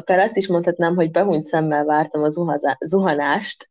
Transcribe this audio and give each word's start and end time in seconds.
akár 0.00 0.18
azt 0.18 0.36
is 0.36 0.46
mondhatnám, 0.46 0.94
hogy 0.94 1.10
behunyt 1.10 1.44
szemmel 1.44 1.84
vártam 1.84 2.22
a 2.22 2.30
zuhanást, 2.80 3.70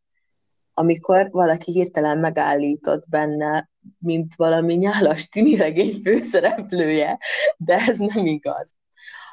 amikor 0.73 1.29
valaki 1.31 1.71
hirtelen 1.71 2.17
megállított 2.17 3.09
benne, 3.09 3.69
mint 3.97 4.35
valami 4.35 4.73
nyálas 4.73 5.27
tiniregény 5.27 6.01
főszereplője, 6.03 7.19
de 7.57 7.75
ez 7.75 7.97
nem 7.97 8.25
igaz 8.25 8.77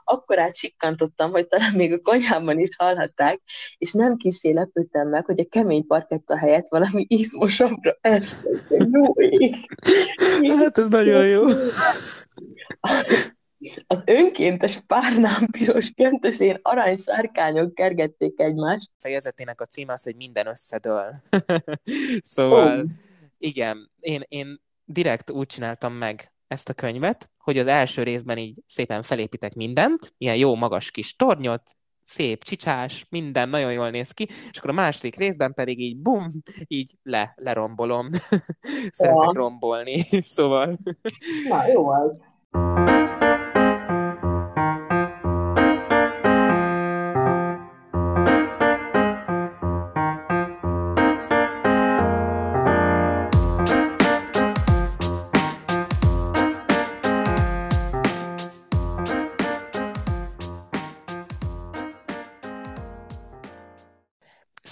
akkor 0.09 0.39
átsikkantottam, 0.39 1.31
hogy 1.31 1.47
talán 1.47 1.73
még 1.75 1.93
a 1.93 2.01
konyhában 2.01 2.59
is 2.59 2.77
hallhatták, 2.77 3.41
és 3.79 3.93
nem 3.93 4.17
kisé 4.17 4.53
lepődtem 4.53 5.09
meg, 5.09 5.25
hogy 5.25 5.41
a 5.41 5.49
kemény 5.49 5.87
parketta 5.87 6.37
helyett 6.37 6.69
valami 6.69 7.05
izmosabbra 7.09 7.97
esett. 8.01 8.47
Hát 10.59 10.79
ez 10.79 10.89
nagyon 10.89 11.27
jó. 11.27 11.45
Az 13.87 14.03
önkéntes 14.07 14.81
párnám 14.87 15.47
piros 15.51 15.91
köntösén 15.91 16.59
arany 16.63 16.97
sárkányok 16.97 17.75
kergették 17.75 18.41
egymást. 18.41 18.91
Fejezetének 18.99 19.61
a 19.61 19.67
címe 19.67 19.93
az, 19.93 20.03
hogy 20.03 20.17
minden 20.17 20.47
összedől. 20.47 21.23
szóval, 22.35 22.79
oh. 22.79 22.85
igen, 23.39 23.91
én, 24.01 24.23
én 24.29 24.61
direkt 24.85 25.31
úgy 25.31 25.47
csináltam 25.47 25.93
meg 25.93 26.33
ezt 26.49 26.69
a 26.69 26.75
könyvet, 26.75 27.31
hogy 27.39 27.59
az 27.59 27.67
első 27.67 28.03
részben 28.03 28.39
így 28.39 28.63
szépen 28.67 29.03
felépítek 29.03 29.55
mindent, 29.55 30.15
ilyen 30.19 30.37
jó 30.37 30.55
magas 30.55 30.91
kis 30.91 31.17
tornyot, 31.17 31.63
szép, 32.07 32.43
csicsás, 32.43 33.07
minden 33.11 33.49
nagyon 33.49 33.73
jól 33.73 33.91
néz 33.91 34.11
ki, 34.11 34.29
és 34.51 34.59
akkor 34.59 34.71
a 34.71 34.73
második 34.73 35.17
részben 35.17 35.55
pedig 35.55 35.81
így 35.81 35.97
bum, 35.97 36.27
így 36.67 36.95
le, 37.03 37.33
lerombolom. 37.37 38.09
Szeretek 38.91 39.31
ja. 39.33 39.33
rombolni, 39.33 40.03
szóval. 40.37 40.77
Na, 41.49 41.67
jó 41.67 41.89
az. 41.89 42.25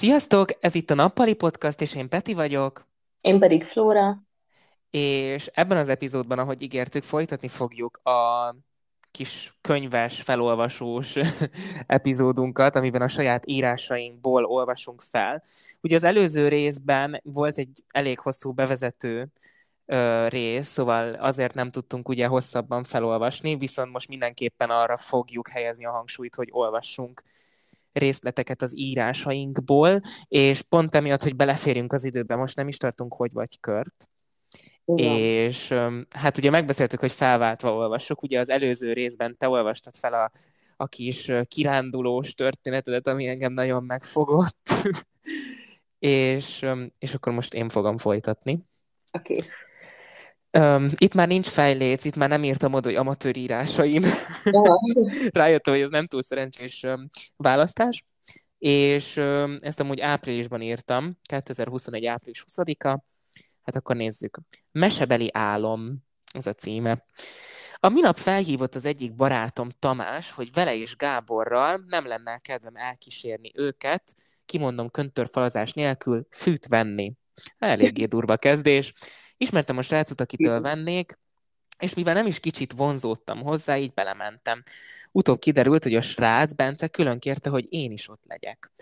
Sziasztok! 0.05 0.49
Ez 0.61 0.75
itt 0.75 0.91
a 0.91 0.95
Nappali 0.95 1.35
Podcast, 1.35 1.81
és 1.81 1.95
én 1.95 2.09
Peti 2.09 2.35
vagyok. 2.35 2.87
Én 3.21 3.39
pedig 3.39 3.65
Flóra. 3.65 4.23
És 4.91 5.47
ebben 5.47 5.79
az 5.79 5.89
epizódban, 5.89 6.39
ahogy 6.39 6.63
ígértük, 6.63 7.03
folytatni 7.03 7.49
fogjuk 7.49 7.97
a 7.97 8.55
kis 9.11 9.59
könyves, 9.61 10.23
felolvasós 10.23 11.17
epizódunkat, 11.87 12.77
amiben 12.77 13.03
a 13.03 13.09
saját 13.09 13.47
írásainkból 13.47 14.45
olvasunk 14.45 15.01
fel. 15.01 15.43
Ugye 15.81 15.95
az 15.97 16.05
előző 16.05 16.49
részben 16.49 17.21
volt 17.23 17.59
egy 17.59 17.85
elég 17.89 18.19
hosszú 18.19 18.53
bevezető 18.53 19.27
ö, 19.87 20.29
rész, 20.29 20.69
szóval 20.69 21.15
azért 21.15 21.55
nem 21.55 21.71
tudtunk 21.71 22.09
ugye 22.09 22.27
hosszabban 22.27 22.85
felolvasni, 22.85 23.57
viszont 23.57 23.93
most 23.93 24.09
mindenképpen 24.09 24.71
arra 24.71 24.97
fogjuk 24.97 25.49
helyezni 25.49 25.85
a 25.85 25.91
hangsúlyt, 25.91 26.35
hogy 26.35 26.49
olvassunk 26.51 27.23
részleteket 27.95 28.63
az 28.63 28.77
írásainkból, 28.77 30.01
és 30.29 30.63
pont 30.63 30.95
emiatt, 30.95 31.23
hogy 31.23 31.37
beleférjünk 31.37 31.93
az 31.93 32.05
időbe, 32.05 32.37
most 32.37 32.57
nem 32.57 32.69
is 32.69 32.77
tartunk 32.77 33.15
hogy 33.15 33.33
vagy 33.33 33.61
kört. 33.61 34.09
Igen. 34.85 35.17
És 35.17 35.75
hát 36.11 36.39
ugye 36.39 36.51
megbeszéltük, 36.51 37.01
hogy 37.01 37.13
felváltva 37.13 37.75
olvassuk, 37.75 38.23
ugye 38.23 38.39
az 38.41 38.49
előző 38.49 38.93
részben 38.93 39.37
te 39.37 39.49
olvastad 39.49 39.95
fel 39.95 40.15
a, 40.15 40.31
a 40.77 40.87
kis 40.87 41.33
kirándulós 41.49 42.35
történetedet, 42.35 43.07
ami 43.07 43.27
engem 43.27 43.53
nagyon 43.53 43.85
megfogott, 43.85 44.69
és, 45.99 46.67
és 46.99 47.15
akkor 47.15 47.33
most 47.33 47.55
én 47.55 47.69
fogom 47.69 47.99
folytatni. 47.99 48.59
Oké. 49.13 49.35
Okay. 49.35 49.49
Um, 50.59 50.89
itt 50.97 51.15
már 51.15 51.29
nincs 51.29 51.47
fejléc, 51.47 52.05
itt 52.05 52.17
már 52.17 52.29
nem 52.29 52.45
írtam 52.45 52.73
oda, 52.73 52.89
hogy 52.89 52.97
amatőr 52.97 53.37
írásaim. 53.37 54.03
Rájöttem, 55.33 55.75
hogy 55.75 55.83
ez 55.83 55.91
nem 55.91 56.07
túl 56.07 56.23
szerencsés 56.23 56.83
um, 56.83 57.09
választás, 57.37 58.05
és 58.59 59.17
um, 59.17 59.57
ezt 59.61 59.81
amúgy 59.81 60.01
áprilisban 60.01 60.61
írtam, 60.61 61.19
2021. 61.23 62.07
április 62.07 62.45
20-a. 62.47 62.99
Hát 63.63 63.77
akkor 63.77 63.97
nézzük. 63.97 64.39
Mesebeli 64.73 65.31
álom, 65.33 66.05
ez 66.33 66.47
a 66.47 66.55
címe. 66.55 67.05
A 67.75 67.89
minap 67.89 68.17
felhívott 68.17 68.75
az 68.75 68.85
egyik 68.85 69.15
barátom 69.15 69.69
Tamás, 69.79 70.31
hogy 70.31 70.53
vele 70.53 70.75
és 70.75 70.97
Gáborral 70.97 71.85
nem 71.87 72.07
lenne 72.07 72.39
kedvem 72.39 72.77
elkísérni 72.77 73.53
őket, 73.55 74.15
kimondom 74.45 74.91
köntörfalazás 74.91 75.73
nélkül, 75.73 76.27
fűt 76.31 76.67
venni. 76.67 77.15
Eléggé 77.59 78.05
durva 78.05 78.37
kezdés. 78.37 78.93
Ismertem 79.37 79.79
a 79.79 79.83
srácot, 79.83 80.21
akitől 80.21 80.61
vennék, 80.61 81.19
és 81.79 81.95
mivel 81.95 82.15
nem 82.15 82.27
is 82.27 82.41
kicsit 82.41 82.73
vonzódtam 82.73 83.43
hozzá, 83.43 83.79
így 83.79 83.93
belementem. 83.93 84.63
Utóbb 85.13 85.39
kiderült, 85.39 85.83
hogy 85.83 85.95
a 85.95 86.01
srác 86.01 86.53
Bence 86.53 86.89
külön 86.89 87.19
kérte, 87.19 87.51
hogy 87.51 87.67
én 87.73 87.93
is 87.93 88.09
ott 88.09 88.23
legyek. 88.27 88.73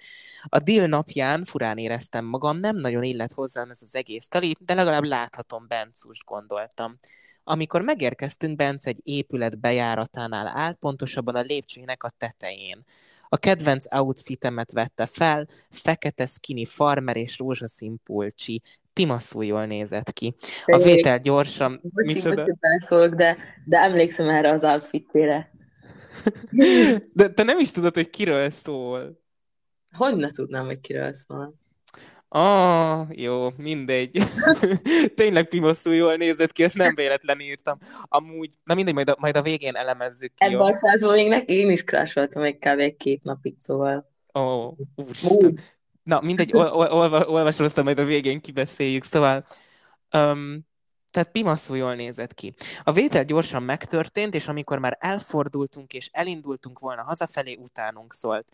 A 0.45 0.59
deal 0.59 0.87
napján 0.87 1.45
furán 1.45 1.79
éreztem 1.79 2.25
magam, 2.25 2.59
nem 2.59 2.77
nagyon 2.77 3.03
illet 3.03 3.33
hozzám 3.33 3.71
ez 3.71 3.83
az 3.83 3.95
egész 3.95 4.29
tali, 4.29 4.57
de 4.59 4.75
legalább 4.75 5.05
láthatom 5.05 5.67
Bencust, 5.69 6.25
gondoltam. 6.25 6.99
Amikor 7.45 7.83
megérkeztünk, 7.83 8.57
Bence 8.57 8.91
egy 8.91 9.01
épület 9.03 9.59
bejáratánál 9.61 10.47
áll, 10.47 10.73
pontosabban 10.73 11.35
a 11.35 11.41
lépcsőjének 11.41 12.03
a 12.03 12.11
tetején. 12.11 12.85
A 13.29 13.37
kedvenc 13.37 13.95
outfitemet 13.95 14.73
vette 14.73 15.07
fel, 15.07 15.49
fekete 15.71 16.27
skinny 16.27 16.65
farmer 16.65 17.17
és 17.17 17.39
rózsaszín 17.39 17.97
pulcsi, 18.05 18.63
pimaszul 18.93 19.45
jól 19.45 19.67
nézett 19.67 20.13
ki. 20.13 20.35
A 20.67 20.79
vétel 20.79 21.19
gyorsan... 21.19 21.81
Micsoda? 21.93 22.47
Szólok, 22.87 23.15
de, 23.15 23.37
de 23.65 23.79
emlékszem 23.79 24.29
erre 24.29 24.51
az 24.51 24.63
outfitére. 24.63 25.51
de 27.13 27.29
te 27.29 27.43
nem 27.43 27.59
is 27.59 27.71
tudod, 27.71 27.95
hogy 27.95 28.11
kiről 28.11 28.51
szól. 28.51 29.21
Hogy 29.97 30.17
ne 30.17 30.31
tudnám, 30.31 30.65
hogy 30.65 30.81
kiről 30.81 31.13
szól? 31.13 31.61
Ah, 32.35 33.07
jó, 33.11 33.49
mindegy. 33.57 34.23
Tényleg 35.15 35.49
pimoszul 35.49 35.95
jól 35.95 36.15
nézett 36.15 36.53
ki, 36.53 36.63
ezt 36.63 36.77
nem 36.77 36.95
véletlen 36.95 37.41
írtam. 37.41 37.79
Amúgy, 38.03 38.51
na 38.65 38.75
mindegy, 38.75 38.95
majd 38.95 39.09
a, 39.09 39.17
majd 39.19 39.37
a 39.37 39.43
végén 39.43 39.75
elemezzük 39.75 40.35
ki. 40.35 40.45
Ebben 40.45 40.61
a 40.61 40.75
százból 40.75 41.15
még 41.15 41.43
én 41.47 41.71
is 41.71 41.85
krásoltam 41.85 42.43
egy 42.43 42.59
kb. 42.59 42.97
két 42.97 43.23
napig, 43.23 43.55
szóval. 43.59 44.11
Ó, 44.35 44.41
oh, 44.41 44.73
úristen. 44.97 45.59
Na, 46.03 46.21
mindegy, 46.21 46.53
ol, 46.53 46.67
ol, 46.67 46.87
ol, 46.87 47.13
olvasóztam, 47.13 47.85
majd 47.85 47.99
a 47.99 48.05
végén 48.05 48.41
kibeszéljük. 48.41 49.05
Szóval, 49.05 49.45
um, 50.13 50.71
tehát 51.11 51.31
pimaszul 51.31 51.77
jól 51.77 51.95
nézett 51.95 52.35
ki. 52.35 52.55
A 52.83 52.93
vétel 52.93 53.25
gyorsan 53.25 53.63
megtörtént, 53.63 54.35
és 54.35 54.49
amikor 54.49 54.79
már 54.79 54.97
elfordultunk 55.01 55.93
és 55.93 56.09
elindultunk 56.13 56.79
volna 56.79 57.03
hazafelé, 57.03 57.59
utánunk 57.61 58.13
szólt. 58.13 58.47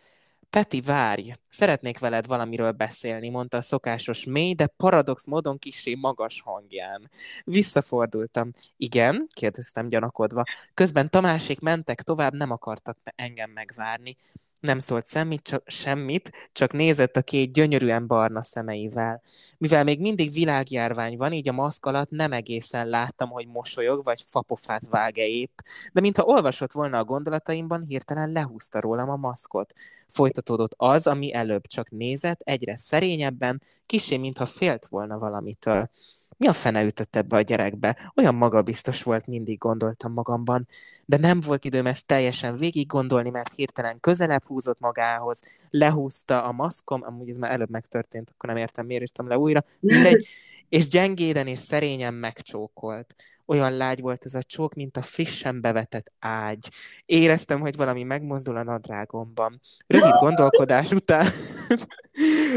Peti, 0.51 0.81
várj! 0.81 1.33
Szeretnék 1.51 1.99
veled 1.99 2.27
valamiről 2.27 2.73
beszélni, 2.73 3.29
mondta 3.29 3.57
a 3.57 3.63
szokásos 3.63 4.25
mély, 4.25 4.55
de 4.55 4.67
paradox 4.67 5.27
módon 5.27 5.59
kisé 5.59 5.95
magas 5.95 6.41
hangján. 6.45 7.09
Visszafordultam. 7.45 8.53
Igen? 8.77 9.27
kérdeztem 9.35 9.89
gyanakodva. 9.89 10.43
Közben 10.75 11.11
Tamásék 11.11 11.61
mentek 11.61 12.03
tovább, 12.03 12.35
nem 12.35 12.51
akartak 12.51 12.99
engem 13.17 13.51
megvárni. 13.51 14.17
Nem 14.61 14.79
szólt 14.79 15.07
semmit 15.07 15.43
csak, 15.43 15.63
semmit, 15.67 16.51
csak 16.53 16.73
nézett 16.73 17.17
a 17.17 17.23
két 17.23 17.53
gyönyörűen 17.53 18.07
barna 18.07 18.43
szemeivel. 18.43 19.23
Mivel 19.59 19.85
még 19.85 20.01
mindig 20.01 20.33
világjárvány 20.33 21.17
van, 21.17 21.33
így 21.33 21.49
a 21.49 21.53
maszk 21.53 21.87
alatt 21.87 22.11
nem 22.11 22.33
egészen 22.33 22.89
láttam, 22.89 23.29
hogy 23.29 23.47
mosolyog, 23.47 24.05
vagy 24.05 24.25
fapofát 24.27 24.89
vág-e 24.89 25.27
épp, 25.27 25.59
de 25.93 26.01
mintha 26.01 26.23
olvasott 26.23 26.73
volna 26.73 26.99
a 26.99 27.05
gondolataimban, 27.05 27.83
hirtelen 27.83 28.31
lehúzta 28.31 28.81
rólam 28.81 29.11
a 29.11 29.17
maszkot. 29.17 29.73
Folytatódott 30.09 30.75
az, 30.77 31.07
ami 31.07 31.35
előbb 31.35 31.67
csak 31.67 31.91
nézett, 31.91 32.41
egyre 32.41 32.77
szerényebben, 32.77 33.63
kisé, 33.87 34.17
mintha 34.17 34.47
félt 34.47 34.87
volna 34.87 35.19
valamitől 35.19 35.91
mi 36.39 36.47
a 36.47 36.53
fene 36.53 36.85
ütött 36.85 37.17
ebbe 37.17 37.37
a 37.37 37.41
gyerekbe? 37.41 38.13
Olyan 38.17 38.35
magabiztos 38.35 39.03
volt, 39.03 39.27
mindig 39.27 39.59
gondoltam 39.59 40.13
magamban. 40.13 40.69
De 41.05 41.17
nem 41.17 41.41
volt 41.41 41.65
időm 41.65 41.87
ezt 41.87 42.07
teljesen 42.07 42.57
végig 42.57 42.87
gondolni, 42.87 43.31
mert 43.31 43.55
hirtelen 43.55 44.01
közelebb 44.01 44.45
húzott 44.45 44.81
magához, 44.81 45.41
lehúzta 45.71 46.45
a 46.45 46.53
maszkom, 46.53 47.03
amúgy 47.05 47.29
ez 47.29 47.37
már 47.37 47.51
előbb 47.51 47.71
megtörtént, 47.71 48.31
akkor 48.31 48.49
nem 48.49 48.59
értem, 48.59 48.87
miért 48.87 49.03
írtam 49.03 49.29
le 49.29 49.39
újra. 49.39 49.65
Mindegy, 49.81 50.29
és 50.69 50.89
gyengéden 50.89 51.47
és 51.47 51.59
szerényen 51.59 52.15
megcsókolt. 52.15 53.15
Olyan 53.47 53.77
lágy 53.77 54.01
volt 54.01 54.25
ez 54.25 54.35
a 54.35 54.43
csók, 54.43 54.75
mint 54.75 54.97
a 54.97 55.03
frissen 55.03 55.61
bevetett 55.61 56.13
ágy. 56.19 56.69
Éreztem, 57.07 57.61
hogy 57.61 57.77
valami 57.77 58.03
megmozdul 58.03 58.57
a 58.57 58.63
nadrágomban. 58.63 59.61
Rövid 59.87 60.15
gondolkodás 60.15 60.91
után... 60.91 61.27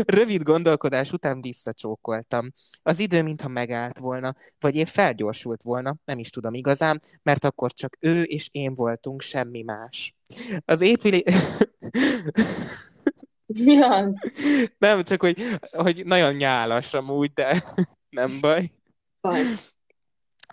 Rövid 0.06 0.44
gondolkodás 0.44 1.12
után 1.12 1.42
visszacsókoltam. 1.42 2.52
Az 2.84 3.00
idő 3.00 3.24
mintha 3.24 3.48
megállt 3.48 3.98
volna, 3.98 4.36
vagy 4.60 4.75
épp 4.75 4.86
felgyorsult 4.86 5.64
volna, 5.64 5.96
nem 6.06 6.19
is 6.19 6.30
tudom 6.30 6.54
igazán, 6.54 7.00
mert 7.24 7.46
akkor 7.46 7.74
csak 7.74 7.98
ő 8.00 8.24
és 8.24 8.50
én 8.52 8.74
voltunk, 8.74 9.22
semmi 9.22 9.62
más. 9.62 10.16
Az 10.66 10.81
épület... 10.81 11.24
Mi 13.46 13.81
az? 13.81 14.16
Nem, 14.78 15.04
csak 15.04 15.22
hogy, 15.22 15.44
hogy 15.72 16.06
nagyon 16.06 16.34
nyálas 16.34 16.94
amúgy, 16.94 17.31
de 17.34 17.64
nem 18.12 18.40
baj. 18.42 18.72
Baj. 19.22 19.42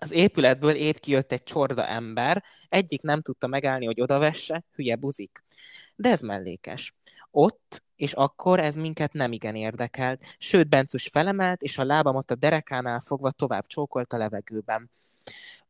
Az 0.01 0.11
épületből 0.11 0.75
épp 0.75 0.97
kijött 0.97 1.33
egy 1.33 1.43
csorda 1.43 1.87
ember, 1.87 2.45
egyik 2.69 3.03
nem 3.03 3.23
tudta 3.23 3.47
megállni, 3.47 3.87
hogy 3.87 4.01
odavesse, 4.01 4.65
hülye 4.75 4.97
buzik. 4.97 5.45
De 5.97 6.09
ez 6.09 6.21
mellékes. 6.21 6.95
Ott 7.31 7.83
és 7.99 8.13
akkor 8.13 8.61
ez 8.61 8.75
minket 8.75 9.13
nem 9.13 9.33
igen 9.33 9.55
érdekelt, 9.55 10.37
sőt 10.39 10.69
Bencus 10.69 11.09
felemelt, 11.09 11.63
és 11.63 11.79
a 11.79 11.85
lábamat 11.85 12.31
a 12.31 12.35
derekánál 12.35 13.01
fogva 13.01 13.31
tovább 13.31 13.67
csókolt 13.67 14.13
a 14.13 14.17
levegőben. 14.17 14.91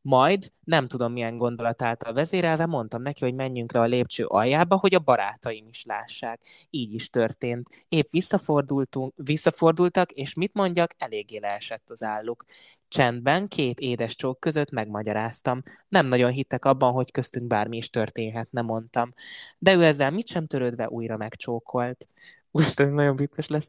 Majd, 0.02 0.52
nem 0.64 0.86
tudom 0.86 1.12
milyen 1.12 1.36
gondolat 1.36 1.82
által 1.82 2.12
vezérelve, 2.12 2.66
mondtam 2.66 3.02
neki, 3.02 3.24
hogy 3.24 3.34
menjünk 3.34 3.72
le 3.72 3.80
a 3.80 3.84
lépcső 3.84 4.24
aljába, 4.24 4.76
hogy 4.76 4.94
a 4.94 4.98
barátaim 4.98 5.66
is 5.68 5.84
lássák. 5.84 6.40
Így 6.70 6.94
is 6.94 7.10
történt. 7.10 7.84
Épp 7.88 8.06
visszafordultunk, 8.10 9.12
visszafordultak, 9.16 10.10
és 10.10 10.34
mit 10.34 10.54
mondjak, 10.54 10.94
eléggé 10.98 11.38
leesett 11.38 11.90
az 11.90 12.02
álluk. 12.02 12.44
Csendben, 12.88 13.48
két 13.48 13.80
édes 13.80 14.14
csók 14.14 14.40
között 14.40 14.70
megmagyaráztam. 14.70 15.62
Nem 15.88 16.06
nagyon 16.06 16.30
hittek 16.30 16.64
abban, 16.64 16.92
hogy 16.92 17.10
köztünk 17.10 17.46
bármi 17.46 17.76
is 17.76 17.90
történhetne, 17.90 18.60
mondtam. 18.60 19.12
De 19.58 19.74
ő 19.74 19.84
ezzel 19.84 20.10
mit 20.10 20.28
sem 20.28 20.46
törődve 20.46 20.88
újra 20.88 21.16
megcsókolt. 21.16 22.06
Ez 22.52 22.74
nagyon 22.74 23.16
vicces 23.16 23.48
lesz. 23.48 23.68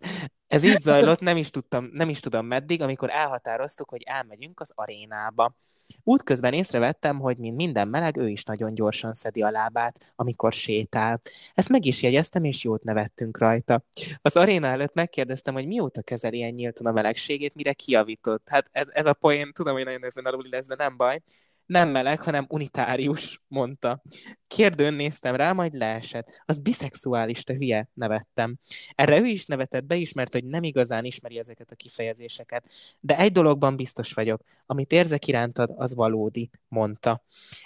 Ez 0.49 0.63
így 0.63 0.81
zajlott, 0.81 1.19
nem 1.19 1.37
is, 1.37 1.49
tudtam, 1.49 1.89
nem 1.93 2.09
is 2.09 2.19
tudom 2.19 2.45
meddig, 2.45 2.81
amikor 2.81 3.09
elhatároztuk, 3.09 3.89
hogy 3.89 4.01
elmegyünk 4.05 4.59
az 4.59 4.71
arénába. 4.75 5.55
Útközben 6.03 6.53
észrevettem, 6.53 7.19
hogy 7.19 7.37
mint 7.37 7.55
minden 7.55 7.87
meleg, 7.87 8.17
ő 8.17 8.27
is 8.29 8.43
nagyon 8.43 8.73
gyorsan 8.73 9.13
szedi 9.13 9.41
a 9.41 9.49
lábát, 9.49 10.13
amikor 10.15 10.53
sétál. 10.53 11.21
Ezt 11.53 11.69
meg 11.69 11.85
is 11.85 12.01
jegyeztem, 12.01 12.43
és 12.43 12.63
jót 12.63 12.83
nevettünk 12.83 13.39
rajta. 13.39 13.83
Az 14.21 14.35
aréna 14.35 14.67
előtt 14.67 14.93
megkérdeztem, 14.93 15.53
hogy 15.53 15.67
mióta 15.67 16.01
kezeli 16.01 16.37
ilyen 16.37 16.53
nyíltan 16.53 16.85
a 16.85 16.91
melegségét, 16.91 17.55
mire 17.55 17.73
kiavított. 17.73 18.49
Hát 18.49 18.69
ez, 18.71 18.87
ez 18.91 19.05
a 19.05 19.13
poén, 19.13 19.51
tudom, 19.53 19.73
hogy 19.73 19.85
nagyon 19.85 20.03
öfönaluli 20.03 20.49
lesz, 20.49 20.67
de 20.67 20.75
nem 20.75 20.97
baj 20.97 21.21
nem 21.69 21.89
meleg, 21.89 22.21
hanem 22.21 22.45
unitárius, 22.49 23.41
mondta. 23.47 24.01
Kérdőn 24.47 24.93
néztem 24.93 25.35
rá, 25.35 25.51
majd 25.51 25.73
leesett. 25.73 26.41
Az 26.45 26.59
biszexuális, 26.59 27.43
te 27.43 27.53
hülye, 27.53 27.89
nevettem. 27.93 28.57
Erre 28.95 29.19
ő 29.19 29.25
is 29.25 29.45
nevetett, 29.45 29.83
beismert, 29.83 30.33
hogy 30.33 30.43
nem 30.45 30.63
igazán 30.63 31.05
ismeri 31.05 31.37
ezeket 31.37 31.71
a 31.71 31.75
kifejezéseket. 31.75 32.71
De 32.99 33.17
egy 33.17 33.31
dologban 33.31 33.75
biztos 33.75 34.13
vagyok. 34.13 34.41
Amit 34.65 34.91
érzek 34.91 35.27
irántad, 35.27 35.73
az 35.75 35.95
valódi, 35.95 36.49
mondta. 36.67 37.23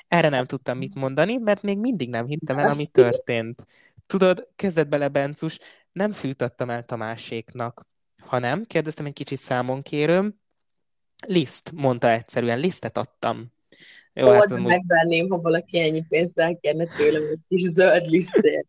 Erre 0.07 0.29
nem 0.29 0.45
tudtam 0.45 0.77
mit 0.77 0.95
mondani, 0.95 1.37
mert 1.37 1.61
még 1.61 1.77
mindig 1.77 2.09
nem 2.09 2.25
hittem 2.25 2.57
el, 2.57 2.69
ami 2.69 2.85
történt. 2.85 3.65
Tudod, 4.05 4.49
kezdett 4.55 4.87
bele 4.87 5.07
Bencus, 5.07 5.59
nem 5.91 6.11
fűtattam 6.11 6.69
el 6.69 6.85
Tamáséknak. 6.85 7.85
Ha 8.21 8.39
nem, 8.39 8.65
kérdeztem 8.65 9.05
egy 9.05 9.13
kicsit 9.13 9.37
számon 9.37 9.81
kérőm, 9.81 10.41
Liszt, 11.27 11.71
mondta 11.71 12.09
egyszerűen, 12.09 12.59
lisztet 12.59 12.97
adtam. 12.97 13.51
Jó, 14.13 14.31
hát 14.31 14.51
amúgy... 14.51 14.65
megvenném, 14.65 15.29
ha 15.29 15.41
valaki 15.41 15.79
ennyi 15.79 16.05
pénzt 16.09 16.39
elkérne 16.39 16.85
tőlem 16.85 17.21
egy 17.31 17.39
kis 17.47 17.61
zöld 17.61 18.09
lisztért. 18.09 18.67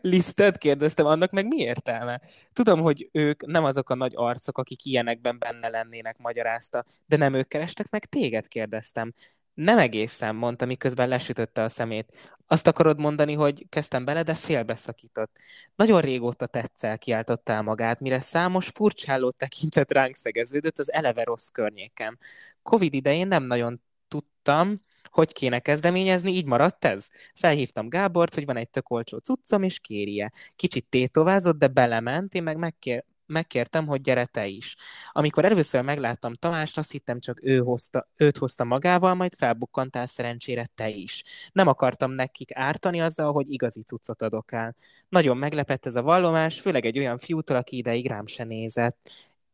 Lisztet 0.00 0.58
kérdeztem, 0.58 1.06
annak 1.06 1.30
meg 1.30 1.46
mi 1.46 1.62
értelme? 1.62 2.20
Tudom, 2.52 2.80
hogy 2.80 3.08
ők 3.12 3.46
nem 3.46 3.64
azok 3.64 3.90
a 3.90 3.94
nagy 3.94 4.12
arcok, 4.14 4.58
akik 4.58 4.84
ilyenekben 4.84 5.38
benne 5.38 5.68
lennének, 5.68 6.18
magyarázta, 6.18 6.84
de 7.06 7.16
nem 7.16 7.34
ők 7.34 7.48
kerestek 7.48 7.90
meg 7.90 8.04
téged, 8.04 8.48
kérdeztem. 8.48 9.14
Nem 9.54 9.78
egészen, 9.78 10.34
mondta, 10.34 10.64
miközben 10.66 11.08
lesütötte 11.08 11.62
a 11.62 11.68
szemét. 11.68 12.34
Azt 12.46 12.66
akarod 12.66 12.98
mondani, 12.98 13.34
hogy 13.34 13.66
kezdtem 13.68 14.04
bele, 14.04 14.22
de 14.22 14.34
félbeszakított. 14.34 15.36
Nagyon 15.74 16.00
régóta 16.00 16.46
tetszel, 16.46 16.98
kiáltottál 16.98 17.62
magát, 17.62 18.00
mire 18.00 18.20
számos 18.20 18.68
furcsáló 18.68 19.30
tekintet 19.30 19.92
ránk 19.92 20.14
szegeződött 20.14 20.78
az 20.78 20.92
eleve 20.92 21.24
rossz 21.24 21.48
környéken. 21.48 22.18
Covid 22.62 22.94
idején 22.94 23.28
nem 23.28 23.42
nagyon 23.42 23.82
tudtam, 24.08 24.82
hogy 25.10 25.32
kéne 25.32 25.58
kezdeményezni, 25.58 26.32
így 26.32 26.46
maradt 26.46 26.84
ez? 26.84 27.08
Felhívtam 27.34 27.88
Gábort, 27.88 28.34
hogy 28.34 28.44
van 28.44 28.56
egy 28.56 28.70
tök 28.70 28.90
olcsó 28.90 29.18
cuccom, 29.18 29.62
és 29.62 29.78
kérje. 29.78 30.32
Kicsit 30.56 30.86
tétovázott, 30.88 31.58
de 31.58 31.66
belement, 31.66 32.34
én 32.34 32.42
meg 32.42 32.56
megkér, 32.56 33.04
megkértem, 33.26 33.86
hogy 33.86 34.00
gyere 34.00 34.26
te 34.26 34.46
is. 34.46 34.76
Amikor 35.12 35.44
először 35.44 35.82
megláttam 35.82 36.34
Tamást, 36.34 36.78
azt 36.78 36.90
hittem 36.90 37.20
csak 37.20 37.38
ő 37.42 37.58
hozta, 37.58 38.08
őt 38.16 38.36
hozta 38.36 38.64
magával, 38.64 39.14
majd 39.14 39.34
felbukkantál 39.34 40.06
szerencsére 40.06 40.66
te 40.74 40.88
is. 40.88 41.22
Nem 41.52 41.66
akartam 41.66 42.10
nekik 42.10 42.50
ártani 42.54 43.00
azzal, 43.00 43.32
hogy 43.32 43.52
igazi 43.52 43.82
cuccot 43.82 44.22
adok 44.22 44.52
el. 44.52 44.76
Nagyon 45.08 45.36
meglepett 45.36 45.86
ez 45.86 45.96
a 45.96 46.02
vallomás, 46.02 46.60
főleg 46.60 46.84
egy 46.86 46.98
olyan 46.98 47.18
fiútól, 47.18 47.56
aki 47.56 47.76
ideig 47.76 48.06
rám 48.06 48.26
se 48.26 48.44
nézett. 48.44 49.10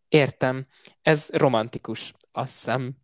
Értem, 0.08 0.66
ez 1.02 1.28
romantikus, 1.32 2.12
azt 2.32 2.54
hiszem. 2.54 2.96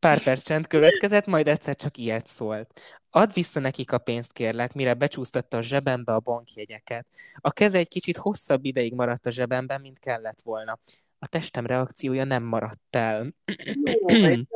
Pár 0.00 0.22
perc 0.22 0.42
csend 0.42 0.66
következett, 0.66 1.26
majd 1.26 1.48
egyszer 1.48 1.76
csak 1.76 1.96
ilyet 1.96 2.26
szólt. 2.26 2.80
Add 3.10 3.30
vissza 3.32 3.60
nekik 3.60 3.92
a 3.92 3.98
pénzt, 3.98 4.32
kérlek, 4.32 4.72
mire 4.72 4.94
becsúsztatta 4.94 5.56
a 5.56 5.62
zsebembe 5.62 6.14
a 6.14 6.20
bankjegyeket. 6.20 7.06
A 7.34 7.50
keze 7.50 7.78
egy 7.78 7.88
kicsit 7.88 8.16
hosszabb 8.16 8.64
ideig 8.64 8.94
maradt 8.94 9.26
a 9.26 9.30
zsebemben, 9.30 9.80
mint 9.80 9.98
kellett 9.98 10.40
volna. 10.44 10.78
A 11.18 11.26
testem 11.26 11.66
reakciója 11.66 12.24
nem 12.24 12.42
maradt 12.42 12.96
el. 12.96 13.34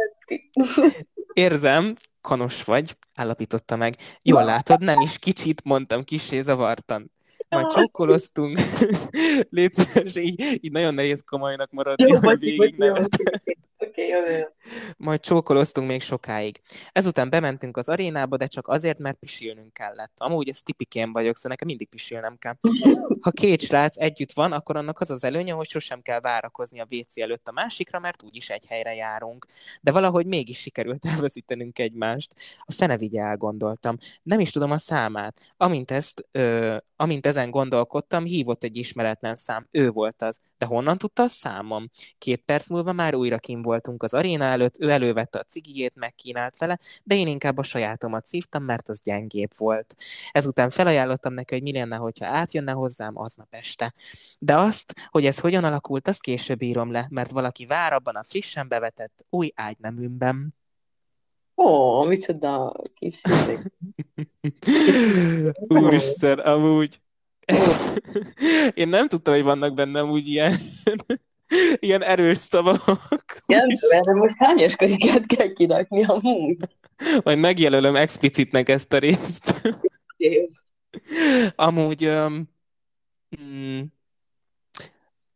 Érzem, 1.32 1.94
kanos 2.20 2.64
vagy, 2.64 2.96
állapította 3.14 3.76
meg. 3.76 3.96
Jól 4.22 4.44
látod, 4.44 4.80
nem 4.80 5.00
is 5.00 5.18
kicsit, 5.18 5.64
mondtam 5.64 6.04
kisé 6.04 6.40
zavartan. 6.40 7.12
Majd 7.48 7.66
csókoloztunk. 7.66 8.58
Légy 9.50 9.72
szíves, 9.72 10.16
így, 10.16 10.58
így 10.64 10.72
nagyon 10.72 10.94
nehéz 10.94 11.22
komolynak 11.26 11.70
maradni. 11.70 12.08
Jó, 12.08 12.18
végig 12.20 12.60
Oké, 12.60 14.06
okay, 14.08 14.08
jó, 14.08 14.20
Majd 14.96 15.20
csókoloztunk 15.20 15.88
még 15.88 16.02
sokáig. 16.02 16.60
Ezután 16.92 17.30
bementünk 17.30 17.76
az 17.76 17.88
arénába, 17.88 18.36
de 18.36 18.46
csak 18.46 18.68
azért, 18.68 18.98
mert 18.98 19.18
pisilnünk 19.18 19.72
kellett. 19.72 20.12
Amúgy 20.16 20.48
ez 20.48 20.62
tipikén 20.62 21.12
vagyok, 21.12 21.36
szóval 21.36 21.50
nekem 21.50 21.68
mindig 21.68 21.88
pisilnem 21.88 22.36
kell. 22.38 22.54
Ha 23.20 23.30
két 23.30 23.60
srác 23.60 23.96
együtt 23.96 24.32
van, 24.32 24.52
akkor 24.52 24.76
annak 24.76 25.00
az 25.00 25.10
az 25.10 25.24
előnye, 25.24 25.52
hogy 25.52 25.68
sosem 25.68 26.02
kell 26.02 26.20
várakozni 26.20 26.80
a 26.80 26.86
WC 26.90 27.18
előtt 27.18 27.48
a 27.48 27.52
másikra, 27.52 27.98
mert 27.98 28.22
úgyis 28.22 28.50
egy 28.50 28.66
helyre 28.66 28.94
járunk. 28.94 29.46
De 29.80 29.92
valahogy 29.92 30.26
mégis 30.26 30.58
sikerült 30.58 31.06
elveszítenünk 31.14 31.78
egymást. 31.78 32.34
A 32.58 32.72
fene 32.72 32.96
vigye 32.96 33.22
elgondoltam. 33.22 33.96
Nem 34.22 34.40
is 34.40 34.50
tudom 34.50 34.70
a 34.70 34.78
számát. 34.78 35.54
Amint, 35.56 35.90
ezt, 35.90 36.26
ö, 36.32 36.76
amint 36.96 37.26
ezen 37.26 37.50
gondolkodtam, 37.50 38.24
hívott 38.24 38.64
egy 38.64 38.76
ismeretlen 38.76 39.36
szám. 39.36 39.66
Ő 39.70 39.90
volt 39.90 40.22
az. 40.22 40.40
De 40.58 40.66
honnan 40.66 40.98
tudta 40.98 41.22
a 41.22 41.28
számom? 41.28 41.90
Két 42.18 42.42
perc 42.44 42.68
múlva 42.68 42.92
már 42.92 43.14
újra 43.14 43.38
kim 43.38 43.62
voltunk 43.62 44.02
az 44.02 44.14
aréna 44.14 44.44
előtt, 44.54 44.78
ő 44.78 44.90
elővette 44.90 45.38
a 45.38 45.42
cigijét, 45.42 45.94
megkínált 45.94 46.56
vele, 46.56 46.78
de 47.04 47.14
én 47.14 47.26
inkább 47.26 47.58
a 47.58 47.62
sajátomat 47.62 48.26
szívtam, 48.26 48.64
mert 48.64 48.88
az 48.88 49.00
gyengébb 49.02 49.50
volt. 49.56 49.94
Ezután 50.30 50.70
felajánlottam 50.70 51.32
neki, 51.34 51.54
hogy 51.54 51.62
mi 51.62 51.72
lenne, 51.72 51.96
hogyha 51.96 52.26
átjönne 52.26 52.72
hozzám 52.72 53.18
aznap 53.18 53.48
este. 53.50 53.94
De 54.38 54.56
azt, 54.56 54.94
hogy 55.10 55.26
ez 55.26 55.38
hogyan 55.38 55.64
alakult, 55.64 56.08
azt 56.08 56.20
később 56.20 56.62
írom 56.62 56.92
le, 56.92 57.06
mert 57.10 57.30
valaki 57.30 57.66
vár 57.66 57.92
abban 57.92 58.16
a 58.16 58.24
frissen 58.24 58.68
bevetett 58.68 59.24
új 59.30 59.52
ágyneműmben. 59.54 60.54
Ó, 61.56 62.02
micsoda 62.04 62.72
kis 62.94 63.20
Úristen, 65.68 66.38
amúgy. 66.38 67.00
Én 68.74 68.88
nem 68.88 69.08
tudtam, 69.08 69.34
hogy 69.34 69.42
vannak 69.42 69.74
bennem 69.74 70.10
úgy 70.10 70.28
ilyen, 70.28 70.56
ilyen 71.74 72.02
erős 72.02 72.38
szavak. 72.38 73.42
Igen, 73.46 73.68
de 74.02 74.12
most 74.12 74.34
hányos 74.38 74.76
körikát 74.76 75.26
kell 75.26 75.52
kirakni 75.52 76.04
amúgy? 76.04 76.56
Majd 77.22 77.38
megjelölöm 77.38 77.96
explicitnek 77.96 78.68
ezt 78.68 78.92
a 78.92 78.98
részt. 78.98 79.54
Amúgy, 81.54 82.06
um, 82.06 82.50
mm, 83.42 83.80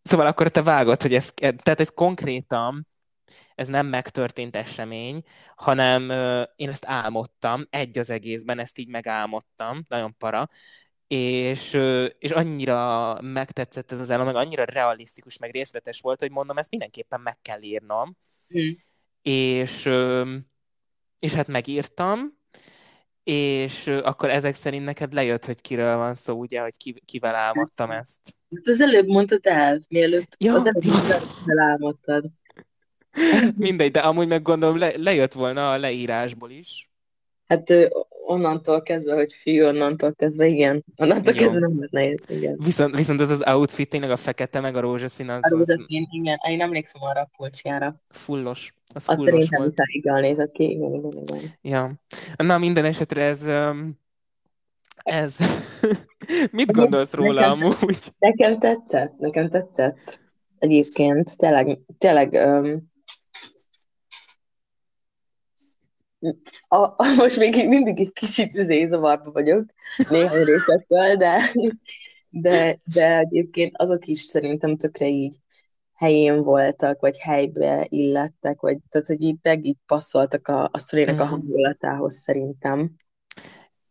szóval 0.03 0.27
akkor 0.27 0.49
te 0.49 0.63
vágod, 0.63 1.03
hogy 1.03 1.15
ez, 1.15 1.33
tehát 1.37 1.81
ez 1.81 1.89
konkrétan, 1.89 2.87
ez 3.55 3.69
nem 3.69 3.87
megtörtént 3.87 4.57
esemény, 4.57 5.23
hanem 5.57 6.09
uh, 6.09 6.43
én 6.57 6.69
ezt 6.69 6.85
álmodtam, 6.87 7.67
egy 7.71 7.99
az 7.99 8.11
egészben, 8.11 8.59
ezt 8.59 8.79
így 8.79 8.89
megálmodtam, 8.89 9.83
nagyon 9.89 10.17
para, 10.19 10.49
és, 11.09 11.79
és 12.19 12.31
annyira 12.31 13.19
megtetszett 13.21 13.93
ez 13.93 14.01
az 14.01 14.11
álom, 14.11 14.27
meg 14.27 14.35
annyira 14.35 14.65
realisztikus, 14.65 15.39
meg 15.39 15.51
részletes 15.51 16.01
volt, 16.01 16.21
hogy 16.21 16.31
mondom, 16.31 16.57
ezt 16.57 16.71
mindenképpen 16.71 17.21
meg 17.21 17.39
kell 17.43 17.63
írnom. 17.63 18.17
Mm. 18.59 18.69
És, 19.23 19.91
és 21.19 21.33
hát 21.33 21.49
megírtam, 21.49 22.39
és 23.23 23.87
akkor 23.87 24.31
ezek 24.31 24.55
szerint 24.55 24.85
neked 24.85 25.13
lejött, 25.13 25.45
hogy 25.45 25.61
kiről 25.61 25.97
van 25.97 26.15
szó, 26.15 26.39
ugye, 26.39 26.61
hogy 26.61 26.77
ki, 26.77 27.03
kivel 27.05 27.35
álmodtam 27.35 27.91
ezt. 27.91 28.21
Ezt 28.51 28.69
az 28.69 28.81
előbb 28.81 29.07
mondtad 29.07 29.47
el, 29.47 29.81
mielőtt 29.89 30.35
ja. 30.39 30.55
az 30.55 30.67
előbb 30.67 31.23
elálmodtad. 31.47 32.25
Mindegy, 33.57 33.91
de 33.91 34.01
amúgy 34.01 34.29
meg 34.29 34.43
gondolom 34.43 34.79
le, 34.79 34.93
lejött 34.97 35.33
volna 35.33 35.71
a 35.71 35.79
leírásból 35.79 36.51
is. 36.51 36.91
Hát 37.49 37.73
onnantól 38.27 38.83
kezdve, 38.83 39.15
hogy 39.15 39.33
fiú, 39.33 39.67
onnantól 39.67 40.15
kezdve, 40.15 40.47
igen. 40.47 40.85
Onnantól 40.97 41.35
Jó. 41.35 41.41
kezdve 41.41 41.61
nem 41.61 41.77
volt 41.77 41.91
nehéz, 41.91 42.25
igen. 42.29 42.59
Viszont, 42.65 42.97
viszont 42.97 43.21
ez 43.21 43.31
az 43.31 43.43
outfit, 43.47 43.89
tényleg 43.89 44.11
a 44.11 44.17
fekete, 44.17 44.61
meg 44.61 44.77
a 44.77 44.81
rózsaszín, 44.81 45.29
az... 45.29 45.45
A 45.45 45.49
rózsaszín, 45.49 46.03
az... 46.03 46.09
igen. 46.11 46.39
Én 46.49 46.61
emlékszem 46.61 47.03
arra 47.03 47.21
a 47.21 47.31
pulcsjára. 47.37 48.03
Fullos. 48.09 48.75
Az 48.95 49.09
Azt 49.09 49.17
fullos 49.19 49.33
szerintem 49.33 49.61
volt. 49.61 49.81
itáig 50.03 50.21
nézett 50.21 50.53
ki, 50.53 50.71
igen, 50.71 50.95
igen, 50.95 51.23
igen. 51.27 51.55
Ja. 51.63 51.93
Na, 52.37 52.59
minden 52.59 52.85
esetre 52.85 53.23
ez... 53.23 53.47
Ez... 54.97 55.37
Mit 56.51 56.73
gondolsz 56.73 57.13
róla 57.13 57.41
nekem, 57.41 57.65
amúgy? 57.65 57.99
Nekem 58.19 58.59
tetszett, 58.59 59.19
nekem 59.19 59.49
tetszett. 59.49 60.21
Egyébként, 60.59 61.37
tényleg, 61.37 61.79
tényleg 61.99 62.33
um, 62.33 62.88
a, 66.69 66.77
a, 66.77 66.97
most 67.17 67.39
még 67.39 67.69
mindig 67.69 68.01
egy 68.01 68.13
kicsit 68.13 68.53
zavarba 68.89 69.31
vagyok 69.31 69.65
néhány 70.09 70.45
részekkel, 70.45 71.17
de, 71.17 71.53
de, 72.29 72.79
de 72.85 73.19
egyébként 73.19 73.77
azok 73.77 74.07
is 74.07 74.21
szerintem 74.21 74.77
tökre 74.77 75.07
így 75.07 75.37
helyén 75.95 76.43
voltak, 76.43 77.01
vagy 77.01 77.19
helybe 77.19 77.87
illettek, 77.89 78.61
vagy 78.61 78.79
tehát, 78.89 79.07
hogy 79.07 79.23
így, 79.23 79.39
így 79.63 79.77
passzoltak 79.87 80.49
a, 80.49 80.69
a 80.73 80.79
sztorének 80.79 81.15
mm. 81.15 81.19
a 81.19 81.25
hangulatához 81.25 82.15
szerintem. 82.15 82.95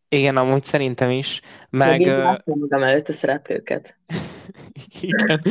Igen, 0.10 0.38
amúgy 0.38 0.64
szerintem 0.64 1.10
is. 1.10 1.42
Meg... 1.70 1.98
Még 1.98 2.08
láttam 2.08 2.60
magam 2.60 2.84
előtt 2.84 3.08
a 3.08 3.12
szereplőket. 3.12 3.98
Igen. 5.02 5.42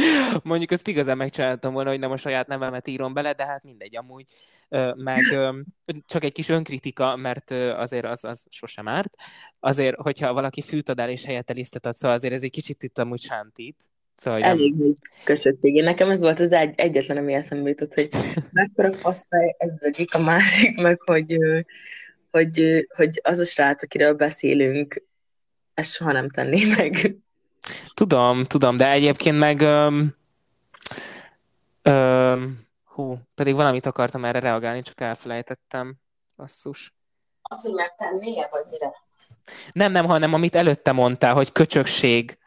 Mondjuk 0.42 0.70
ezt 0.70 0.88
igazán 0.88 1.16
megcsináltam 1.16 1.72
volna, 1.72 1.90
hogy 1.90 1.98
nem 1.98 2.10
a 2.10 2.16
saját 2.16 2.46
nevemet 2.46 2.88
írom 2.88 3.14
bele, 3.14 3.32
de 3.32 3.46
hát 3.46 3.62
mindegy 3.62 3.96
amúgy. 3.96 4.24
Meg 4.96 5.20
csak 6.06 6.24
egy 6.24 6.32
kis 6.32 6.48
önkritika, 6.48 7.16
mert 7.16 7.50
azért 7.50 8.04
az, 8.04 8.24
az 8.24 8.46
sosem 8.50 8.88
árt. 8.88 9.14
Azért, 9.60 9.96
hogyha 9.96 10.32
valaki 10.32 10.62
fűtadál 10.62 11.10
és 11.10 11.24
helyette 11.24 11.52
lisztet 11.52 11.86
ad, 11.86 11.94
szóval 11.94 12.16
azért 12.16 12.34
ez 12.34 12.42
egy 12.42 12.50
kicsit 12.50 12.82
itt 12.82 12.98
amúgy 12.98 13.20
sántít. 13.20 13.76
Szóval, 14.16 14.42
Elég 14.42 14.74
nem... 14.74 14.92
köcsötség. 15.24 15.74
Én 15.74 15.84
nekem 15.84 16.10
ez 16.10 16.20
volt 16.20 16.40
az 16.40 16.52
egy, 16.52 16.74
egyetlen, 16.76 17.16
ami 17.16 17.32
eszembe 17.32 17.68
jutott, 17.68 17.94
hogy 17.94 18.08
mekkora 18.52 18.92
faszfej 18.92 19.54
ez 19.58 19.72
az 19.78 19.84
egyik, 19.84 20.14
a 20.14 20.18
másik, 20.18 20.80
meg 20.80 21.00
hogy, 21.00 21.38
hogy, 22.30 22.86
hogy 22.96 23.20
az 23.22 23.38
a 23.38 23.44
srác, 23.44 23.82
akiről 23.82 24.14
beszélünk, 24.14 25.04
ezt 25.74 25.92
soha 25.92 26.12
nem 26.12 26.28
tenné 26.28 26.64
meg. 26.64 27.16
Tudom, 27.94 28.44
tudom, 28.44 28.76
de 28.76 28.90
egyébként 28.90 29.38
meg... 29.38 29.60
Um, 29.60 30.14
um, 31.84 32.66
hú, 32.84 33.18
pedig 33.34 33.54
valamit 33.54 33.86
akartam 33.86 34.24
erre 34.24 34.38
reagálni, 34.38 34.82
csak 34.82 35.00
elfelejtettem. 35.00 35.94
Basszus. 36.36 36.94
Azt, 37.42 37.62
hogy 37.62 37.72
megtennie, 37.74 38.48
vagy 38.50 38.64
mire? 38.70 38.92
Nem, 39.72 39.92
nem, 39.92 40.06
hanem 40.06 40.34
amit 40.34 40.54
előtte 40.54 40.92
mondtál, 40.92 41.34
hogy 41.34 41.52
köcsökség 41.52 42.38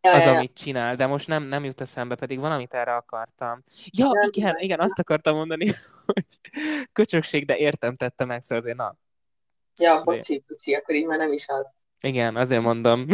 ja, 0.00 0.12
az, 0.12 0.24
ja, 0.24 0.30
ja. 0.30 0.36
amit 0.36 0.54
csinál, 0.54 0.96
de 0.96 1.06
most 1.06 1.26
nem, 1.26 1.42
nem 1.42 1.64
jut 1.64 1.80
eszembe, 1.80 2.14
pedig 2.14 2.38
valamit 2.38 2.74
erre 2.74 2.94
akartam. 2.94 3.62
Ja, 3.84 4.10
igen, 4.30 4.54
igen, 4.58 4.80
azt 4.80 4.98
akartam 4.98 5.36
mondani, 5.36 5.66
hogy 6.06 6.26
köcsökség, 6.92 7.46
de 7.46 7.56
értem 7.56 7.94
tette 7.94 8.24
meg, 8.24 8.42
szóval 8.42 8.58
azért 8.58 8.76
na. 8.76 8.96
Ja, 9.78 10.02
bocsi, 10.04 10.44
bocsi, 10.48 10.74
akkor 10.74 10.94
így 10.94 11.06
már 11.06 11.18
nem 11.18 11.32
is 11.32 11.48
az. 11.48 11.76
Igen, 12.00 12.36
azért 12.36 12.62
mondom. 12.62 13.06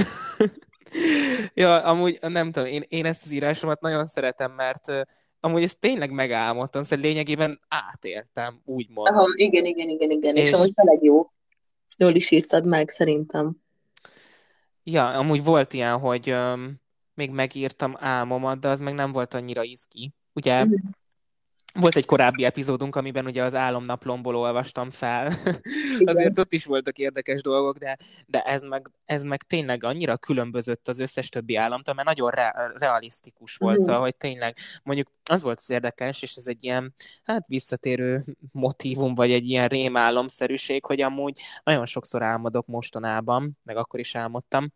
ja, 1.54 1.82
amúgy 1.82 2.18
nem 2.20 2.52
tudom, 2.52 2.68
én, 2.68 2.84
én 2.88 3.04
ezt 3.04 3.24
az 3.24 3.30
írásomat 3.30 3.80
nagyon 3.80 4.06
szeretem, 4.06 4.52
mert 4.52 4.88
uh, 4.88 5.00
amúgy 5.40 5.62
ezt 5.62 5.78
tényleg 5.78 6.10
megálmodtam, 6.10 6.82
szóval 6.82 7.04
lényegében 7.04 7.60
átéltem, 7.68 8.60
úgymond. 8.64 9.08
Aha, 9.08 9.26
igen, 9.34 9.64
igen, 9.64 9.88
igen, 9.88 10.10
igen, 10.10 10.36
és, 10.36 10.48
és 10.48 10.52
amúgy 10.52 10.74
tényleg 10.74 11.02
jó. 11.02 11.30
Jól 11.98 12.14
is 12.14 12.30
írtad 12.30 12.66
meg, 12.66 12.88
szerintem. 12.88 13.56
Ja, 14.82 15.08
amúgy 15.08 15.44
volt 15.44 15.72
ilyen, 15.72 15.98
hogy 15.98 16.30
um, 16.30 16.80
még 17.14 17.30
megírtam 17.30 17.96
álmomat, 17.98 18.60
de 18.60 18.68
az 18.68 18.80
meg 18.80 18.94
nem 18.94 19.12
volt 19.12 19.34
annyira 19.34 19.62
izgi. 19.62 20.12
Ugye 20.32 20.64
mm. 20.64 20.72
Volt 21.74 21.96
egy 21.96 22.04
korábbi 22.04 22.44
epizódunk, 22.44 22.96
amiben 22.96 23.26
ugye 23.26 23.42
az 23.42 23.54
álomnaplomból 23.54 24.36
olvastam 24.36 24.90
fel. 24.90 25.32
Azért 26.04 26.38
ott 26.38 26.52
is 26.52 26.64
voltak 26.64 26.98
érdekes 26.98 27.40
dolgok, 27.40 27.78
de, 27.78 27.98
de 28.26 28.42
ez, 28.42 28.62
meg, 28.62 28.90
ez 29.04 29.22
meg 29.22 29.42
tényleg 29.42 29.84
annyira 29.84 30.16
különbözött 30.16 30.88
az 30.88 30.98
összes 30.98 31.28
többi 31.28 31.56
államtól, 31.56 31.94
mert 31.94 32.08
nagyon 32.08 32.30
re- 32.30 32.72
realisztikus 32.74 33.56
volt, 33.56 33.78
mm. 33.78 33.80
szóval, 33.80 34.00
hogy 34.00 34.16
tényleg 34.16 34.56
mondjuk 34.82 35.08
az 35.30 35.42
volt 35.42 35.58
az 35.58 35.70
érdekes, 35.70 36.22
és 36.22 36.34
ez 36.34 36.46
egy 36.46 36.64
ilyen 36.64 36.94
hát 37.22 37.44
visszatérő 37.46 38.24
motívum, 38.52 39.14
vagy 39.14 39.32
egy 39.32 39.48
ilyen 39.48 39.68
rémálomszerűség, 39.68 40.84
hogy 40.84 41.00
amúgy 41.00 41.40
nagyon 41.64 41.86
sokszor 41.86 42.22
álmodok 42.22 42.66
mostanában, 42.66 43.58
meg 43.62 43.76
akkor 43.76 44.00
is 44.00 44.14
álmodtam, 44.14 44.72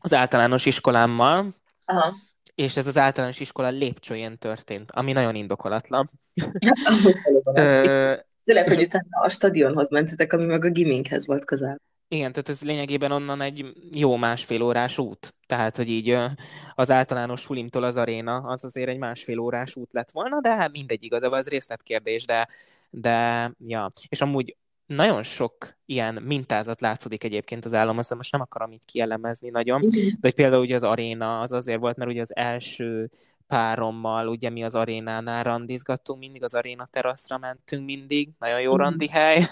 az 0.00 0.14
általános 0.14 0.66
iskolámmal, 0.66 1.54
Aha 1.84 2.14
és 2.54 2.76
ez 2.76 2.86
az 2.86 2.98
általános 2.98 3.40
iskola 3.40 3.68
lépcsőjén 3.68 4.38
történt, 4.38 4.90
ami 4.90 5.12
nagyon 5.12 5.34
indokolatlan. 5.34 6.10
Tényleg, 8.44 8.68
hogy 8.68 8.80
utána 8.80 9.20
a 9.22 9.28
stadionhoz 9.28 9.90
mentetek, 9.90 10.32
ami 10.32 10.44
meg 10.44 10.64
a 10.64 10.70
giminkhez 10.70 11.26
volt 11.26 11.44
közel. 11.44 11.80
Igen, 12.08 12.32
tehát 12.32 12.48
ez 12.48 12.62
lényegében 12.62 13.12
onnan 13.12 13.40
egy 13.40 13.72
jó 13.92 14.16
másfél 14.16 14.62
órás 14.62 14.98
út. 14.98 15.34
Tehát, 15.46 15.76
hogy 15.76 15.88
így 15.88 16.16
az 16.74 16.90
általános 16.90 17.40
sulimtól 17.40 17.84
az 17.84 17.96
aréna, 17.96 18.36
az 18.36 18.64
azért 18.64 18.88
egy 18.88 18.98
másfél 18.98 19.38
órás 19.38 19.76
út 19.76 19.92
lett 19.92 20.10
volna, 20.10 20.40
de 20.40 20.56
hát 20.56 20.72
mindegy 20.72 21.04
igazából, 21.04 21.38
az 21.38 21.48
részletkérdés, 21.48 22.24
de, 22.24 22.48
de 22.90 23.50
ja. 23.66 23.88
És 24.08 24.20
amúgy 24.20 24.56
nagyon 24.94 25.22
sok 25.22 25.76
ilyen 25.86 26.14
mintázat 26.14 26.80
látszódik 26.80 27.24
egyébként 27.24 27.64
az 27.64 27.74
állam, 27.74 27.98
azt 27.98 28.14
most 28.14 28.32
nem 28.32 28.40
akarom 28.40 28.72
így 28.72 28.84
kielemezni 28.84 29.48
nagyon, 29.48 29.80
mhm. 29.80 29.90
de 29.90 30.18
hogy 30.20 30.34
például 30.34 30.62
ugye 30.62 30.74
az 30.74 30.82
aréna 30.82 31.40
az 31.40 31.52
azért 31.52 31.80
volt, 31.80 31.96
mert 31.96 32.10
ugye 32.10 32.20
az 32.20 32.36
első 32.36 33.10
párommal, 33.46 34.28
ugye 34.28 34.50
mi 34.50 34.64
az 34.64 34.74
arénánál 34.74 35.42
randizgattunk, 35.42 36.18
mindig 36.18 36.42
az 36.42 36.54
aréna 36.54 36.86
teraszra 36.90 37.38
mentünk 37.38 37.84
mindig, 37.84 38.30
nagyon 38.38 38.60
jó 38.60 38.72
mhm. 38.72 38.80
randi 38.80 39.08
hely, 39.08 39.46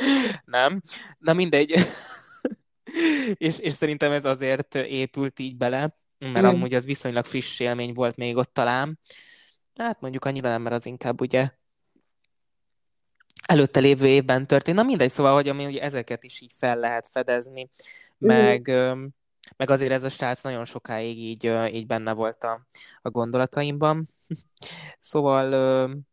nem? 0.44 0.80
Na 1.18 1.32
mindegy. 1.32 1.74
és, 3.34 3.58
és 3.58 3.72
szerintem 3.72 4.12
ez 4.12 4.24
azért 4.24 4.74
épült 4.74 5.38
így 5.38 5.56
bele, 5.56 5.96
mert 6.18 6.44
amúgy 6.44 6.74
az 6.74 6.84
viszonylag 6.84 7.24
friss 7.24 7.60
élmény 7.60 7.92
volt 7.92 8.16
még 8.16 8.36
ott 8.36 8.52
talán. 8.52 8.98
Hát 9.74 10.00
mondjuk 10.00 10.24
annyira 10.24 10.48
nem, 10.48 10.62
mert 10.62 10.74
az 10.74 10.86
inkább 10.86 11.20
ugye 11.20 11.50
előtte 13.46 13.80
lévő 13.80 14.06
évben 14.06 14.46
történt. 14.46 14.76
Na 14.76 14.82
mindegy, 14.82 15.10
szóval, 15.10 15.34
hogy 15.34 15.48
ami 15.48 15.66
ugye 15.66 15.82
ezeket 15.82 16.24
is 16.24 16.40
így 16.40 16.52
fel 16.56 16.78
lehet 16.78 17.08
fedezni, 17.10 17.70
meg, 18.18 18.70
mm. 18.70 19.04
meg 19.56 19.70
azért 19.70 19.92
ez 19.92 20.02
a 20.02 20.08
srác 20.08 20.42
nagyon 20.42 20.64
sokáig 20.64 21.18
így, 21.18 21.52
így 21.72 21.86
benne 21.86 22.12
volt 22.12 22.44
a, 22.44 22.66
a 23.02 23.10
gondolataimban. 23.10 24.08
szóval, 25.00 25.48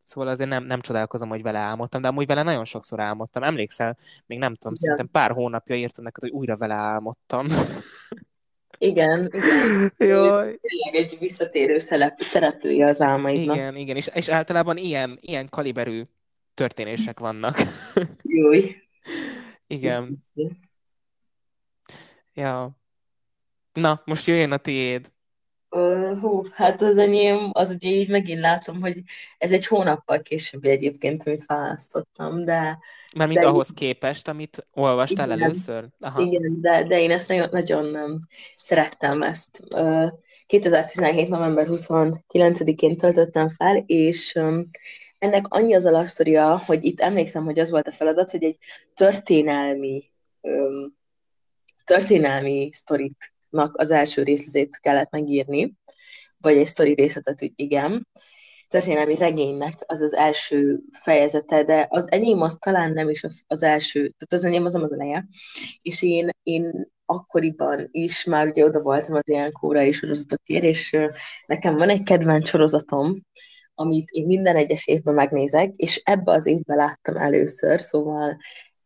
szóval 0.04 0.30
azért 0.30 0.50
nem, 0.50 0.64
nem 0.64 0.80
csodálkozom, 0.80 1.30
hogy 1.30 1.42
vele 1.42 1.60
álmodtam, 1.60 2.02
de 2.02 2.08
amúgy 2.08 2.26
vele 2.26 2.44
nagyon 2.44 2.66
sokszor 2.66 3.00
álmodtam. 3.00 3.44
Emlékszel? 3.44 3.98
Még 4.26 4.38
nem 4.38 4.56
tudom, 4.56 4.74
igen. 4.74 4.96
szerintem 4.96 5.10
pár 5.12 5.32
hónapja 5.32 5.76
írtam 5.76 6.04
neked, 6.04 6.24
hogy 6.24 6.32
újra 6.32 6.56
vele 6.56 6.74
álmodtam. 6.74 7.46
Igen, 8.78 9.30
igen. 9.32 9.94
Jaj. 9.98 10.58
Tényleg 10.58 10.96
egy 10.96 11.18
visszatérő 11.20 11.78
szereplője 12.18 12.86
az 12.86 13.02
álmaidnak. 13.02 13.56
Igen, 13.56 13.76
igen, 13.76 13.96
és, 13.96 14.10
és 14.14 14.30
általában 14.30 14.78
ilyen, 14.78 15.18
ilyen 15.22 15.50
kaliberű 15.50 16.04
történések 16.54 17.20
vannak. 17.20 17.58
Júj. 18.22 18.76
Igen. 19.68 20.20
Ja. 22.34 22.78
Na, 23.74 24.02
most 24.06 24.28
jöjjön 24.28 24.52
a 24.52 24.58
tiéd. 24.58 25.12
Uh, 25.70 26.20
hú, 26.20 26.44
hát 26.52 26.82
az 26.82 26.98
enyém, 26.98 27.50
az 27.52 27.72
ugye 27.72 27.90
így 27.90 28.10
megint 28.10 28.40
látom, 28.40 28.82
hogy 28.82 29.02
ez 29.38 29.52
egy 29.52 29.68
hónappal 29.68 30.20
később 30.20 30.66
egyébként, 30.66 31.24
amit 31.28 31.46
választottam, 31.46 32.46
de... 32.46 32.80
Mert 33.16 33.30
mint 33.30 33.42
de 33.42 33.48
ahhoz 33.48 33.70
így... 33.70 33.76
képest, 33.76 34.28
amit 34.28 34.66
olvastál 34.74 35.26
igen, 35.26 35.42
először? 35.42 35.86
Aha. 36.00 36.22
Igen, 36.22 36.62
de, 36.62 36.84
de 36.84 37.02
én 37.02 37.12
ezt 37.12 37.28
nagyon, 37.28 37.48
nagyon 37.52 38.20
szerettem 38.58 39.22
ezt. 39.22 39.62
Uh, 39.70 40.12
2017. 40.48 41.28
november 41.28 41.68
29-én 41.70 42.98
töltöttem 42.98 43.50
fel, 43.50 43.84
és 43.86 44.34
um, 44.36 44.70
ennek 45.24 45.46
annyi 45.48 45.74
az 45.74 45.86
alapsztoria, 45.86 46.62
hogy 46.66 46.84
itt 46.84 47.00
emlékszem, 47.00 47.44
hogy 47.44 47.60
az 47.60 47.70
volt 47.70 47.88
a 47.88 47.92
feladat, 47.92 48.32
hogy 48.32 48.44
egy 48.44 48.58
történelmi 48.94 50.12
um, 50.42 50.96
történelmi 51.84 52.70
sztoritnak 52.74 53.78
az 53.78 53.92
első 53.92 54.24
részletét 54.24 54.80
kellett 54.80 55.12
megírni, 55.12 55.74
vagy 56.38 56.58
egy 56.58 56.68
sztori 56.68 56.94
részletet, 56.94 57.40
hogy 57.40 57.52
igen. 57.56 58.08
Történelmi 58.68 59.16
regénynek 59.16 59.84
az 59.86 60.02
az 60.02 60.14
első 60.14 60.80
fejezete, 60.92 61.64
de 61.64 61.88
az 61.90 62.12
enyém 62.12 62.42
az 62.42 62.58
talán 62.60 62.94
nem 62.94 63.10
is 63.10 63.24
az 63.48 63.64
első, 63.64 64.00
tehát 64.00 64.34
az 64.34 64.44
enyém 64.44 64.66
az 64.66 64.74
nem 64.74 64.84
az 64.84 64.92
eleje. 64.92 65.28
És 65.82 66.02
én, 66.02 66.30
én 66.44 66.92
akkoriban 67.06 67.88
is 67.92 68.24
már 68.24 68.48
ugye 68.48 68.64
oda 68.64 68.82
voltam 68.82 69.16
az 69.16 69.30
ilyen 69.30 69.52
kórai 69.52 69.92
sorozatokért, 69.92 70.64
és 70.64 70.98
nekem 71.46 71.76
van 71.76 71.90
egy 71.90 72.04
kedvenc 72.04 72.48
sorozatom, 72.50 73.22
amit 73.76 74.10
én 74.10 74.26
minden 74.26 74.56
egyes 74.56 74.88
évben 74.88 75.14
megnézek, 75.14 75.74
és 75.76 76.02
ebbe 76.04 76.32
az 76.32 76.46
évben 76.46 76.78
láttam 76.78 77.18
először, 77.18 77.82
szóval 77.82 78.38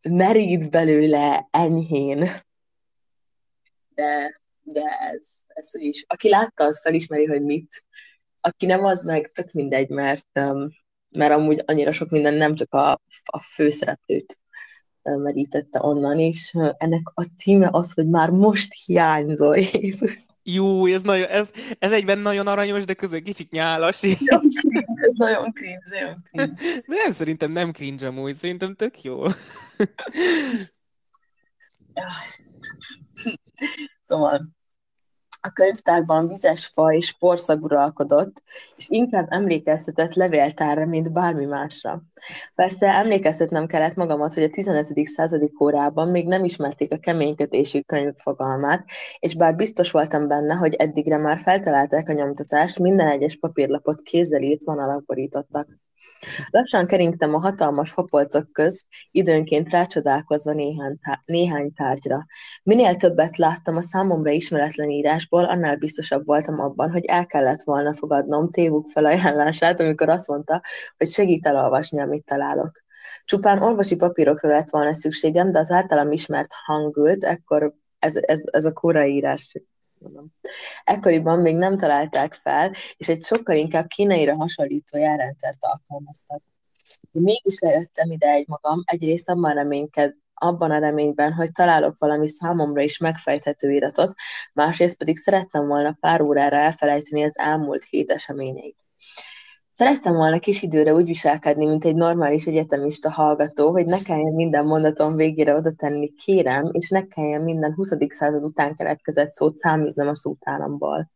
merít 0.10 0.70
belőle 0.70 1.48
enyhén. 1.52 2.30
De, 3.96 4.42
de 4.62 4.82
ez, 5.12 5.28
ez 5.48 5.70
is. 5.74 6.04
Aki 6.08 6.30
látta, 6.30 6.64
az 6.64 6.80
felismeri, 6.82 7.26
hogy 7.26 7.42
mit. 7.42 7.84
Aki 8.40 8.66
nem, 8.66 8.84
az 8.84 9.04
meg 9.04 9.28
tök 9.28 9.52
mindegy, 9.52 9.90
mert, 9.90 10.40
mert 11.10 11.34
amúgy 11.34 11.64
annyira 11.66 11.92
sok 11.92 12.10
minden 12.10 12.34
nem 12.34 12.56
csak 12.56 12.74
a, 12.74 13.02
a 13.26 13.40
főszereplőt 13.40 14.38
merítette 15.02 15.80
onnan, 15.82 16.20
és 16.20 16.58
ennek 16.78 17.12
a 17.14 17.24
címe 17.24 17.70
az, 17.72 17.94
hogy 17.94 18.08
már 18.08 18.30
most 18.30 18.74
hiányzol, 18.86 19.58
Jézus. 19.74 20.26
Jó, 20.50 20.86
ez, 20.86 21.02
nagyon, 21.02 21.28
ez, 21.28 21.52
ez 21.80 21.92
egyben 21.92 22.20
nagyon 22.20 22.48
aranyos, 22.48 22.86
de 22.86 22.94
közben 22.94 23.24
kicsit 23.24 23.52
nyálas. 23.52 24.02
Nagyon 24.02 24.50
cringe, 24.50 24.94
ez 24.96 25.12
nagyon 25.16 25.52
cringe, 25.52 25.82
nagyon 25.92 26.24
cringe. 26.24 26.82
Nem, 26.86 27.12
szerintem 27.12 27.52
nem 27.52 27.72
cringe 27.72 28.08
amúgy, 28.08 28.36
szerintem 28.36 28.76
tök 28.76 29.02
jó. 29.02 29.24
Szóval 34.04 34.57
a 35.42 35.50
könyvtárban 35.50 36.28
vizes 36.28 36.66
fa 36.66 36.94
és 36.94 37.14
porszag 37.20 37.64
uralkodott, 37.64 38.44
és 38.76 38.86
inkább 38.90 39.28
emlékeztetett 39.30 40.14
levéltárra, 40.14 40.86
mint 40.86 41.12
bármi 41.12 41.46
másra. 41.46 42.02
Persze 42.56 42.94
emlékeztetnem 42.94 43.68
kellett 43.68 43.96
magamat, 43.96 44.34
hogy 44.34 44.44
a 44.44 44.50
15. 44.50 45.06
századi 45.06 45.52
kórában 45.52 46.08
még 46.08 46.28
nem 46.28 46.44
ismerték 46.44 46.92
a 46.92 46.98
keménykötésű 46.98 47.82
könyv 47.82 48.14
fogalmát, 48.18 48.86
és 49.20 49.36
bár 49.36 49.56
biztos 49.56 49.92
voltam 49.92 50.28
benne, 50.28 50.54
hogy 50.54 50.74
eddigre 50.74 51.18
már 51.18 51.40
feltalálták 51.40 52.10
a 52.10 52.14
nyomtatást, 52.14 52.80
minden 52.80 53.08
egyes 53.08 53.36
papírlapot 53.36 54.02
kézzel 54.02 54.42
írt 54.42 54.64
vonalak 54.64 55.06
borítottak. 55.06 55.68
Lassan 56.50 56.88
keringtem 56.88 57.34
a 57.34 57.40
hatalmas 57.40 57.92
fapolcok 57.92 58.52
köz, 58.52 58.84
időnként 59.12 59.70
rácsodálkozva 59.70 60.52
néhány, 60.52 60.98
tá- 60.98 61.26
néhány 61.26 61.74
tárgyra. 61.74 62.26
Minél 62.64 62.96
többet 62.96 63.38
láttam 63.38 63.76
a 63.76 63.82
számomra 63.82 64.32
ismeretlen 64.32 64.90
írásból, 64.90 65.46
annál 65.46 65.76
biztosabb 65.76 66.26
voltam 66.26 66.60
abban, 66.60 66.92
hogy 66.92 67.06
el 67.06 67.26
kellett 67.26 67.62
volna 67.64 67.94
fogadnom 67.94 68.50
tévuk 68.50 68.88
felajánlását, 68.88 69.80
amikor 69.80 70.10
azt 70.10 70.28
mondta, 70.28 70.62
hogy 70.98 71.10
segít 71.10 71.46
elolvasni, 71.46 72.02
amit 72.02 72.26
találok. 72.26 72.72
Csupán 73.26 73.62
orvosi 73.62 73.96
papírokra 73.96 74.50
lett 74.50 74.70
volna 74.70 74.94
szükségem, 74.94 75.52
de 75.52 75.60
az 75.60 75.72
általam 75.72 76.12
ismert 76.12 76.52
hangült, 76.66 77.24
ekkor 77.24 77.74
ez, 78.00 78.16
ez, 78.16 78.42
ez 78.52 78.66
a 78.66 78.74
korai 78.74 79.14
írás 79.14 79.62
Ekkoriban 80.84 81.40
még 81.40 81.56
nem 81.56 81.78
találták 81.78 82.34
fel, 82.34 82.74
és 82.98 83.08
egy 83.08 83.24
sokkal 83.24 83.56
inkább 83.56 83.88
kínaira 83.88 84.36
hasonlító 84.36 84.98
járrendszert 84.98 85.58
alkalmaztak. 85.60 86.42
Én 87.12 87.22
mégis 87.22 87.60
lejöttem 87.60 88.12
ide 88.12 88.30
egy 88.30 88.48
magam, 88.48 88.84
egyrészt 88.86 89.30
abban 89.30 89.54
reményked, 89.54 90.16
abban 90.34 90.72
a 90.72 90.80
reményben, 90.80 91.34
hogy 91.34 91.52
találok 91.52 91.96
valami 92.00 92.28
számomra 92.28 92.82
is 92.82 92.98
megfejthető 92.98 93.72
iratot, 93.72 94.14
másrészt 94.54 94.98
pedig 94.98 95.18
szerettem 95.18 95.68
volna 95.68 95.98
pár 96.00 96.22
órára 96.22 96.56
elfelejteni 96.56 97.24
az 97.24 97.38
elmúlt 97.38 97.84
hét 97.84 98.12
eseményeit. 98.12 98.86
Szerettem 99.78 100.14
volna 100.14 100.40
kis 100.40 100.62
időre 100.62 100.94
úgy 100.94 101.06
viselkedni, 101.06 101.66
mint 101.66 101.86
egy 101.86 101.96
normális 101.96 102.46
egyetemista 102.46 103.12
hallgató, 103.12 103.72
hogy 103.72 103.86
ne 103.86 104.02
kelljen 104.02 104.34
minden 104.34 104.66
mondatom 104.66 105.16
végére 105.16 105.56
oda 105.56 105.72
tenni 105.72 106.14
kérem, 106.14 106.70
és 106.72 106.90
ne 106.90 107.08
kelljen 107.08 107.42
minden 107.42 107.74
20. 107.74 107.90
század 108.08 108.44
után 108.44 108.76
keletkezett 108.76 109.32
szót 109.32 109.56
száműznem 109.56 110.08
a 110.08 110.16
szótálamból. 110.16 111.10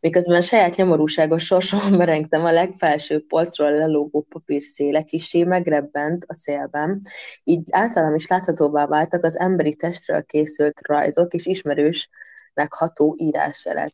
Miközben 0.00 0.40
saját 0.40 0.76
nyomorúságos 0.76 1.44
sorsom 1.44 1.94
merengtem 1.96 2.44
a 2.44 2.52
legfelső 2.52 3.24
polcról 3.26 3.72
lelógó 3.72 4.26
papírszéle 4.28 5.02
kisé 5.02 5.44
megrebbent 5.44 6.24
a 6.26 6.34
célben, 6.34 7.00
így 7.44 7.68
általam 7.70 8.14
is 8.14 8.26
láthatóvá 8.26 8.86
váltak 8.86 9.24
az 9.24 9.38
emberi 9.38 9.74
testről 9.76 10.24
készült 10.24 10.80
rajzok 10.86 11.34
és 11.34 11.46
ismerősnek 11.46 12.72
ható 12.72 13.14
írásjelek. 13.18 13.92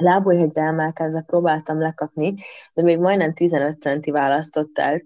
Lábújhegyre 0.00 0.62
emelkedve 0.62 1.20
próbáltam 1.20 1.80
lekapni, 1.80 2.34
de 2.74 2.82
még 2.82 2.98
majdnem 2.98 3.34
15 3.34 3.80
centi 3.80 4.10
választott 4.10 4.78
el 4.78 5.00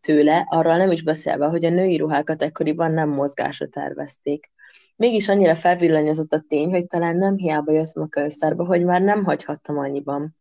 tőle, 0.00 0.46
arról 0.48 0.76
nem 0.76 0.90
is 0.90 1.02
beszélve, 1.02 1.46
hogy 1.46 1.64
a 1.64 1.70
női 1.70 1.96
ruhákat 1.96 2.42
ekkoriban 2.42 2.92
nem 2.92 3.08
mozgásra 3.08 3.66
tervezték. 3.66 4.50
Mégis 4.96 5.28
annyira 5.28 5.56
felvillanyozott 5.56 6.32
a 6.32 6.44
tény, 6.48 6.70
hogy 6.70 6.86
talán 6.86 7.16
nem 7.16 7.36
hiába 7.36 7.72
jöttem 7.72 8.02
a 8.02 8.08
könyvtárba, 8.08 8.64
hogy 8.64 8.84
már 8.84 9.02
nem 9.02 9.24
hagyhattam 9.24 9.78
annyiban. 9.78 10.36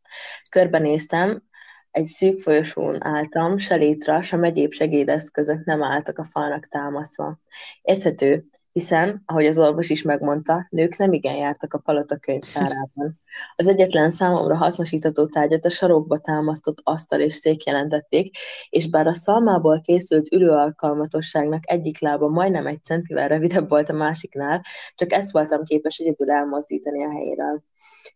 Körbenéztem, 0.49 1.43
egy 1.91 2.05
szűk 2.05 2.39
folyosón 2.39 3.03
álltam, 3.03 3.57
se 3.57 3.75
létra, 3.75 4.21
sem 4.21 4.43
egyéb 4.43 4.71
segédeszközök 4.71 5.65
nem 5.65 5.83
álltak 5.83 6.17
a 6.17 6.23
falnak 6.23 6.65
támaszva. 6.65 7.39
Érthető, 7.81 8.45
hiszen, 8.79 9.23
ahogy 9.25 9.45
az 9.45 9.59
orvos 9.59 9.89
is 9.89 10.01
megmondta, 10.01 10.67
nők 10.69 10.97
nem 10.97 11.13
igen 11.13 11.35
jártak 11.35 11.73
a 11.73 11.77
palota 11.77 12.17
könyvtárában. 12.17 13.19
Az 13.55 13.67
egyetlen 13.67 14.11
számomra 14.11 14.55
hasznosítható 14.55 15.25
tárgyat 15.25 15.65
a 15.65 15.69
sarokba 15.69 16.17
támasztott 16.17 16.79
asztal 16.83 17.19
és 17.19 17.33
szék 17.33 17.63
jelentették, 17.63 18.37
és 18.69 18.89
bár 18.89 19.07
a 19.07 19.13
szalmából 19.13 19.81
készült 19.81 20.31
ülőalkalmatosságnak 20.31 21.69
egyik 21.71 21.99
lába 21.99 22.27
majdnem 22.27 22.67
egy 22.67 22.83
centivel 22.83 23.27
rövidebb 23.27 23.69
volt 23.69 23.89
a 23.89 23.93
másiknál, 23.93 24.61
csak 24.95 25.11
ezt 25.11 25.31
voltam 25.31 25.63
képes 25.63 25.97
egyedül 25.97 26.31
elmozdítani 26.31 27.03
a 27.03 27.11
helyéről. 27.11 27.63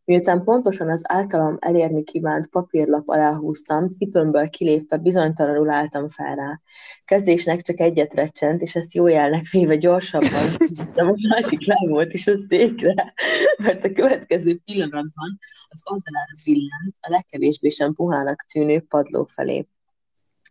Miután 0.06 0.43
pontosan 0.43 0.89
az 0.89 1.02
általam 1.08 1.58
elérni 1.60 2.04
kívánt 2.04 2.47
papírlap 2.47 3.10
alá 3.10 3.34
húztam, 3.34 3.91
cipőmből 3.91 4.49
kilépve 4.49 4.97
bizonytalanul 4.97 5.69
álltam 5.69 6.08
fel 6.08 6.36
rá. 6.36 6.62
Kezdésnek 7.06 7.62
csak 7.62 7.80
egyet 7.80 8.13
recsent, 8.13 8.62
és 8.62 8.76
ezt 8.76 8.93
jó 8.93 9.08
jelnek 9.08 9.49
véve 9.52 9.76
gyorsabban, 9.76 10.52
de 10.93 11.03
a 11.03 11.15
másik 11.29 11.65
lábot 11.65 12.13
is 12.13 12.27
a 12.27 12.37
székre, 12.49 13.13
mert 13.57 13.83
a 13.83 13.91
következő 13.91 14.59
pillanatban 14.65 15.39
az 15.67 15.81
oldalára 15.91 16.35
billent 16.43 16.97
a 17.01 17.09
legkevésbé 17.09 17.69
sem 17.69 17.93
puhának 17.93 18.45
tűnő 18.51 18.81
padló 18.81 19.25
felé. 19.25 19.67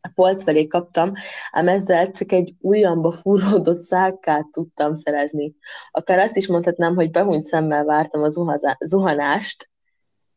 A 0.01 0.11
polc 0.15 0.43
felé 0.43 0.67
kaptam, 0.67 1.13
ám 1.51 1.69
ezzel 1.69 2.11
csak 2.11 2.33
egy 2.33 2.55
ujjamba 2.61 3.11
fúródott 3.11 3.81
szákkát 3.81 4.47
tudtam 4.51 4.97
szerezni. 4.97 5.55
Akár 5.91 6.19
azt 6.19 6.37
is 6.37 6.47
mondhatnám, 6.47 6.95
hogy 6.95 7.11
behunyt 7.11 7.45
szemmel 7.45 7.85
vártam 7.85 8.23
a 8.23 8.31
zuhanást, 8.79 9.71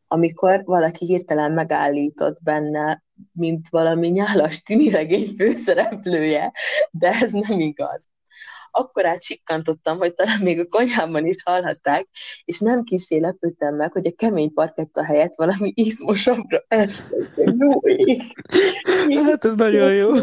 amikor 0.08 0.62
valaki 0.66 1.06
hirtelen 1.06 1.52
megállított 1.52 2.44
benne, 2.44 3.04
mint 3.32 3.70
valami 3.70 4.08
nyálas 4.08 4.62
tiniregény 4.62 5.28
főszereplője, 5.38 6.52
de 6.92 7.10
ez 7.10 7.32
nem 7.32 7.60
igaz 7.60 8.08
akkor 8.76 9.06
átsikkantottam, 9.06 9.98
hogy 9.98 10.14
talán 10.14 10.42
még 10.42 10.60
a 10.60 10.68
konyhában 10.68 11.26
is 11.26 11.44
hallhatták, 11.44 12.08
és 12.46 12.60
nem 12.60 12.84
kisé 12.84 13.18
lepődtem 13.18 13.76
meg, 13.76 13.92
hogy 13.92 14.08
a 14.08 14.16
kemény 14.16 14.54
parketta 14.54 15.04
helyett 15.04 15.34
valami 15.36 15.72
izmosabbra 15.76 16.64
esett. 16.68 17.36
Jó 17.36 17.80
ég! 17.82 18.22
Hát 19.26 19.46
ez 19.46 19.56
nagyon 19.56 19.94
jó. 19.94 20.10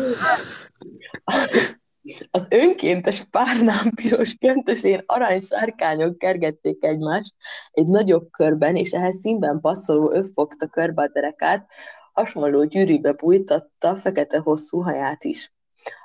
Az 2.30 2.46
önkéntes 2.48 3.24
párnám 3.30 3.90
piros 3.94 4.34
köntösén 4.34 5.02
arany 5.06 5.40
sárkányok 5.40 6.18
kergették 6.18 6.84
egymást 6.84 7.34
egy 7.70 7.86
nagyobb 7.86 8.30
körben, 8.30 8.76
és 8.76 8.90
ehhez 8.90 9.18
színben 9.20 9.60
passzoló 9.60 10.12
öv 10.12 10.26
fogta 10.34 10.66
körbe 10.66 11.02
a 11.02 11.08
derekát, 11.08 11.70
hasonló 12.12 12.64
gyűrűbe 12.64 13.12
bújtatta 13.12 13.96
fekete 13.96 14.38
hosszú 14.38 14.80
haját 14.80 15.24
is 15.24 15.52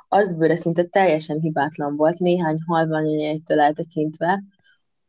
arcbőre 0.08 0.56
szinte 0.56 0.84
teljesen 0.84 1.40
hibátlan 1.40 1.96
volt, 1.96 2.20
néhány 2.20 2.58
halványanyjegytől 2.66 3.60
eltekintve, 3.60 4.44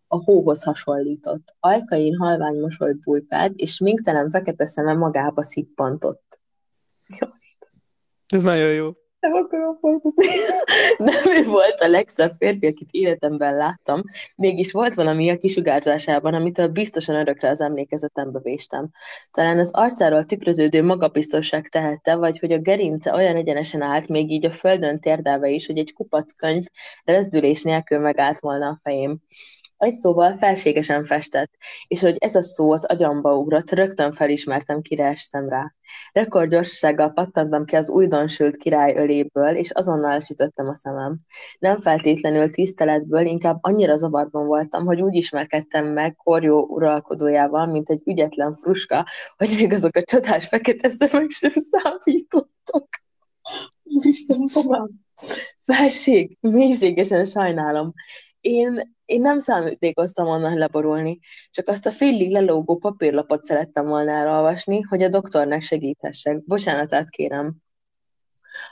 a 0.06 0.22
hóhoz 0.24 0.62
hasonlított. 0.62 1.56
Ajkain 1.60 2.16
halvány 2.16 2.60
mosoly 2.60 2.92
bujkált, 2.92 3.56
és 3.56 3.78
minktelen 3.78 4.30
fekete 4.30 4.66
szeme 4.66 4.92
magába 4.94 5.42
szippantott. 5.42 6.40
Ez 8.26 8.42
nagyon 8.42 8.72
jó. 8.72 8.92
Nem 9.20 9.32
akarom 9.32 9.78
folytatni. 9.80 10.26
Nem 11.10 11.36
ő 11.36 11.44
volt 11.44 11.80
a 11.80 11.88
legszebb 11.88 12.34
férfi, 12.38 12.66
akit 12.66 12.88
életemben 12.90 13.54
láttam, 13.54 14.02
mégis 14.36 14.72
volt 14.72 14.94
valami 14.94 15.30
a 15.30 15.38
kisugárzásában, 15.38 16.34
amitől 16.34 16.68
biztosan 16.68 17.16
örökre 17.16 17.48
az 17.48 17.60
emlékezetembe 17.60 18.38
véstem. 18.42 18.90
Talán 19.30 19.58
az 19.58 19.70
arcáról 19.72 20.24
tükröződő 20.24 20.82
magabiztosság 20.82 21.68
tehette, 21.68 22.14
vagy 22.14 22.38
hogy 22.38 22.52
a 22.52 22.58
gerince 22.58 23.14
olyan 23.14 23.36
egyenesen 23.36 23.82
állt, 23.82 24.08
még 24.08 24.30
így 24.30 24.46
a 24.46 24.50
földön 24.50 25.00
térdelve 25.00 25.48
is, 25.48 25.66
hogy 25.66 25.78
egy 25.78 25.92
kupac 25.92 26.32
könyv 26.32 26.64
rezdülés 27.04 27.62
nélkül 27.62 27.98
megállt 27.98 28.40
volna 28.40 28.68
a 28.68 28.78
fejém. 28.82 29.18
Egy 29.78 29.94
szóval 29.94 30.36
felségesen 30.36 31.04
festett, 31.04 31.50
és 31.86 32.00
hogy 32.00 32.16
ez 32.18 32.34
a 32.34 32.42
szó 32.42 32.72
az 32.72 32.84
agyamba 32.84 33.36
ugrott, 33.36 33.70
rögtön 33.70 34.12
felismertem, 34.12 34.82
kire 34.82 35.06
estem 35.06 35.48
rá. 35.48 35.74
Rekordgyorsasággal 36.12 37.12
pattantam 37.12 37.64
ki 37.64 37.76
az 37.76 37.90
újdonsült 37.90 38.56
király 38.56 38.94
öléből, 38.96 39.56
és 39.56 39.70
azonnal 39.70 40.20
sütöttem 40.20 40.68
a 40.68 40.74
szemem. 40.74 41.18
Nem 41.58 41.80
feltétlenül 41.80 42.50
tiszteletből, 42.50 43.26
inkább 43.26 43.58
annyira 43.60 43.96
zavarban 43.96 44.46
voltam, 44.46 44.86
hogy 44.86 45.00
úgy 45.00 45.14
ismerkedtem 45.14 45.86
meg 45.86 46.14
Korjó 46.16 46.66
uralkodójával, 46.68 47.66
mint 47.66 47.90
egy 47.90 48.02
ügyetlen 48.04 48.54
fruska, 48.54 49.06
hogy 49.36 49.48
még 49.48 49.72
azok 49.72 49.96
a 49.96 50.02
csodás 50.02 50.46
fekete 50.46 50.88
szemek 50.88 51.30
sem 51.30 51.52
számítottak. 51.70 52.88
Úristen, 53.82 54.46
tovább. 54.46 54.88
Felség, 55.58 56.36
mélységesen 56.40 57.24
sajnálom. 57.24 57.92
Én, 58.40 58.96
én 59.08 59.20
nem 59.20 59.38
szándékoztam 59.38 60.26
volna 60.26 60.54
leborulni, 60.54 61.18
csak 61.50 61.68
azt 61.68 61.86
a 61.86 61.90
félig 61.90 62.32
lelógó 62.32 62.76
papírlapot 62.76 63.44
szerettem 63.44 63.86
volna 63.86 64.10
elolvasni, 64.10 64.80
hogy 64.80 65.02
a 65.02 65.08
doktornak 65.08 65.62
segíthessek. 65.62 66.44
Bocsánatát 66.44 67.10
kérem. 67.10 67.56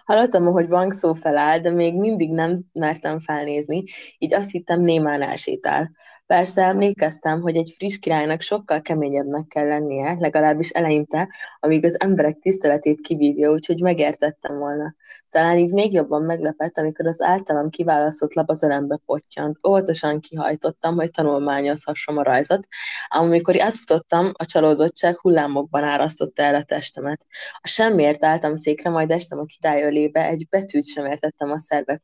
Hallottam, 0.04 0.44
hogy 0.44 0.70
Wang 0.70 0.92
szó 0.92 1.12
feláll, 1.14 1.58
de 1.58 1.70
még 1.70 1.94
mindig 1.94 2.30
nem 2.30 2.58
mertem 2.72 3.18
felnézni, 3.18 3.84
így 4.18 4.34
azt 4.34 4.50
hittem 4.50 4.80
némán 4.80 5.22
elsétál. 5.22 5.90
Persze 6.26 6.62
emlékeztem, 6.62 7.40
hogy 7.40 7.56
egy 7.56 7.74
friss 7.76 7.98
királynak 7.98 8.40
sokkal 8.40 8.80
keményebbnek 8.80 9.46
kell 9.46 9.66
lennie, 9.66 10.16
legalábbis 10.18 10.70
eleinte, 10.70 11.28
amíg 11.60 11.84
az 11.84 12.00
emberek 12.00 12.38
tiszteletét 12.38 13.00
kivívja, 13.00 13.50
úgyhogy 13.50 13.80
megértettem 13.80 14.58
volna. 14.58 14.94
Talán 15.30 15.58
így 15.58 15.72
még 15.72 15.92
jobban 15.92 16.22
meglepett, 16.22 16.78
amikor 16.78 17.06
az 17.06 17.22
általam 17.22 17.70
kiválasztott 17.70 18.34
lap 18.34 18.48
az 18.48 18.62
örembe 18.62 19.00
pottyant. 19.04 19.58
Óvatosan 19.68 20.20
kihajtottam, 20.20 20.94
hogy 20.94 21.10
tanulmányozhassam 21.10 22.16
a 22.16 22.22
rajzot, 22.22 22.66
ám 23.08 23.24
amikor 23.24 23.60
átfutottam, 23.60 24.32
a 24.32 24.44
csalódottság 24.44 25.18
hullámokban 25.18 25.84
árasztotta 25.84 26.42
el 26.42 26.54
a 26.54 26.64
testemet. 26.64 27.26
A 27.60 27.68
semmiért 27.68 28.24
álltam 28.24 28.56
székre, 28.56 28.90
majd 28.90 29.10
estem 29.10 29.38
a 29.38 29.44
király 29.44 29.82
ölébe, 29.82 30.26
egy 30.26 30.46
betűt 30.48 30.86
sem 30.86 31.06
értettem 31.06 31.50
a 31.50 31.58
szervek 31.58 32.02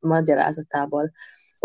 magyarázatából. 0.00 1.10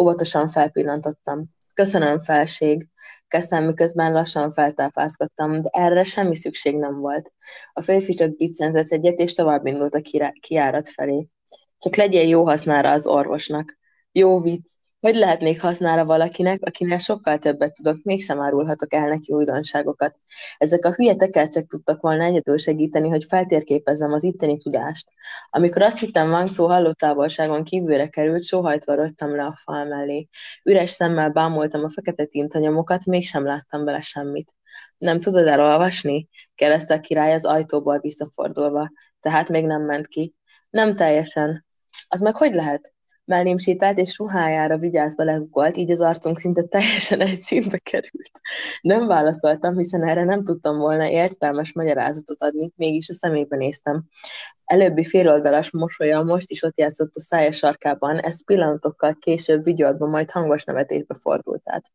Óvatosan 0.02 0.48
felpillantottam. 0.48 1.56
Köszönöm, 1.78 2.20
felség. 2.20 2.88
Kezdtem, 3.28 3.64
miközben 3.64 4.14
lassan 4.14 4.52
feltápászkodtam, 4.52 5.62
de 5.62 5.70
erre 5.72 6.04
semmi 6.04 6.36
szükség 6.36 6.76
nem 6.78 7.00
volt. 7.00 7.34
A 7.74 7.82
férfi 7.82 8.14
csak 8.14 8.36
biccentett 8.36 8.88
egyet, 8.88 9.20
és 9.20 9.34
tovább 9.34 9.66
indult 9.66 9.96
a 9.96 10.02
kiárat 10.40 10.90
felé. 10.90 11.28
Csak 11.78 11.96
legyél 11.96 12.28
jó 12.28 12.46
hasznára 12.46 12.92
az 12.92 13.08
orvosnak. 13.08 13.78
Jó 14.12 14.42
vicc, 14.42 14.70
hogy 15.00 15.16
lehetnék 15.16 15.62
hasznára 15.62 16.06
valakinek, 16.06 16.60
akinek 16.62 17.00
sokkal 17.00 17.38
többet 17.38 17.74
tudok, 17.74 18.04
mégsem 18.04 18.42
árulhatok 18.42 18.94
el 18.94 19.08
neki 19.08 19.34
újdonságokat. 19.34 20.16
Ezek 20.58 20.86
a 20.86 20.94
hülye 20.94 21.16
tekercsek 21.16 21.66
tudtak 21.66 22.02
volna 22.02 22.24
egyedül 22.24 22.58
segíteni, 22.58 23.10
hogy 23.10 23.24
feltérképezzem 23.24 24.14
az 24.14 24.24
itteni 24.24 24.58
tudást. 24.58 25.08
Amikor 25.50 25.82
azt 25.82 26.00
hittem 26.00 26.30
Wang 26.30 26.48
szó 26.48 26.68
hallótávolságon 26.68 27.64
kívülre 27.64 28.08
került, 28.08 28.44
sóhajtva 28.44 28.96
rögtem 28.96 29.36
le 29.36 29.44
a 29.44 29.60
fal 29.64 29.86
mellé. 29.86 30.28
Üres 30.64 30.92
szemmel 30.92 31.30
bámultam 31.30 31.84
a 31.84 31.90
fekete 31.90 32.26
tintanyomokat, 32.26 33.06
mégsem 33.06 33.46
láttam 33.46 33.86
bele 33.86 34.02
semmit. 34.02 34.54
Nem 34.98 35.20
tudod 35.20 35.48
elolvasni? 35.48 36.28
kérdezte 36.56 36.94
a 36.94 37.00
király 37.00 37.34
az 37.34 37.46
ajtóból 37.46 38.00
visszafordulva. 38.00 38.92
Tehát 39.20 39.50
még 39.50 39.66
nem 39.66 39.82
ment 39.82 40.08
ki. 40.08 40.36
Nem 40.70 40.94
teljesen. 40.94 41.66
Az 42.08 42.20
meg 42.20 42.36
hogy 42.36 42.54
lehet? 42.54 42.96
Mellém 43.28 43.58
sétált, 43.58 43.98
és 43.98 44.18
ruhájára 44.18 44.78
vigyázva 44.78 45.24
lehugolt, 45.24 45.78
így 45.78 45.92
az 45.92 46.02
arcunk 46.02 46.40
szinte 46.40 46.64
teljesen 46.64 47.22
egy 47.22 47.40
színbe 47.40 47.78
került. 47.78 48.40
Nem 48.82 49.08
válaszoltam, 49.08 49.78
hiszen 49.78 50.08
erre 50.08 50.24
nem 50.24 50.44
tudtam 50.44 50.78
volna 50.78 51.10
értelmes 51.10 51.74
magyarázatot 51.74 52.42
adni, 52.42 52.72
mégis 52.76 53.10
a 53.10 53.14
szemébe 53.14 53.56
néztem. 53.56 54.04
Előbbi 54.66 55.04
féloldalas 55.04 55.72
mosolya 55.72 56.24
most 56.24 56.52
is 56.52 56.64
ott 56.64 56.78
játszott 56.78 57.16
a 57.16 57.22
szája 57.22 57.52
sarkában, 57.52 58.20
ez 58.20 58.46
pillanatokkal 58.46 59.18
később 59.20 59.64
vigyoltba, 59.64 60.08
majd 60.08 60.32
hangos 60.32 60.64
nevetésbe 60.64 61.16
fordult 61.20 61.62
át. 61.64 61.92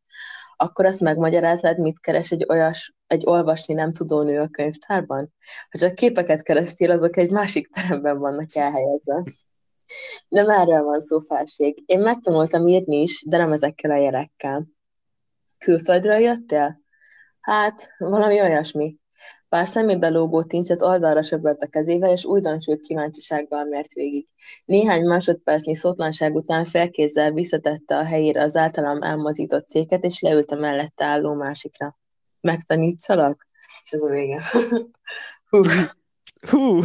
Akkor 0.55 0.85
azt 0.85 0.99
megmagyaráznád, 0.99 1.79
mit 1.79 1.99
keres 1.99 2.31
egy 2.31 2.45
olyas, 2.49 2.93
egy 3.07 3.23
olvasni 3.25 3.73
nem 3.73 3.93
tudó 3.93 4.21
nő 4.21 4.39
a 4.39 4.47
könyvtárban? 4.47 5.33
Ha 5.69 5.77
csak 5.77 5.95
képeket 5.95 6.41
kerestél, 6.41 6.91
azok 6.91 7.17
egy 7.17 7.31
másik 7.31 7.69
teremben 7.69 8.19
vannak 8.19 8.55
elhelyezve. 8.55 9.23
Nem 10.27 10.49
erről 10.49 10.83
van 10.83 11.01
szó, 11.01 11.19
felség. 11.19 11.83
Én 11.85 11.99
megtanultam 11.99 12.67
írni 12.67 13.01
is, 13.01 13.23
de 13.27 13.37
nem 13.37 13.51
ezekkel 13.51 13.91
a 13.91 13.97
jelekkel. 13.97 14.67
Külföldről 15.57 16.17
jöttél? 16.17 16.81
Hát, 17.39 17.89
valami 17.97 18.41
olyasmi. 18.41 18.97
Pár 19.49 19.67
szemébe 19.67 20.09
lógó 20.09 20.43
tincset 20.43 20.81
oldalra 20.81 21.23
söpört 21.23 21.61
a 21.61 21.67
kezével, 21.67 22.11
és 22.11 22.25
újdonsült 22.25 22.79
kíváncsisággal 22.79 23.63
mért 23.63 23.93
végig. 23.93 24.27
Néhány 24.65 25.03
másodpercnyi 25.03 25.75
szótlanság 25.75 26.35
után 26.35 26.65
felkézzel 26.65 27.31
visszatette 27.31 27.97
a 27.97 28.03
helyére 28.03 28.41
az 28.41 28.55
általam 28.55 29.01
elmozított 29.01 29.67
széket, 29.67 30.03
és 30.03 30.19
leült 30.19 30.51
a 30.51 30.55
mellette 30.55 31.05
álló 31.05 31.33
másikra. 31.33 31.97
Megtanítsalak? 32.41 33.47
És 33.83 33.91
ez 33.91 34.01
a 34.01 34.09
vége. 34.09 34.41
Hú. 35.49 35.63
Hú. 36.49 36.79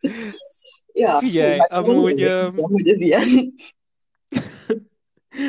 Ja, 0.92 1.18
Figyelj, 1.18 1.58
hát 1.58 1.72
amúgy... 1.72 2.18
Hiszem, 2.18 2.54
hogy 2.54 2.88
ez 2.88 3.00
ilyen. 3.00 3.28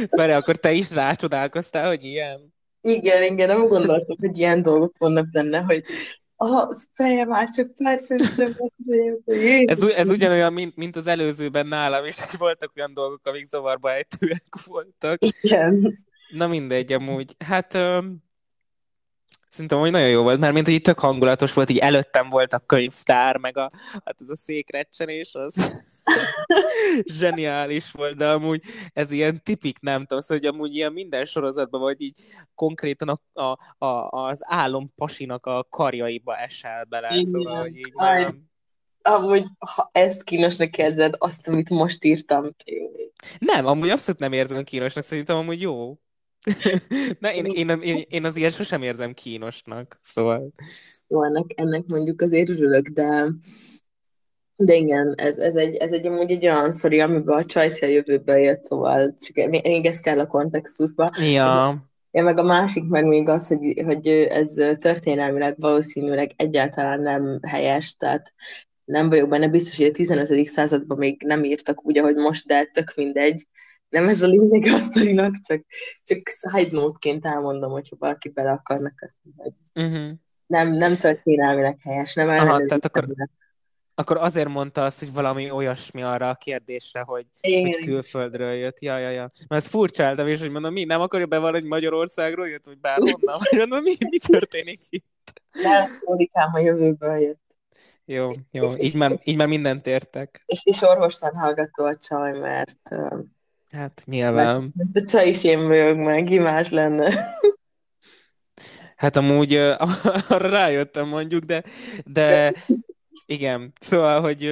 Várj, 0.10 0.32
akkor 0.32 0.56
te 0.56 0.72
is 0.72 0.92
rácsodálkoztál, 0.92 1.88
hogy 1.88 2.04
ilyen? 2.04 2.54
Igen, 2.82 3.34
igen, 3.34 3.48
nem 3.48 3.68
gondoltam, 3.68 4.18
hogy 4.20 4.38
ilyen 4.38 4.62
dolgok 4.62 4.98
vannak 4.98 5.32
benne, 5.32 5.60
hogy 5.60 5.84
az 6.36 6.90
feje 6.92 7.26
már 7.26 7.50
csak 7.50 7.76
pár 7.76 8.00
ez, 9.66 9.82
ez 9.82 10.10
ugyanolyan, 10.10 10.54
mint, 10.54 10.76
mint 10.76 10.96
az 10.96 11.08
előzőben 11.08 11.68
nálam 11.68 12.06
is, 12.06 12.20
hogy 12.20 12.40
voltak 12.40 12.72
olyan 12.76 12.94
dolgok, 12.94 13.28
amik 13.28 13.46
zavarba 13.46 13.92
ejtőek 13.92 14.44
voltak. 14.66 15.20
Igen. 15.42 15.98
Na 16.30 16.48
mindegy, 16.48 16.94
amúgy. 16.94 17.36
Hát 17.46 17.78
Szerintem, 19.54 19.80
hogy 19.80 19.92
nagyon 19.92 20.10
jó 20.10 20.22
volt, 20.24 20.40
mert 20.40 20.54
mint 20.54 20.66
hogy 20.66 20.76
itt 20.76 20.84
tök 20.84 21.00
hangulatos 21.00 21.54
volt, 21.54 21.70
így 21.70 21.78
előttem 21.78 22.30
volt 22.30 22.54
a 22.54 22.60
könyvtár, 22.60 23.38
meg 23.38 23.58
a, 23.58 23.72
hát 23.92 24.16
ez 24.20 24.30
a 24.30 24.36
székrecsenés, 24.36 25.36
az 25.36 25.82
zseniális 27.20 27.92
volt, 27.92 28.16
de 28.16 28.30
amúgy 28.30 28.64
ez 28.94 29.12
ilyen 29.12 29.44
tipik, 29.44 29.80
nem 29.80 30.00
tudom, 30.00 30.20
szóval, 30.20 30.38
hogy 30.38 30.54
amúgy 30.54 30.76
ilyen 30.76 30.94
minden 30.94 31.26
sorozatban 31.26 31.82
vagy 31.82 32.02
így 32.02 32.20
konkrétan 32.56 33.10
a, 33.10 33.44
a, 33.44 33.86
a, 33.86 34.10
az 34.28 34.40
álom 34.44 34.94
pasinak 34.96 35.46
a 35.46 35.64
karjaiba 35.70 36.38
esel 36.38 36.84
bele, 36.84 37.10
Igen. 37.12 37.24
szóval, 37.24 37.62
hogy 37.62 37.76
így 37.76 37.94
nagyon... 37.94 38.52
Amúgy, 39.02 39.46
ha 39.76 39.90
ezt 39.92 40.24
kínosnak 40.24 40.78
érzed, 40.78 41.16
azt, 41.18 41.48
amit 41.48 41.70
most 41.70 42.04
írtam, 42.04 42.50
tényleg. 42.64 43.12
Nem, 43.40 43.66
amúgy 43.66 43.90
abszolút 43.90 44.22
nem 44.22 44.34
érzem 44.34 44.64
kínosnak, 44.64 45.04
szerintem 45.04 45.36
amúgy 45.36 45.62
jó. 45.62 45.98
Ne, 47.20 47.36
én, 47.36 47.46
én, 47.46 47.70
én, 47.70 48.04
én 48.10 48.26
azért 48.26 48.56
sosem 48.56 48.82
érzem 48.82 49.14
kínosnak, 49.14 50.00
szóval... 50.02 50.54
Jó, 51.08 51.24
ennek, 51.24 51.46
ennek 51.56 51.84
mondjuk 51.88 52.22
azért 52.22 52.50
örülök, 52.50 52.88
de 52.88 53.26
de 54.56 54.76
igen, 54.76 55.14
ez, 55.18 55.38
ez, 55.38 55.56
egy, 55.56 55.76
ez 55.76 55.92
egy 55.92 56.08
amúgy 56.08 56.32
egy 56.32 56.46
olyan 56.46 56.72
sztori, 56.72 57.00
amiben 57.00 57.38
a 57.38 57.46
Csajci 57.46 57.86
a 57.86 57.88
jövőben 57.88 58.40
jött, 58.40 58.64
szóval 58.64 59.16
csak 59.20 59.50
még 59.50 59.86
ez 59.86 60.00
kell 60.00 60.20
a 60.20 60.28
kontextusba. 60.28 61.10
Ja. 61.34 61.84
Ja, 62.12 62.24
meg 62.24 62.38
a 62.38 62.44
másik 62.44 62.84
meg 62.84 63.06
még 63.06 63.30
az, 63.30 63.48
hogy, 63.48 63.82
hogy 63.86 64.08
ez 64.08 64.54
történelmileg 64.80 65.56
valószínűleg 65.58 66.34
egyáltalán 66.36 67.02
nem 67.02 67.40
helyes, 67.48 67.96
tehát 67.96 68.34
nem 68.86 69.10
vagyok 69.10 69.30
benne 69.30 69.48
biztos, 69.48 69.78
hogy 69.78 69.86
a 69.86 69.92
15. 69.92 70.46
században 70.48 70.98
még 70.98 71.22
nem 71.26 71.44
írtak 71.44 71.86
úgy, 71.86 71.98
ahogy 71.98 72.16
most, 72.16 72.48
de 72.48 72.64
tök 72.64 72.94
mindegy 72.96 73.48
nem 73.94 74.08
ez 74.08 74.22
a 74.22 74.28
lényeg 74.28 74.74
a 74.74 74.80
sztorinak, 74.80 75.36
csak, 75.48 75.66
csak 76.04 76.20
side 76.28 76.72
note-ként 76.72 77.26
elmondom, 77.26 77.72
hogyha 77.72 77.96
valaki 78.00 78.30
bele 78.30 78.52
akarnak 78.52 78.94
hogy 79.36 79.52
uh-huh. 79.74 80.12
nem, 80.46 80.68
nem 80.68 80.96
történelmileg 80.96 81.78
helyes, 81.82 82.14
nem 82.14 82.28
Aha, 82.28 82.66
tehát 82.66 82.86
akkor, 82.86 83.06
akkor 83.96 84.18
azért 84.18 84.48
mondta 84.48 84.86
azt, 84.86 85.00
hogy 85.00 85.14
valami 85.14 85.52
olyasmi 85.52 86.02
arra 86.02 86.30
a 86.30 86.36
kérdésre, 86.36 87.02
hogy, 87.02 87.26
hogy 87.42 87.76
külföldről 87.76 88.54
jött. 88.54 88.80
Ja, 88.80 88.98
ja, 88.98 89.10
ja. 89.10 89.32
Mert 89.48 89.64
ezt 89.64 89.68
furcsáltam, 89.68 90.28
és 90.28 90.40
hogy 90.40 90.52
mondom, 90.52 90.74
mi 90.74 90.84
nem 90.84 91.02
akarja 91.02 91.26
bevallani, 91.26 91.60
hogy 91.60 91.70
Magyarországról 91.70 92.48
jött, 92.48 92.66
vagy 92.66 92.80
bárhonnan? 92.80 93.38
Vagy 93.50 93.60
mondom, 93.60 93.82
mi, 93.82 93.94
mi 94.10 94.18
történik 94.18 94.80
itt? 94.90 95.42
Nem, 95.52 96.00
Mónikám 96.06 96.50
a 96.54 96.60
jövőből 96.60 97.18
jött. 97.18 97.42
Jó, 98.06 98.30
jó. 98.52 98.64
És, 98.64 98.72
így, 98.72 98.82
és, 98.82 98.92
már, 98.92 99.18
így 99.24 99.36
már 99.36 99.48
mindent 99.48 99.88
értek. 99.88 100.44
És, 100.46 100.66
és 100.66 100.82
orvosan 100.82 101.36
hallgató 101.36 101.84
a 101.86 101.96
csaj, 101.96 102.40
mert 102.40 102.90
Hát 103.74 104.04
nyilván. 104.06 104.74
Ezt 104.78 104.96
a 104.96 105.10
csaj 105.10 105.28
is 105.28 105.44
én 105.44 105.68
vagyok 105.68 105.98
meg, 105.98 106.24
ki 106.24 106.40
más 106.40 106.70
lenne. 106.70 107.36
Hát 108.96 109.16
amúgy 109.16 109.56
arra 110.30 110.50
rájöttem 110.50 111.08
mondjuk, 111.08 111.44
de, 111.44 111.64
de 112.06 112.54
igen, 113.26 113.72
szóval, 113.80 114.22
hogy 114.22 114.50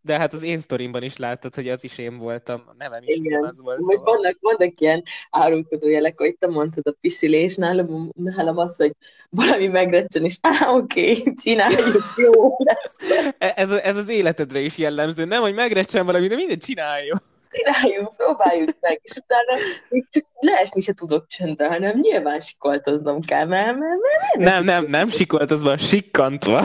de 0.00 0.18
hát 0.18 0.32
az 0.32 0.42
én 0.42 0.58
sztorimban 0.58 1.02
is 1.02 1.16
láttad, 1.16 1.54
hogy 1.54 1.68
az 1.68 1.84
is 1.84 1.98
én 1.98 2.18
voltam, 2.18 2.62
a 2.66 2.74
nevem 2.78 3.02
is 3.04 3.16
Igen. 3.16 3.44
az 3.44 3.60
volt. 3.60 3.78
Most 3.78 3.98
szóval. 3.98 4.14
vannak, 4.14 4.36
vannak 4.40 4.80
ilyen 4.80 5.02
árulkodó 5.30 5.88
jelek, 5.88 6.18
hogy 6.18 6.36
te 6.38 6.46
mondtad 6.46 6.86
a 6.86 6.96
piszilés, 7.00 7.54
nálam, 7.54 8.10
nálam 8.14 8.58
az, 8.58 8.76
hogy 8.76 8.92
valami 9.30 9.66
megrecsen, 9.66 10.24
és 10.24 10.38
á, 10.40 10.70
oké, 10.70 11.18
okay, 11.18 11.34
csináljuk, 11.34 12.14
jó 12.16 12.56
lesz. 12.58 12.96
E, 13.38 13.52
ez, 13.56 13.70
ez 13.70 13.96
az 13.96 14.08
életedre 14.08 14.60
is 14.60 14.78
jellemző, 14.78 15.24
nem, 15.24 15.40
hogy 15.40 15.54
megrecsen 15.54 16.06
valami, 16.06 16.26
de 16.26 16.34
mindent 16.34 16.64
csináljuk 16.64 17.34
csináljunk, 17.56 18.16
próbáljuk 18.16 18.76
meg, 18.80 19.00
és 19.02 19.16
utána 19.16 19.60
még 19.88 20.06
csak 20.10 20.24
leesni 20.40 20.80
se 20.80 20.92
tudok 20.92 21.26
csöndbe, 21.26 21.68
hanem 21.68 21.98
nyilván 21.98 22.40
sikoltoznom 22.40 23.20
kell, 23.20 23.46
mert, 23.46 23.78
mert, 23.78 24.00
mert 24.00 24.50
nem, 24.50 24.64
nem, 24.64 24.86
nem 24.86 25.08
sikoltozva, 25.08 25.78
sikkantva. 25.78 26.62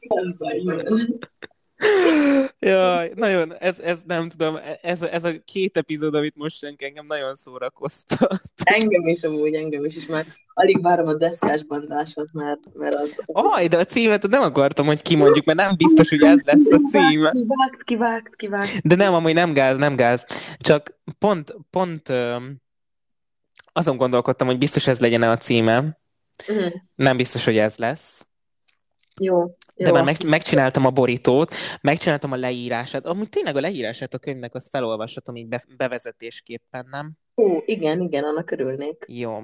Sikkantva, 0.00 0.54
igen. 0.54 1.18
Jaj, 2.58 3.12
nagyon, 3.14 3.54
ez, 3.54 3.80
ez 3.80 4.00
nem 4.06 4.28
tudom, 4.28 4.58
ez, 4.82 5.02
ez 5.02 5.24
a 5.24 5.30
két 5.44 5.76
epizód, 5.76 6.14
amit 6.14 6.36
most 6.36 6.56
senki 6.56 6.84
engem 6.84 7.06
nagyon 7.06 7.34
szórakoztat. 7.34 8.40
Engem 8.64 9.06
is 9.06 9.22
amúgy, 9.22 9.54
engem 9.54 9.84
is, 9.84 9.96
és 9.96 10.06
már 10.06 10.26
alig 10.54 10.82
várom 10.82 11.06
a 11.06 11.14
deszkás 11.14 11.64
bandásot, 11.64 12.28
mert, 12.32 12.60
mert 12.74 12.94
az... 12.94 13.20
Aj, 13.26 13.68
de 13.68 13.78
a 13.78 13.84
címet 13.84 14.28
nem 14.28 14.42
akartam, 14.42 14.86
hogy 14.86 15.02
kimondjuk, 15.02 15.44
mert 15.44 15.58
nem 15.58 15.76
biztos, 15.76 16.08
hogy 16.08 16.22
ez 16.22 16.42
lesz 16.42 16.72
a 16.72 16.80
címe. 16.88 17.30
Kivágt, 17.30 17.82
kivágt, 17.84 18.36
kivágt. 18.36 18.80
De 18.86 18.94
nem, 18.94 19.14
amúgy 19.14 19.34
nem 19.34 19.52
gáz, 19.52 19.76
nem 19.76 19.96
gáz. 19.96 20.26
Csak 20.58 21.00
pont, 21.18 21.54
pont 21.70 22.12
azon 23.72 23.96
gondolkodtam, 23.96 24.46
hogy 24.46 24.58
biztos 24.58 24.86
ez 24.86 25.00
legyen 25.00 25.22
a 25.22 25.36
címe. 25.36 25.98
Uh-huh. 26.48 26.72
Nem 26.94 27.16
biztos, 27.16 27.44
hogy 27.44 27.58
ez 27.58 27.76
lesz. 27.76 28.24
Jó. 29.16 29.56
De 29.84 29.92
már 29.92 30.04
meg, 30.04 30.16
megcsináltam 30.26 30.86
a 30.86 30.90
borítót, 30.90 31.54
megcsináltam 31.80 32.32
a 32.32 32.36
leírását. 32.36 33.06
Amúgy 33.06 33.28
tényleg 33.28 33.56
a 33.56 33.60
leírását 33.60 34.14
a 34.14 34.18
könyvnek 34.18 34.54
azt 34.54 34.68
felolvashatom 34.70 35.36
így 35.36 35.48
be, 35.48 35.62
bevezetésképpen, 35.76 36.86
nem? 36.90 37.12
Ó, 37.36 37.62
igen, 37.64 38.00
igen, 38.00 38.24
annak 38.24 38.50
örülnék. 38.50 39.04
Jó. 39.08 39.42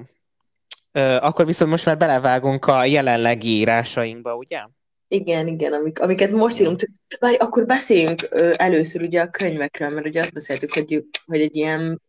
Ö, 0.91 1.15
akkor 1.15 1.45
viszont 1.45 1.71
most 1.71 1.85
már 1.85 1.97
belevágunk 1.97 2.65
a 2.65 2.85
jelenlegi 2.85 3.47
írásainkba, 3.47 4.35
ugye? 4.35 4.59
Igen, 5.07 5.47
igen, 5.47 5.73
amik, 5.73 6.01
amiket 6.01 6.31
most 6.31 6.59
írunk. 6.59 6.89
Várj, 7.19 7.35
akkor 7.35 7.65
beszéljünk 7.65 8.27
ö, 8.29 8.53
először 8.55 9.01
ugye 9.01 9.21
a 9.21 9.29
könyvekről, 9.29 9.89
mert 9.89 10.07
ugye 10.07 10.21
azt 10.21 10.33
beszéltük, 10.33 10.73
hogy, 10.73 11.05
hogy 11.25 11.41
egy 11.41 11.55
ilyen 11.55 12.01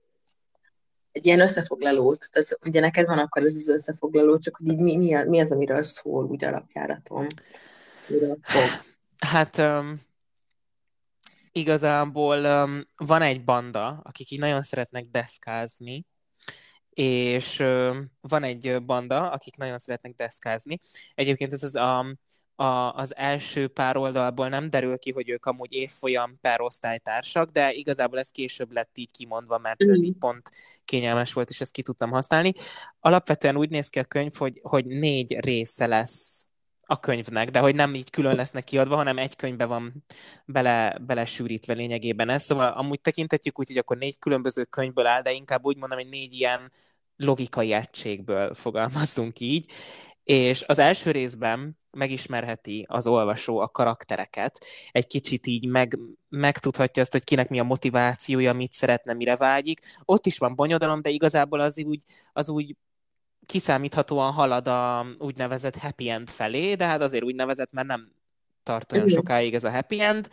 egy 1.13 1.27
ilyen 1.27 1.41
összefoglalót, 1.41 2.29
tehát 2.31 2.59
ugye 2.67 2.81
neked 2.81 3.07
van 3.07 3.19
akkor 3.19 3.43
ez 3.43 3.55
az 3.55 3.69
összefoglaló, 3.69 4.39
csak 4.39 4.57
hogy 4.57 4.73
így 4.73 4.81
mi, 4.81 4.97
mi, 4.97 5.15
mi 5.27 5.41
az, 5.41 5.53
amiről 5.53 5.83
szól 5.83 6.25
úgy 6.25 6.45
alapjáraton. 6.45 7.27
Hát 9.19 9.59
um, 9.59 10.01
igazából 11.53 12.45
um, 12.45 12.83
van 12.97 13.23
egy 13.23 13.45
banda, 13.45 14.01
akik 14.03 14.31
így 14.31 14.39
nagyon 14.39 14.63
szeretnek 14.63 15.05
deszkázni, 15.05 16.07
és 16.91 17.59
um, 17.59 18.13
van 18.21 18.43
egy 18.43 18.85
banda, 18.85 19.31
akik 19.31 19.57
nagyon 19.57 19.79
szeretnek 19.79 20.15
deszkázni. 20.15 20.79
Egyébként 21.15 21.53
ez 21.53 21.63
az 21.63 21.77
a, 21.77 22.17
a, 22.55 22.93
az 22.95 23.17
első 23.17 23.69
pár 23.69 23.97
oldalból 23.97 24.49
nem 24.49 24.71
derül 24.71 24.99
ki, 24.99 25.13
hogy 25.13 25.29
ők 25.29 25.45
amúgy 25.47 25.73
évfolyam 25.73 26.39
per 26.41 26.61
osztálytársak, 26.61 27.49
de 27.49 27.73
igazából 27.73 28.19
ez 28.19 28.31
később 28.31 28.73
lett 28.73 28.99
így 28.99 29.11
kimondva, 29.11 29.59
mert 29.59 29.83
ez 29.83 30.03
így 30.03 30.17
pont 30.19 30.51
kényelmes 30.85 31.33
volt, 31.33 31.51
és 31.51 31.61
ezt 31.61 31.73
ki 31.73 31.83
tudtam 31.83 32.11
használni. 32.11 32.53
Alapvetően 33.01 33.57
úgy 33.57 33.71
néz 33.71 33.89
ki 33.89 33.99
a 33.99 34.05
könyv, 34.05 34.35
hogy, 34.35 34.61
hogy 34.63 34.87
négy 34.87 35.39
része 35.41 35.87
lesz 35.87 36.48
a 36.91 37.01
könyvnek, 37.01 37.51
de 37.51 37.59
hogy 37.59 37.75
nem 37.75 37.95
így 37.95 38.11
külön 38.11 38.37
lesznek 38.37 38.65
kiadva, 38.65 38.97
hanem 38.97 39.19
egy 39.19 39.37
könyvbe 39.37 39.65
van 39.65 40.05
bele, 40.45 40.99
belesűrítve 41.01 41.73
lényegében 41.75 42.29
ez. 42.29 42.45
Szóval 42.45 42.73
amúgy 42.73 43.01
tekintetjük 43.01 43.59
úgy, 43.59 43.67
hogy 43.69 43.77
akkor 43.77 43.97
négy 43.97 44.19
különböző 44.19 44.65
könyvből 44.65 45.07
áll, 45.07 45.23
de 45.23 45.33
inkább 45.33 45.65
úgy 45.65 45.77
mondom, 45.77 45.99
hogy 45.99 46.09
négy 46.09 46.33
ilyen 46.33 46.73
logikai 47.17 47.73
egységből 47.73 48.55
fogalmazunk 48.55 49.41
így. 49.41 49.73
És 50.25 50.63
az 50.67 50.79
első 50.79 51.11
részben 51.11 51.79
megismerheti 51.91 52.85
az 52.89 53.07
olvasó 53.07 53.59
a 53.59 53.69
karaktereket, 53.69 54.65
egy 54.91 55.07
kicsit 55.07 55.47
így 55.47 55.67
meg, 55.67 55.99
megtudhatja 56.29 57.03
azt, 57.03 57.13
hogy 57.13 57.25
kinek 57.25 57.49
mi 57.49 57.59
a 57.59 57.65
motivációja, 57.65 58.53
mit 58.53 58.73
szeretne, 58.73 59.13
mire 59.13 59.37
vágyik. 59.37 59.81
Ott 60.05 60.27
is 60.27 60.39
van 60.39 60.55
bonyodalom, 60.55 61.03
de 61.03 61.11
igazából 61.11 61.61
az 61.61 61.85
úgy, 61.85 62.01
az 62.33 62.49
úgy 62.49 62.77
kiszámíthatóan 63.47 64.33
halad 64.33 64.69
a 64.69 65.07
úgynevezett 65.19 65.77
happy 65.77 66.09
end 66.09 66.31
felé, 66.31 66.75
de 66.75 66.87
hát 66.87 67.01
azért 67.01 67.25
úgynevezett, 67.25 67.73
mert 67.73 67.87
nem 67.87 68.13
tart 68.63 68.93
olyan 68.93 69.09
sokáig 69.09 69.55
ez 69.55 69.65
a 69.65 69.71
happy 69.71 70.01
end. 70.01 70.29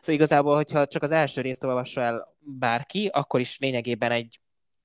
Szóval 0.00 0.14
igazából, 0.14 0.54
hogyha 0.54 0.86
csak 0.86 1.02
az 1.02 1.10
első 1.10 1.40
részt 1.40 1.64
olvassa 1.64 2.00
el 2.00 2.34
bárki, 2.38 3.10
akkor 3.12 3.40
is 3.40 3.58
lényegében 3.58 4.10
egy 4.10 4.40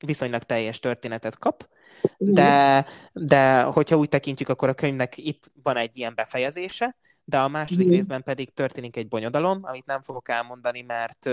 viszonylag 0.05 0.43
teljes 0.43 0.79
történetet 0.79 1.37
kap, 1.37 1.69
de, 2.17 2.85
de 3.13 3.61
hogyha 3.61 3.97
úgy 3.97 4.09
tekintjük, 4.09 4.49
akkor 4.49 4.69
a 4.69 4.73
könyvnek 4.73 5.17
itt 5.17 5.51
van 5.63 5.77
egy 5.77 5.97
ilyen 5.97 6.15
befejezése, 6.15 6.95
de 7.23 7.39
a 7.39 7.47
második 7.47 7.87
mm. 7.87 7.89
részben 7.89 8.23
pedig 8.23 8.53
történik 8.53 8.95
egy 8.95 9.07
bonyodalom, 9.07 9.59
amit 9.61 9.85
nem 9.85 10.01
fogok 10.01 10.29
elmondani, 10.29 10.81
mert, 10.81 11.25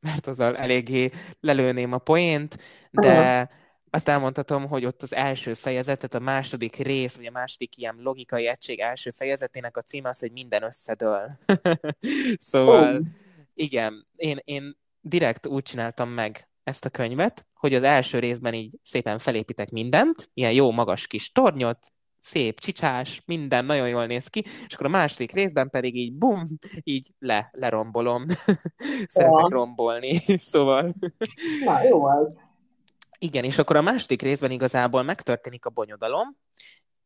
mert 0.00 0.26
azzal 0.26 0.56
eléggé 0.56 1.10
lelőném 1.40 1.92
a 1.92 1.98
poént, 1.98 2.58
de 2.90 3.08
Aha 3.08 3.62
azt 3.94 4.08
elmondhatom, 4.08 4.66
hogy 4.66 4.84
ott 4.84 5.02
az 5.02 5.14
első 5.14 5.54
fejezet, 5.54 5.96
tehát 5.96 6.14
a 6.14 6.32
második 6.32 6.76
rész, 6.76 7.16
vagy 7.16 7.26
a 7.26 7.30
második 7.30 7.76
ilyen 7.76 7.96
logikai 8.02 8.46
egység 8.46 8.80
első 8.80 9.10
fejezetének 9.10 9.76
a 9.76 9.82
címe 9.82 10.08
az, 10.08 10.18
hogy 10.18 10.32
minden 10.32 10.62
összedől. 10.62 11.38
szóval, 12.38 12.96
oh. 12.96 13.06
igen, 13.54 14.06
én, 14.16 14.40
én 14.44 14.76
direkt 15.00 15.46
úgy 15.46 15.62
csináltam 15.62 16.08
meg 16.08 16.48
ezt 16.64 16.84
a 16.84 16.90
könyvet, 16.90 17.46
hogy 17.54 17.74
az 17.74 17.82
első 17.82 18.18
részben 18.18 18.54
így 18.54 18.78
szépen 18.82 19.18
felépítek 19.18 19.70
mindent, 19.70 20.30
ilyen 20.34 20.52
jó 20.52 20.70
magas 20.70 21.06
kis 21.06 21.32
tornyot, 21.32 21.92
szép, 22.20 22.58
csicsás, 22.58 23.22
minden 23.26 23.64
nagyon 23.64 23.88
jól 23.88 24.06
néz 24.06 24.26
ki, 24.26 24.44
és 24.66 24.74
akkor 24.74 24.86
a 24.86 24.88
második 24.88 25.32
részben 25.32 25.70
pedig 25.70 25.96
így 25.96 26.12
bum, 26.12 26.44
így 26.82 27.10
le, 27.18 27.50
lerombolom. 27.52 28.24
Szeretek 29.06 29.48
rombolni, 29.48 30.14
szóval... 30.52 30.92
Na, 31.64 31.82
jó 31.82 32.04
az. 32.04 32.40
Igen, 33.24 33.44
és 33.44 33.58
akkor 33.58 33.76
a 33.76 33.82
második 33.82 34.22
részben 34.22 34.50
igazából 34.50 35.02
megtörténik 35.02 35.64
a 35.64 35.70
bonyodalom, 35.70 36.36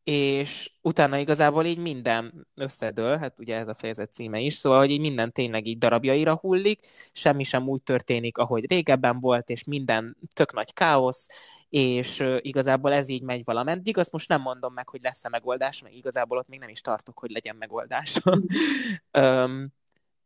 és 0.03 0.71
utána 0.81 1.17
igazából 1.17 1.65
így 1.65 1.77
minden 1.77 2.47
összedől, 2.55 3.17
hát 3.17 3.39
ugye 3.39 3.57
ez 3.57 3.67
a 3.67 3.73
fejezet 3.73 4.11
címe 4.11 4.39
is, 4.39 4.53
szóval, 4.53 4.79
hogy 4.79 4.91
így 4.91 4.99
minden 4.99 5.31
tényleg 5.31 5.65
így 5.65 5.77
darabjaira 5.77 6.35
hullik, 6.35 6.79
semmi 7.13 7.43
sem 7.43 7.67
úgy 7.67 7.81
történik, 7.81 8.37
ahogy 8.37 8.69
régebben 8.69 9.19
volt, 9.19 9.49
és 9.49 9.63
minden 9.63 10.17
tök 10.33 10.53
nagy 10.53 10.73
káosz, 10.73 11.27
és 11.69 12.25
igazából 12.39 12.93
ez 12.93 13.09
így 13.09 13.23
megy 13.23 13.43
valameddig, 13.43 13.97
azt 13.97 14.11
most 14.11 14.29
nem 14.29 14.41
mondom 14.41 14.73
meg, 14.73 14.89
hogy 14.89 15.01
lesz-e 15.03 15.29
megoldás, 15.29 15.81
mert 15.81 15.95
igazából 15.95 16.37
ott 16.37 16.47
még 16.47 16.59
nem 16.59 16.69
is 16.69 16.81
tartok, 16.81 17.19
hogy 17.19 17.31
legyen 17.31 17.55
megoldás. 17.55 18.19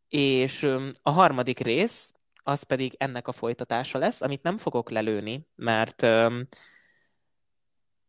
és 0.09 0.63
a 1.01 1.11
harmadik 1.11 1.59
rész, 1.59 2.13
az 2.43 2.63
pedig 2.63 2.95
ennek 2.97 3.27
a 3.27 3.31
folytatása 3.31 3.97
lesz, 3.97 4.21
amit 4.21 4.43
nem 4.43 4.57
fogok 4.57 4.89
lelőni, 4.89 5.47
mert 5.55 6.05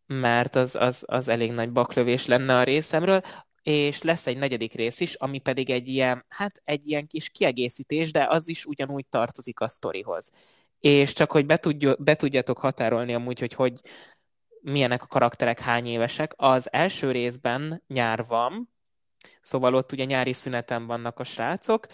mert 0.07 0.55
az, 0.55 0.75
az, 0.75 1.05
az 1.07 1.29
elég 1.29 1.53
nagy 1.53 1.73
baklövés 1.73 2.27
lenne 2.27 2.59
a 2.59 2.63
részemről, 2.63 3.23
és 3.63 4.03
lesz 4.03 4.27
egy 4.27 4.39
negyedik 4.39 4.73
rész 4.73 5.01
is, 5.01 5.15
ami 5.15 5.39
pedig 5.39 5.71
egy 5.71 5.89
ilyen, 5.89 6.25
hát 6.29 6.63
egy 6.65 6.89
ilyen 6.89 7.07
kis 7.07 7.29
kiegészítés, 7.29 8.13
de 8.13 8.27
az 8.29 8.49
is 8.49 8.65
ugyanúgy 8.65 9.07
tartozik 9.07 9.61
a 9.61 9.69
sztorihoz. 9.69 10.31
És 10.81 11.13
csak, 11.13 11.33
hogy 11.33 11.47
be, 11.47 11.57
tudj, 11.57 11.89
be 11.99 12.15
tudjátok 12.15 12.59
határolni 12.59 13.15
amúgy, 13.15 13.39
hogy, 13.39 13.55
hogy 13.55 13.81
milyenek 14.61 15.03
a 15.03 15.07
karakterek, 15.07 15.59
hány 15.59 15.87
évesek. 15.87 16.33
Az 16.37 16.73
első 16.73 17.11
részben 17.11 17.83
nyár 17.87 18.27
van, 18.27 18.75
szóval 19.41 19.75
ott 19.75 19.93
ugye 19.93 20.05
nyári 20.05 20.33
szüneten 20.33 20.87
vannak 20.87 21.19
a 21.19 21.25
srácok, 21.25 21.87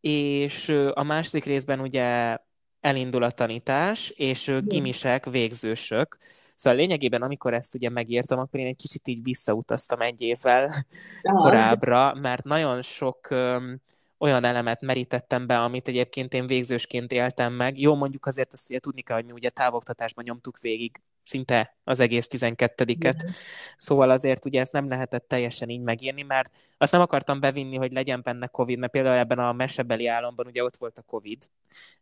és 0.00 0.68
a 0.94 1.02
második 1.02 1.44
részben 1.44 1.80
ugye 1.80 2.38
elindul 2.80 3.22
a 3.22 3.30
tanítás, 3.30 4.08
és 4.08 4.56
gimisek, 4.64 5.26
végzősök. 5.26 6.18
Szóval 6.54 6.78
lényegében, 6.78 7.22
amikor 7.22 7.54
ezt 7.54 7.74
ugye 7.74 7.90
megírtam, 7.90 8.38
akkor 8.38 8.60
én 8.60 8.66
egy 8.66 8.76
kicsit 8.76 9.08
így 9.08 9.22
visszautaztam 9.22 10.00
egy 10.00 10.20
évvel 10.20 10.84
Aha. 11.22 11.42
korábbra, 11.42 12.14
mert 12.14 12.44
nagyon 12.44 12.82
sok 12.82 13.30
öm, 13.30 13.80
olyan 14.18 14.44
elemet 14.44 14.80
merítettem 14.80 15.46
be, 15.46 15.60
amit 15.60 15.88
egyébként 15.88 16.34
én 16.34 16.46
végzősként 16.46 17.12
éltem 17.12 17.52
meg. 17.52 17.80
Jó, 17.80 17.94
mondjuk 17.94 18.26
azért 18.26 18.52
azt 18.52 18.70
ugye 18.70 18.78
tudni 18.78 19.00
kell, 19.00 19.16
hogy 19.16 19.24
mi 19.24 19.32
ugye 19.32 19.50
távoktatásban 19.50 20.24
nyomtuk 20.24 20.58
végig 20.60 21.00
szinte 21.28 21.76
az 21.84 22.00
egész 22.00 22.28
12-et. 22.30 23.30
Szóval 23.76 24.10
azért 24.10 24.44
ugye 24.44 24.60
ezt 24.60 24.72
nem 24.72 24.88
lehetett 24.88 25.28
teljesen 25.28 25.68
így 25.68 25.80
megírni, 25.80 26.22
mert 26.22 26.50
azt 26.78 26.92
nem 26.92 27.00
akartam 27.00 27.40
bevinni, 27.40 27.76
hogy 27.76 27.92
legyen 27.92 28.20
benne 28.22 28.46
Covid, 28.46 28.78
mert 28.78 28.92
például 28.92 29.18
ebben 29.18 29.38
a 29.38 29.52
mesebeli 29.52 30.06
államban 30.06 30.46
ugye 30.46 30.62
ott 30.62 30.76
volt 30.76 30.98
a 30.98 31.02
Covid, 31.02 31.44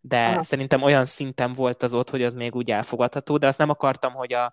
de 0.01 0.27
Aha. 0.27 0.43
szerintem 0.43 0.83
olyan 0.83 1.05
szinten 1.05 1.53
volt 1.53 1.83
az 1.83 1.93
ott, 1.93 2.11
hogy 2.11 2.23
az 2.23 2.35
még 2.35 2.55
úgy 2.55 2.71
elfogadható, 2.71 3.39
de 3.39 3.47
azt 3.47 3.59
nem 3.59 3.71
akartam, 3.71 4.13
hogy, 4.13 4.33
a, 4.33 4.53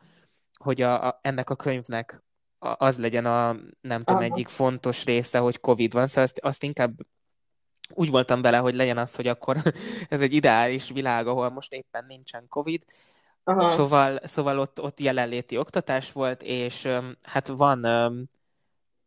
hogy 0.60 0.82
a, 0.82 1.08
a, 1.08 1.20
ennek 1.22 1.50
a 1.50 1.56
könyvnek 1.56 2.24
az 2.60 2.98
legyen 2.98 3.26
a, 3.26 3.56
nem 3.82 4.04
tudom, 4.04 4.22
Aha. 4.22 4.32
egyik 4.32 4.48
fontos 4.48 5.06
része, 5.06 5.38
hogy 5.40 5.60
Covid 5.60 5.94
van, 5.94 6.08
szóval 6.08 6.24
azt, 6.24 6.40
azt 6.40 6.64
inkább 6.64 6.92
úgy 7.94 8.10
voltam 8.10 8.42
bele, 8.42 8.58
hogy 8.58 8.74
legyen 8.74 8.98
az, 8.98 9.16
hogy 9.16 9.28
akkor 9.28 9.58
ez 10.10 10.22
egy 10.22 10.34
ideális 10.34 10.90
világ, 10.90 11.28
ahol 11.28 11.50
most 11.50 11.74
éppen 11.74 12.06
nincsen 12.08 12.48
Covid, 12.48 12.84
Aha. 13.44 13.68
Szóval, 13.68 14.20
szóval 14.24 14.60
ott, 14.60 14.82
ott 14.82 15.00
jelenléti 15.00 15.58
oktatás 15.58 16.12
volt, 16.12 16.42
és 16.42 16.88
hát 17.22 17.48
van, 17.48 17.82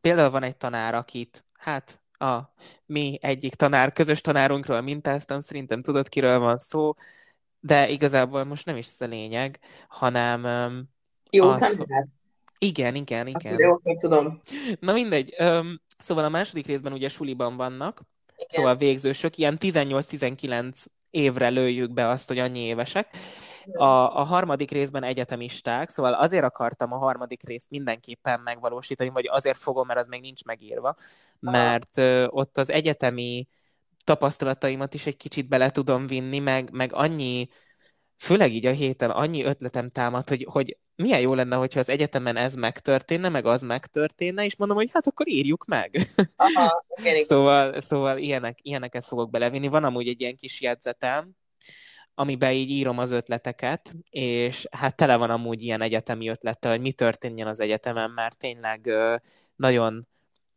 például 0.00 0.30
van 0.30 0.42
egy 0.42 0.56
tanár, 0.56 0.94
akit, 0.94 1.44
hát 1.52 2.00
a 2.18 2.38
mi 2.86 3.18
egyik 3.22 3.54
tanár, 3.54 3.92
közös 3.92 4.20
tanárunkról 4.20 4.80
mintáztam, 4.80 5.40
szerintem 5.40 5.80
tudod, 5.80 6.08
kiről 6.08 6.38
van 6.38 6.58
szó, 6.58 6.94
de 7.60 7.88
igazából 7.88 8.44
most 8.44 8.66
nem 8.66 8.76
is 8.76 8.86
ez 8.86 9.06
a 9.06 9.10
lényeg, 9.10 9.58
hanem 9.88 10.46
Jó 11.30 11.48
az, 11.48 11.60
tanár. 11.60 12.06
Igen, 12.58 12.94
igen, 12.94 13.26
igen. 13.26 13.52
Akkor 13.52 13.60
jó, 13.60 13.72
akkor 13.72 13.96
tudom. 13.96 14.40
Na 14.80 14.92
mindegy. 14.92 15.34
Szóval 15.98 16.24
a 16.24 16.28
második 16.28 16.66
részben 16.66 16.92
ugye 16.92 17.08
suliban 17.08 17.56
vannak, 17.56 18.02
Igen. 18.36 18.48
Szóval 18.48 18.76
végzősök, 18.76 19.38
ilyen 19.38 19.56
18-19 19.60 20.84
évre 21.10 21.48
lőjük 21.48 21.92
be 21.92 22.08
azt, 22.08 22.28
hogy 22.28 22.38
annyi 22.38 22.60
évesek. 22.60 23.16
A, 23.72 23.84
a 24.18 24.22
harmadik 24.22 24.70
részben 24.70 25.02
egyetemisták, 25.02 25.90
szóval 25.90 26.12
azért 26.12 26.44
akartam 26.44 26.92
a 26.92 26.96
harmadik 26.96 27.42
részt 27.42 27.70
mindenképpen 27.70 28.40
megvalósítani, 28.40 29.08
vagy 29.10 29.26
azért 29.28 29.58
fogom, 29.58 29.86
mert 29.86 29.98
az 29.98 30.06
még 30.06 30.20
nincs 30.20 30.44
megírva, 30.44 30.94
mert 31.40 31.98
ott 32.26 32.56
az 32.56 32.70
egyetemi 32.70 33.48
tapasztalataimat 34.04 34.94
is 34.94 35.06
egy 35.06 35.16
kicsit 35.16 35.48
bele 35.48 35.70
tudom 35.70 36.06
vinni, 36.06 36.38
meg, 36.38 36.70
meg 36.72 36.92
annyi, 36.92 37.48
főleg 38.16 38.52
így 38.52 38.66
a 38.66 38.70
héten 38.70 39.10
annyi 39.10 39.44
ötletem 39.44 39.88
támad, 39.88 40.28
hogy, 40.28 40.46
hogy 40.50 40.76
milyen 40.96 41.20
jó 41.20 41.34
lenne, 41.34 41.56
hogyha 41.56 41.80
az 41.80 41.88
egyetemen 41.88 42.36
ez 42.36 42.54
megtörténne, 42.54 43.28
meg 43.28 43.46
az 43.46 43.62
megtörténne, 43.62 44.44
és 44.44 44.56
mondom, 44.56 44.76
hogy 44.76 44.90
hát 44.92 45.06
akkor 45.06 45.28
írjuk 45.28 45.64
meg. 45.64 45.96
Aha, 46.36 46.84
szóval, 47.28 47.80
szóval 47.80 48.18
ilyenek, 48.18 48.58
ilyeneket 48.62 49.04
fogok 49.04 49.30
belevinni. 49.30 49.68
Van 49.68 49.84
amúgy 49.84 50.08
egy 50.08 50.20
ilyen 50.20 50.36
kis 50.36 50.60
jegyzetem, 50.60 51.30
amiben 52.18 52.52
így 52.52 52.70
írom 52.70 52.98
az 52.98 53.10
ötleteket, 53.10 53.94
és 54.10 54.66
hát 54.70 54.96
tele 54.96 55.16
van 55.16 55.30
amúgy 55.30 55.62
ilyen 55.62 55.82
egyetemi 55.82 56.28
ötlettel, 56.28 56.70
hogy 56.70 56.80
mi 56.80 56.92
történjen 56.92 57.46
az 57.46 57.60
egyetemen, 57.60 58.10
mert 58.10 58.38
tényleg 58.38 58.90
nagyon 59.56 60.06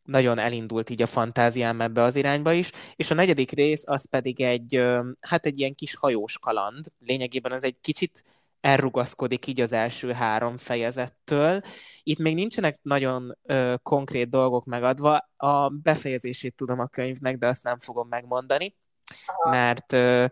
nagyon 0.04 0.39
elindult 0.39 0.89
így 0.89 1.02
a 1.02 1.06
fantáziám 1.06 1.82
ebbe 1.82 2.02
az 2.02 2.15
irányba 2.15 2.52
is, 2.54 2.72
és 2.95 3.12
a 3.12 3.13
negyedik 3.13 3.52
rész 3.52 3.84
az 3.88 4.10
pedig 4.10 4.41
egy, 4.41 4.84
hát 5.19 5.45
egy 5.45 5.60
ilyen 5.60 5.76
kis 5.76 5.95
hajós 5.95 6.39
kaland. 6.39 6.86
Lényegében 7.00 7.52
az 7.52 7.63
egy 7.63 7.78
kicsit 7.82 8.24
elrugaszkodik 8.62 9.48
így 9.48 9.62
az 9.62 9.72
első 9.72 10.12
három 10.12 10.58
fejezettől. 10.58 11.62
Itt 12.04 12.17
még 12.17 12.34
nincsenek 12.34 12.80
nagyon 12.82 13.38
ö, 13.43 13.76
konkrét 13.84 14.30
dolgok 14.30 14.65
megadva. 14.65 15.30
A 15.38 15.69
befejezését 15.69 16.56
tudom 16.56 16.80
a 16.80 16.88
könyvnek, 16.88 17.38
de 17.38 17.48
azt 17.48 17.63
nem 17.63 17.80
fogom 17.80 18.08
megmondani, 18.08 18.76
mert 19.50 19.91
ö, 19.91 20.26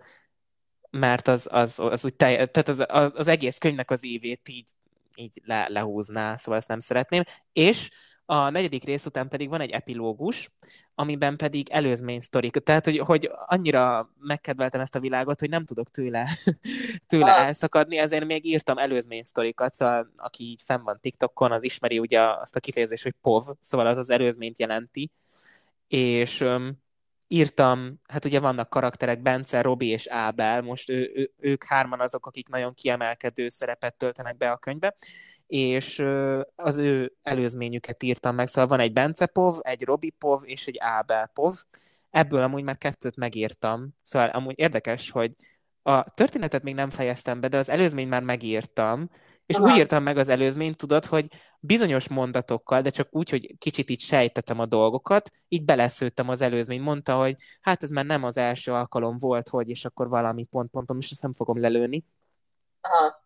mert 0.97 1.27
az, 1.27 1.47
az, 1.51 1.79
az 1.79 2.05
úgy 2.05 2.15
telj, 2.15 2.35
tehát 2.35 2.67
az, 2.67 2.83
az, 2.87 3.11
az 3.15 3.27
egész 3.27 3.57
könyvnek 3.57 3.91
az 3.91 4.03
évét 4.03 4.49
így, 4.49 4.67
így 5.15 5.41
le, 5.45 5.67
lehúzná, 5.69 6.35
szóval 6.35 6.59
ezt 6.59 6.67
nem 6.67 6.79
szeretném. 6.79 7.23
És 7.53 7.89
a 8.29 8.49
negyedik 8.49 8.83
rész 8.83 9.05
után 9.05 9.27
pedig 9.27 9.49
van 9.49 9.61
egy 9.61 9.69
epilógus, 9.69 10.49
amiben 10.95 11.35
pedig 11.35 11.69
előzmény 11.69 12.19
sztorik. 12.19 12.51
Tehát, 12.51 12.85
hogy, 12.85 12.97
hogy 12.97 13.31
annyira 13.45 14.11
megkedveltem 14.19 14.81
ezt 14.81 14.95
a 14.95 14.99
világot, 14.99 15.39
hogy 15.39 15.49
nem 15.49 15.65
tudok 15.65 15.89
tőle, 15.89 16.27
tőle 17.07 17.33
ah. 17.33 17.39
elszakadni, 17.39 17.97
ezért 17.97 18.25
még 18.25 18.45
írtam 18.45 18.77
előzmény 18.77 19.23
sztorikat, 19.23 19.73
szóval 19.73 20.11
aki 20.17 20.43
így 20.43 20.61
fenn 20.65 20.83
van 20.83 20.99
TikTokon, 20.99 21.51
az 21.51 21.63
ismeri 21.63 21.99
ugye 21.99 22.21
azt 22.21 22.55
a 22.55 22.59
kifejezést, 22.59 23.03
hogy 23.03 23.15
POV, 23.21 23.43
szóval 23.59 23.87
az 23.87 23.97
az 23.97 24.09
előzményt 24.09 24.59
jelenti. 24.59 25.11
És 25.87 26.41
um, 26.41 26.85
írtam, 27.27 27.99
hát 28.07 28.25
ugye 28.25 28.39
vannak 28.39 28.69
karakterek, 28.69 29.21
Bence, 29.21 29.61
Robi 29.61 29.87
és 29.87 30.07
Ábel, 30.07 30.61
most 30.61 30.89
ő, 30.89 31.11
ő, 31.15 31.31
ők 31.37 31.63
hárman 31.63 31.99
azok, 31.99 32.25
akik 32.25 32.49
nagyon 32.49 32.73
kiemelkedő 32.73 33.49
szerepet 33.49 33.95
töltenek 33.95 34.37
be 34.37 34.51
a 34.51 34.57
könyvbe, 34.57 34.95
és 35.47 36.03
az 36.55 36.77
ő 36.77 37.13
előzményüket 37.21 38.03
írtam 38.03 38.35
meg, 38.35 38.47
szóval 38.47 38.69
van 38.69 38.79
egy 38.79 38.93
Bence 38.93 39.25
Pov, 39.25 39.55
egy 39.61 39.83
Robi 39.83 40.09
Pov 40.09 40.41
és 40.45 40.67
egy 40.67 40.77
Ábel 40.79 41.27
Pov. 41.33 41.55
Ebből 42.09 42.41
amúgy 42.41 42.63
már 42.63 42.77
kettőt 42.77 43.15
megírtam, 43.15 43.95
szóval 44.01 44.29
amúgy 44.29 44.59
érdekes, 44.59 45.09
hogy 45.09 45.31
a 45.81 46.03
történetet 46.03 46.63
még 46.63 46.73
nem 46.75 46.89
fejeztem 46.89 47.39
be, 47.39 47.47
de 47.47 47.57
az 47.57 47.69
előzményt 47.69 48.09
már 48.09 48.23
megírtam, 48.23 49.09
és 49.47 49.55
Aha. 49.55 49.71
úgy 49.71 49.77
írtam 49.77 50.03
meg 50.03 50.17
az 50.17 50.27
előzményt, 50.27 50.77
tudod, 50.77 51.05
hogy 51.05 51.27
bizonyos 51.59 52.07
mondatokkal, 52.07 52.81
de 52.81 52.89
csak 52.89 53.07
úgy, 53.11 53.29
hogy 53.29 53.57
kicsit 53.57 53.89
így 53.89 54.01
sejtettem 54.01 54.59
a 54.59 54.65
dolgokat, 54.65 55.31
így 55.47 55.63
beleszőttem 55.63 56.29
az 56.29 56.41
előzményt. 56.41 56.83
Mondta, 56.83 57.17
hogy 57.17 57.35
hát 57.61 57.83
ez 57.83 57.89
már 57.89 58.05
nem 58.05 58.23
az 58.23 58.37
első 58.37 58.71
alkalom 58.71 59.17
volt, 59.17 59.49
hogy, 59.49 59.69
és 59.69 59.85
akkor 59.85 60.09
valami 60.09 60.45
pont-pontom, 60.45 60.97
és 60.97 61.09
ezt 61.09 61.21
nem 61.21 61.33
fogom 61.33 61.59
lelőni. 61.59 62.05
Aha 62.81 63.25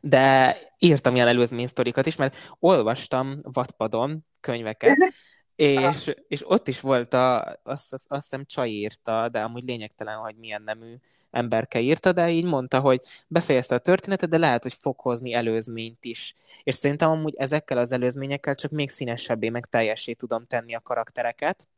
de 0.00 0.56
írtam 0.78 1.14
ilyen 1.14 1.28
előzmény 1.28 1.66
sztorikat 1.66 2.06
is, 2.06 2.16
mert 2.16 2.36
olvastam 2.58 3.36
Wattpadon 3.54 4.26
könyveket, 4.40 4.96
és, 5.58 6.14
és 6.28 6.50
ott 6.50 6.68
is 6.68 6.80
volt, 6.80 7.14
a, 7.14 7.44
azt, 7.62 7.92
azt, 7.92 8.06
azt 8.08 8.22
hiszem 8.22 8.44
Csaj 8.44 8.68
írta, 8.68 9.28
de 9.28 9.40
amúgy 9.40 9.62
lényegtelen, 9.62 10.16
hogy 10.16 10.36
milyen 10.36 10.62
nemű 10.62 10.94
emberke 11.30 11.80
írta, 11.80 12.12
de 12.12 12.30
így 12.30 12.44
mondta, 12.44 12.80
hogy 12.80 13.00
befejezte 13.28 13.74
a 13.74 13.78
történetet, 13.78 14.28
de 14.28 14.38
lehet, 14.38 14.62
hogy 14.62 14.72
fog 14.72 15.00
hozni 15.00 15.32
előzményt 15.32 16.04
is. 16.04 16.34
És 16.62 16.74
szerintem 16.74 17.10
amúgy 17.10 17.34
ezekkel 17.36 17.78
az 17.78 17.92
előzményekkel 17.92 18.54
csak 18.54 18.70
még 18.70 18.90
színesebbé, 18.90 19.48
meg 19.48 19.66
teljesé 19.66 20.12
tudom 20.12 20.46
tenni 20.46 20.74
a 20.74 20.80
karaktereket. 20.80 21.68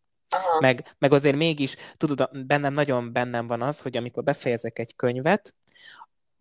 Meg, 0.59 0.95
meg 0.99 1.13
azért 1.13 1.37
mégis, 1.37 1.77
tudod, 1.97 2.47
bennem 2.47 2.73
nagyon 2.73 3.13
bennem 3.13 3.47
van 3.47 3.63
az, 3.63 3.81
hogy 3.81 3.97
amikor 3.97 4.23
befejezek 4.23 4.79
egy 4.79 4.97
könyvet, 4.97 5.55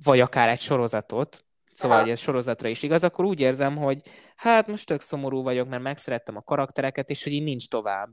vagy 0.03 0.19
akár 0.19 0.49
egy 0.49 0.61
sorozatot, 0.61 1.43
szóval 1.79 1.99
hogy 2.01 2.09
ez 2.09 2.19
sorozatra 2.19 2.69
is 2.69 2.83
igaz, 2.83 3.03
akkor 3.03 3.25
úgy 3.25 3.39
érzem, 3.39 3.77
hogy 3.77 4.01
hát 4.35 4.67
most 4.67 4.87
tök 4.87 5.01
szomorú 5.01 5.43
vagyok, 5.43 5.69
mert 5.69 5.81
megszerettem 5.83 6.35
a 6.35 6.41
karaktereket, 6.41 7.09
és 7.09 7.23
hogy 7.23 7.33
így 7.33 7.43
nincs 7.43 7.67
tovább. 7.67 8.09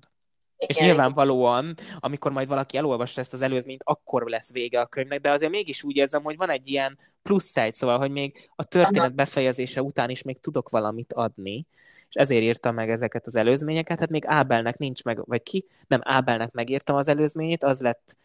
Igen. 0.58 0.76
És 0.76 0.76
nyilvánvalóan, 0.76 1.74
amikor 1.98 2.32
majd 2.32 2.48
valaki 2.48 2.76
elolvassa 2.76 3.20
ezt 3.20 3.32
az 3.32 3.40
előzményt, 3.40 3.82
akkor 3.84 4.22
lesz 4.28 4.52
vége 4.52 4.80
a 4.80 4.86
könyvnek, 4.86 5.20
de 5.20 5.30
azért 5.30 5.50
mégis 5.50 5.82
úgy 5.82 5.96
érzem, 5.96 6.22
hogy 6.22 6.36
van 6.36 6.50
egy 6.50 6.68
ilyen 6.68 6.98
plusz 7.22 7.56
egy, 7.56 7.74
szóval, 7.74 7.98
hogy 7.98 8.10
még 8.10 8.50
a 8.54 8.64
történet 8.64 9.14
befejezése 9.14 9.82
után 9.82 10.10
is 10.10 10.22
még 10.22 10.40
tudok 10.40 10.68
valamit 10.68 11.12
adni, 11.12 11.66
és 12.08 12.14
ezért 12.14 12.42
írtam 12.42 12.74
meg 12.74 12.90
ezeket 12.90 13.26
az 13.26 13.36
előzményeket, 13.36 13.98
hát 13.98 14.10
még 14.10 14.24
Ábelnek 14.26 14.78
nincs 14.78 15.02
meg, 15.02 15.26
vagy 15.26 15.42
ki? 15.42 15.66
Nem, 15.86 16.00
Ábelnek 16.02 16.52
megírtam 16.52 16.96
az 16.96 17.08
előzményét, 17.08 17.64
az 17.64 17.80
lett 17.80 18.16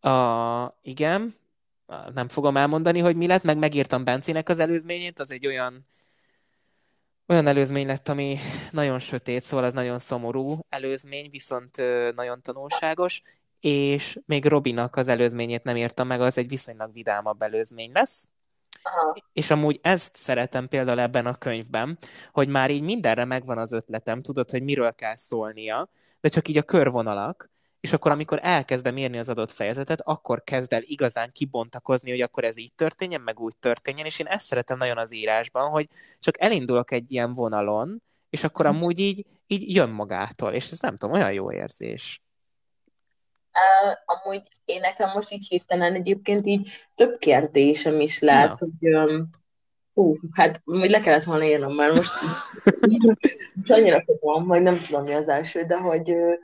a, 0.00 0.78
igen, 0.82 1.34
nem 2.14 2.28
fogom 2.28 2.56
elmondani, 2.56 2.98
hogy 2.98 3.16
mi 3.16 3.26
lett, 3.26 3.42
meg 3.42 3.58
megírtam 3.58 4.04
Bencének 4.04 4.48
az 4.48 4.58
előzményét, 4.58 5.18
az 5.18 5.30
egy 5.30 5.46
olyan 5.46 5.82
olyan 7.28 7.46
előzmény 7.46 7.86
lett, 7.86 8.08
ami 8.08 8.38
nagyon 8.70 8.98
sötét, 8.98 9.42
szóval 9.42 9.64
az 9.64 9.72
nagyon 9.72 9.98
szomorú 9.98 10.58
előzmény, 10.68 11.30
viszont 11.30 11.76
nagyon 12.14 12.42
tanulságos, 12.42 13.22
és 13.60 14.18
még 14.26 14.44
Robinak 14.44 14.96
az 14.96 15.08
előzményét 15.08 15.64
nem 15.64 15.76
írtam 15.76 16.06
meg, 16.06 16.20
az 16.20 16.38
egy 16.38 16.48
viszonylag 16.48 16.92
vidámabb 16.92 17.42
előzmény 17.42 17.90
lesz. 17.92 18.28
Aha. 18.82 19.16
És 19.32 19.50
amúgy 19.50 19.78
ezt 19.82 20.16
szeretem 20.16 20.68
például 20.68 21.00
ebben 21.00 21.26
a 21.26 21.34
könyvben, 21.34 21.98
hogy 22.32 22.48
már 22.48 22.70
így 22.70 22.82
mindenre 22.82 23.24
megvan 23.24 23.58
az 23.58 23.72
ötletem, 23.72 24.22
tudod, 24.22 24.50
hogy 24.50 24.62
miről 24.62 24.94
kell 24.94 25.16
szólnia, 25.16 25.88
de 26.20 26.28
csak 26.28 26.48
így 26.48 26.56
a 26.56 26.62
körvonalak, 26.62 27.50
és 27.80 27.92
akkor 27.92 28.10
amikor 28.10 28.38
elkezdem 28.42 28.96
írni 28.96 29.18
az 29.18 29.28
adott 29.28 29.50
fejezetet, 29.50 30.00
akkor 30.04 30.44
kezd 30.44 30.72
el 30.72 30.82
igazán 30.82 31.30
kibontakozni, 31.32 32.10
hogy 32.10 32.20
akkor 32.20 32.44
ez 32.44 32.56
így 32.56 32.72
történjen, 32.74 33.20
meg 33.20 33.40
úgy 33.40 33.56
történjen, 33.56 34.06
és 34.06 34.18
én 34.18 34.26
ezt 34.26 34.46
szeretem 34.46 34.76
nagyon 34.76 34.98
az 34.98 35.14
írásban, 35.14 35.70
hogy 35.70 35.88
csak 36.18 36.40
elindulok 36.40 36.90
egy 36.90 37.12
ilyen 37.12 37.32
vonalon, 37.32 38.02
és 38.30 38.44
akkor 38.44 38.66
mhm. 38.66 38.74
amúgy 38.74 38.98
így, 38.98 39.26
így 39.46 39.74
jön 39.74 39.88
magától, 39.88 40.52
és 40.52 40.70
ez 40.70 40.80
nem 40.80 40.96
tudom, 40.96 41.14
olyan 41.14 41.32
jó 41.32 41.52
érzés. 41.52 42.20
Uh, 43.56 43.94
amúgy 44.04 44.42
én 44.64 44.80
nekem 44.80 45.10
most 45.14 45.32
így 45.32 45.46
hirtelen 45.48 45.94
egyébként 45.94 46.46
így 46.46 46.70
több 46.94 47.18
kérdésem 47.18 48.00
is 48.00 48.18
lehet, 48.18 48.48
Na. 48.48 48.56
hogy 48.58 48.94
um, 48.94 49.28
hú, 49.94 50.16
hát 50.32 50.60
majd 50.64 50.90
le 50.90 51.00
kellett 51.00 51.22
volna 51.22 51.44
írnom, 51.44 51.74
mert 51.74 51.94
most 51.94 52.12
annyira 53.76 54.04
van, 54.20 54.46
vagy 54.46 54.62
nem 54.62 54.80
tudom 54.86 55.04
mi 55.04 55.12
az 55.12 55.28
első, 55.28 55.64
de 55.64 55.76
hogy 55.76 56.10
uh, 56.10 56.34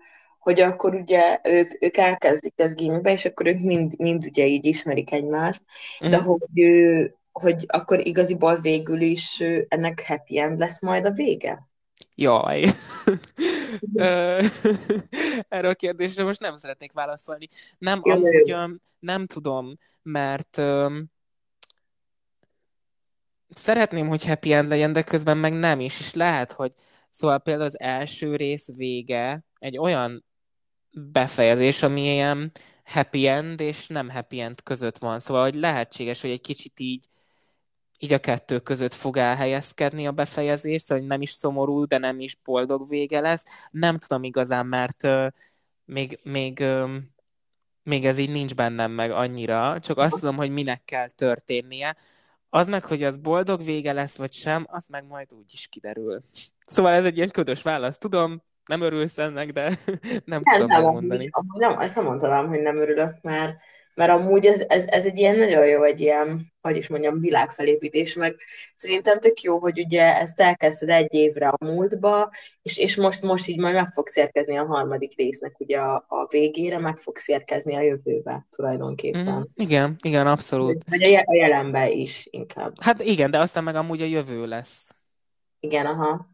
hogy 0.43 0.61
akkor 0.61 0.95
ugye 0.95 1.41
ők, 1.45 1.83
ők 1.83 1.97
elkezdik 1.97 2.53
ezt 2.57 2.77
gimibe, 2.77 3.13
és 3.13 3.25
akkor 3.25 3.47
ők 3.47 3.59
mind, 3.59 3.99
mind 3.99 4.25
ugye 4.25 4.47
így 4.47 4.67
ismerik 4.67 5.13
egymást, 5.13 5.63
de 6.01 6.21
mm. 6.21 6.25
hogy, 6.25 6.63
hogy 7.33 7.65
akkor 7.67 8.07
igaziból 8.07 8.57
végül 8.57 9.01
is 9.01 9.43
ennek 9.69 10.05
happy 10.07 10.39
end 10.39 10.59
lesz 10.59 10.81
majd 10.81 11.05
a 11.05 11.11
vége? 11.11 11.69
Jaj. 12.15 12.65
Erről 15.49 15.71
a 15.71 15.75
kérdésre 15.75 16.25
most 16.25 16.41
nem 16.41 16.57
szeretnék 16.57 16.93
válaszolni. 16.93 17.49
Nem, 17.79 18.01
Jaj, 18.05 18.17
amúgy 18.17 18.81
nem 18.99 19.27
tudom, 19.27 19.79
mert 20.03 20.57
um, 20.57 21.11
szeretném, 23.49 24.09
hogy 24.09 24.27
happy 24.27 24.53
end 24.53 24.69
legyen, 24.69 24.93
de 24.93 25.03
közben 25.03 25.39
meg 25.39 25.53
nem 25.53 25.81
is, 25.81 26.01
és 26.01 26.15
lehet, 26.15 26.53
hogy 26.53 26.73
Szóval 27.15 27.39
például 27.39 27.67
az 27.67 27.81
első 27.81 28.37
rész 28.37 28.77
vége 28.77 29.45
egy 29.59 29.79
olyan 29.79 30.25
befejezés, 30.93 31.83
ami 31.83 32.01
ilyen 32.01 32.53
happy 32.85 33.27
end 33.27 33.61
és 33.61 33.87
nem 33.87 34.11
happy 34.11 34.41
end 34.41 34.63
között 34.63 34.99
van. 34.99 35.19
Szóval, 35.19 35.43
hogy 35.43 35.55
lehetséges, 35.55 36.21
hogy 36.21 36.31
egy 36.31 36.41
kicsit 36.41 36.81
így 36.81 37.07
így 38.03 38.13
a 38.13 38.19
kettő 38.19 38.59
között 38.59 38.93
fog 38.93 39.17
elhelyezkedni 39.17 40.07
a 40.07 40.13
befejezés, 40.13 40.83
szóval 40.83 41.05
nem 41.07 41.23
is 41.23 41.31
szomorú, 41.31 41.87
de 41.87 41.99
nem 41.99 42.21
is 42.21 42.39
boldog 42.45 42.89
vége 42.89 43.21
lesz. 43.21 43.45
Nem 43.71 43.99
tudom 43.99 44.25
igazán, 44.25 44.67
mert 44.67 45.09
még, 45.85 46.21
még, 46.23 46.65
még 47.83 48.05
ez 48.05 48.19
így 48.19 48.31
nincs 48.31 48.55
bennem 48.55 48.91
meg 48.91 49.11
annyira, 49.11 49.81
csak 49.81 49.99
azt 49.99 50.19
tudom, 50.19 50.37
hogy 50.37 50.51
minek 50.51 50.85
kell 50.85 51.09
történnie. 51.09 51.97
Az 52.49 52.69
meg, 52.69 52.85
hogy 52.85 53.03
az 53.03 53.17
boldog 53.17 53.65
vége 53.65 53.93
lesz, 53.93 54.17
vagy 54.17 54.33
sem, 54.33 54.67
az 54.69 54.87
meg 54.87 55.07
majd 55.07 55.33
úgy 55.33 55.51
is 55.53 55.67
kiderül. 55.67 56.23
Szóval 56.67 56.93
ez 56.93 57.05
egy 57.05 57.17
ilyen 57.17 57.31
ködös 57.31 57.63
válasz, 57.63 57.99
tudom, 57.99 58.43
nem 58.67 58.81
örülsz 58.81 59.19
ennek, 59.19 59.51
de 59.51 59.63
nem, 60.25 60.43
nem 60.43 60.43
tudom 60.43 60.67
nem, 60.67 60.83
megmondani. 60.83 61.29
Amúgy, 61.31 61.61
nem, 61.61 61.79
azt 61.79 61.97
nem 61.97 62.05
mondanám, 62.05 62.49
hogy 62.49 62.61
nem 62.61 62.77
örülök, 62.77 63.15
mert 63.23 63.57
mert 63.95 64.11
amúgy 64.11 64.47
ez, 64.47 64.65
ez, 64.69 64.85
ez 64.87 65.07
egy 65.07 65.19
ilyen 65.19 65.37
nagyon 65.37 65.67
jó, 65.67 65.83
egy 65.83 66.01
ilyen, 66.01 66.53
hogy 66.61 66.77
is 66.77 66.89
mondjam, 66.89 67.21
világfelépítés, 67.21 68.15
meg 68.15 68.37
szerintem 68.75 69.21
tök 69.21 69.41
jó, 69.41 69.59
hogy 69.59 69.79
ugye 69.79 70.17
ezt 70.17 70.41
elkezdted 70.41 70.89
egy 70.89 71.15
évre 71.15 71.49
a 71.49 71.65
múltba, 71.65 72.31
és, 72.63 72.77
és 72.77 72.97
most, 72.97 73.23
most 73.23 73.47
így 73.47 73.59
majd 73.59 73.75
meg 73.75 73.89
fog 73.93 74.09
érkezni 74.15 74.57
a 74.57 74.65
harmadik 74.65 75.17
résznek 75.17 75.61
ugye 75.61 75.79
a, 75.79 76.05
a 76.09 76.27
végére, 76.31 76.79
meg 76.79 76.97
fog 76.97 77.17
érkezni 77.27 77.75
a 77.75 77.81
jövőbe 77.81 78.47
tulajdonképpen. 78.51 79.39
Mm, 79.39 79.43
igen, 79.55 79.97
igen, 80.03 80.27
abszolút. 80.27 80.85
Vagy 80.91 81.03
a, 81.03 81.23
a 81.27 81.35
jelenbe 81.35 81.91
is 81.91 82.29
inkább. 82.31 82.73
Hát 82.81 83.03
igen, 83.03 83.31
de 83.31 83.39
aztán 83.39 83.65
meg 83.65 83.75
amúgy 83.75 84.03
a 84.03 84.07
jövő 84.07 84.47
lesz. 84.47 84.95
Igen, 85.61 85.87
aha. 85.87 86.32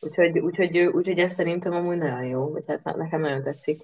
Úgyhogy, 0.00 0.38
úgyhogy, 0.38 0.78
úgyhogy 0.78 1.18
ez 1.18 1.32
szerintem 1.32 1.72
amúgy 1.72 1.98
nagyon 1.98 2.24
jó, 2.24 2.50
vagy 2.50 2.64
hát 2.66 2.96
nekem 2.96 3.20
nagyon 3.20 3.42
tetszik. 3.42 3.82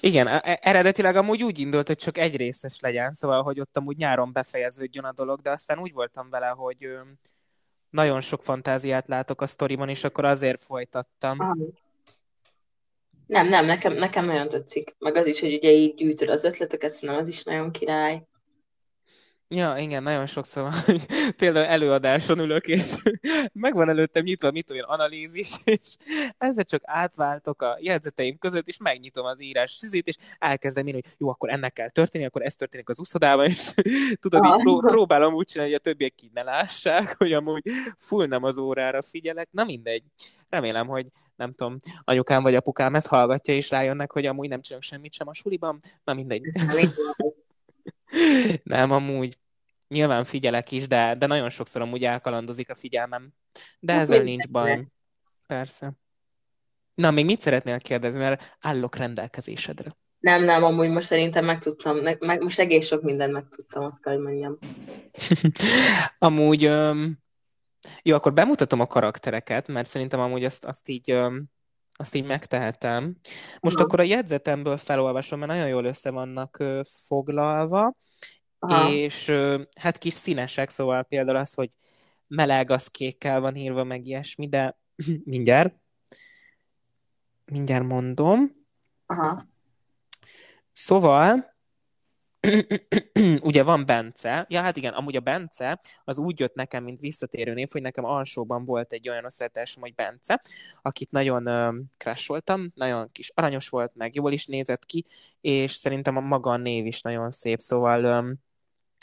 Igen, 0.00 0.26
e, 0.26 0.40
e, 0.44 0.58
eredetileg 0.62 1.16
amúgy 1.16 1.42
úgy 1.42 1.58
indult, 1.58 1.86
hogy 1.86 1.96
csak 1.96 2.18
egy 2.18 2.36
részes 2.36 2.80
legyen, 2.80 3.12
szóval, 3.12 3.42
hogy 3.42 3.60
ott 3.60 3.76
amúgy 3.76 3.96
nyáron 3.96 4.32
befejeződjön 4.32 5.04
a 5.04 5.12
dolog, 5.12 5.40
de 5.40 5.50
aztán 5.50 5.78
úgy 5.78 5.92
voltam 5.92 6.30
vele, 6.30 6.46
hogy 6.46 6.88
nagyon 7.90 8.20
sok 8.20 8.42
fantáziát 8.42 9.08
látok 9.08 9.40
a 9.40 9.46
sztoriban, 9.46 9.88
és 9.88 10.04
akkor 10.04 10.24
azért 10.24 10.60
folytattam. 10.60 11.40
Aha. 11.40 11.56
Nem, 13.26 13.48
nem, 13.48 13.64
nekem, 13.64 13.92
nekem 13.92 14.24
nagyon 14.24 14.48
tetszik. 14.48 14.94
Meg 14.98 15.16
az 15.16 15.26
is, 15.26 15.40
hogy 15.40 15.54
ugye 15.54 15.70
így 15.70 15.94
gyűjtöd 15.94 16.28
az 16.28 16.44
ötleteket, 16.44 16.90
szerintem 16.90 17.18
az 17.20 17.28
is 17.28 17.42
nagyon 17.42 17.70
király. 17.70 18.22
Ja, 19.48 19.76
igen, 19.78 20.02
nagyon 20.02 20.26
sokszor 20.26 20.70
hogy 20.84 21.06
például 21.36 21.66
előadáson 21.66 22.38
ülök, 22.38 22.66
és 22.66 22.94
megvan 23.52 23.88
előttem 23.88 24.22
nyitva, 24.22 24.50
mit 24.50 24.70
olyan 24.70 24.88
analízis, 24.88 25.56
és 25.64 25.96
ezzel 26.38 26.64
csak 26.64 26.82
átváltok 26.84 27.62
a 27.62 27.78
jegyzeteim 27.80 28.38
között, 28.38 28.66
és 28.66 28.76
megnyitom 28.76 29.26
az 29.26 29.42
írás 29.42 29.70
szizét, 29.70 30.06
és 30.06 30.14
elkezdem 30.38 30.86
írni, 30.86 31.00
hogy 31.02 31.14
jó, 31.18 31.28
akkor 31.28 31.50
ennek 31.50 31.72
kell 31.72 31.90
történni, 31.90 32.24
akkor 32.24 32.42
ez 32.42 32.54
történik 32.54 32.88
az 32.88 32.98
úszodában, 32.98 33.46
és 33.46 33.74
tudod, 34.20 34.44
így 34.44 34.62
pró- 34.62 34.80
próbálom 34.80 35.34
úgy 35.34 35.46
csinálni, 35.46 35.72
hogy 35.72 35.80
a 35.80 35.84
többiek 35.90 36.22
így 36.22 36.32
ne 36.32 36.42
lássák, 36.42 37.14
hogy 37.18 37.32
amúgy 37.32 37.62
full 37.98 38.26
nem 38.26 38.44
az 38.44 38.58
órára 38.58 39.02
figyelek. 39.02 39.48
Na 39.50 39.64
mindegy. 39.64 40.02
Remélem, 40.48 40.86
hogy 40.86 41.06
nem 41.36 41.52
tudom, 41.54 41.76
anyukám 42.04 42.42
vagy 42.42 42.54
apukám 42.54 42.94
ezt 42.94 43.06
hallgatja, 43.06 43.54
és 43.54 43.70
rájönnek, 43.70 44.12
hogy 44.12 44.26
amúgy 44.26 44.48
nem 44.48 44.60
csinálok 44.60 44.84
semmit 44.84 45.12
sem 45.12 45.28
a 45.28 45.34
suliban. 45.34 45.80
Na 46.04 46.14
mindegy. 46.14 46.42
Nem, 48.62 48.90
amúgy 48.90 49.38
nyilván 49.88 50.24
figyelek 50.24 50.72
is, 50.72 50.86
de, 50.86 51.14
de 51.14 51.26
nagyon 51.26 51.50
sokszor 51.50 51.82
amúgy 51.82 52.04
elkalandozik 52.04 52.70
a 52.70 52.74
figyelmem. 52.74 53.32
De 53.80 53.92
hát 53.92 54.02
ezzel 54.02 54.22
nincs 54.22 54.48
baj. 54.48 54.86
Persze. 55.46 55.92
Na, 56.94 57.10
még 57.10 57.24
mit 57.24 57.40
szeretnél 57.40 57.78
kérdezni, 57.78 58.18
mert 58.18 58.56
állok 58.60 58.96
rendelkezésedre. 58.96 59.96
Nem, 60.18 60.44
nem, 60.44 60.64
amúgy 60.64 60.88
most 60.88 61.06
szerintem 61.06 61.44
megtudtam, 61.44 61.96
meg, 61.98 62.42
most 62.42 62.58
egész 62.58 62.86
sok 62.86 63.02
mindent 63.02 63.32
megtudtam, 63.32 63.84
azt 63.84 64.02
kell, 64.02 64.12
hogy 64.12 64.22
mondjam. 64.22 64.58
amúgy, 66.18 66.66
um, 66.66 67.18
jó, 68.02 68.14
akkor 68.14 68.32
bemutatom 68.32 68.80
a 68.80 68.86
karaktereket, 68.86 69.68
mert 69.68 69.88
szerintem 69.88 70.20
amúgy 70.20 70.44
azt, 70.44 70.64
azt 70.64 70.88
így 70.88 71.12
um, 71.12 71.44
azt 71.96 72.14
így 72.14 72.24
megtehetem. 72.24 73.16
Most 73.60 73.76
Aha. 73.76 73.84
akkor 73.84 74.00
a 74.00 74.02
jegyzetemből 74.02 74.76
felolvasom, 74.76 75.38
mert 75.38 75.50
nagyon 75.50 75.68
jól 75.68 75.84
össze 75.84 76.10
vannak 76.10 76.64
foglalva, 77.06 77.94
Aha. 78.58 78.90
és 78.90 79.32
hát 79.80 79.98
kis 79.98 80.14
színesek, 80.14 80.70
szóval 80.70 81.02
például 81.02 81.36
az, 81.36 81.54
hogy 81.54 81.70
meleg, 82.26 82.70
az 82.70 82.88
kékkel 82.88 83.40
van 83.40 83.56
írva, 83.56 83.84
meg 83.84 84.06
ilyesmi, 84.06 84.48
de 84.48 84.78
mindjárt, 85.24 85.74
mindjárt 87.44 87.84
mondom. 87.84 88.52
Aha. 89.06 89.40
Szóval, 90.72 91.55
ugye 93.40 93.62
van 93.62 93.86
Bence, 93.86 94.46
ja 94.48 94.60
hát 94.60 94.76
igen, 94.76 94.92
amúgy 94.92 95.16
a 95.16 95.20
Bence 95.20 95.80
az 96.04 96.18
úgy 96.18 96.40
jött 96.40 96.54
nekem, 96.54 96.84
mint 96.84 97.00
visszatérő 97.00 97.54
név, 97.54 97.68
hogy 97.72 97.82
nekem 97.82 98.04
alsóban 98.04 98.64
volt 98.64 98.92
egy 98.92 99.08
olyan 99.08 99.24
osztálytársam, 99.24 99.82
hogy 99.82 99.94
Bence, 99.94 100.40
akit 100.82 101.10
nagyon 101.10 101.48
uh, 101.48 101.76
crasholtam, 101.98 102.72
nagyon 102.74 103.12
kis 103.12 103.30
aranyos 103.34 103.68
volt, 103.68 103.92
meg 103.94 104.14
jól 104.14 104.32
is 104.32 104.46
nézett 104.46 104.84
ki, 104.84 105.04
és 105.40 105.72
szerintem 105.72 106.16
a 106.16 106.20
maga 106.20 106.50
a 106.50 106.56
név 106.56 106.86
is 106.86 107.00
nagyon 107.00 107.30
szép, 107.30 107.58
szóval 107.58 108.04
um, 108.04 108.34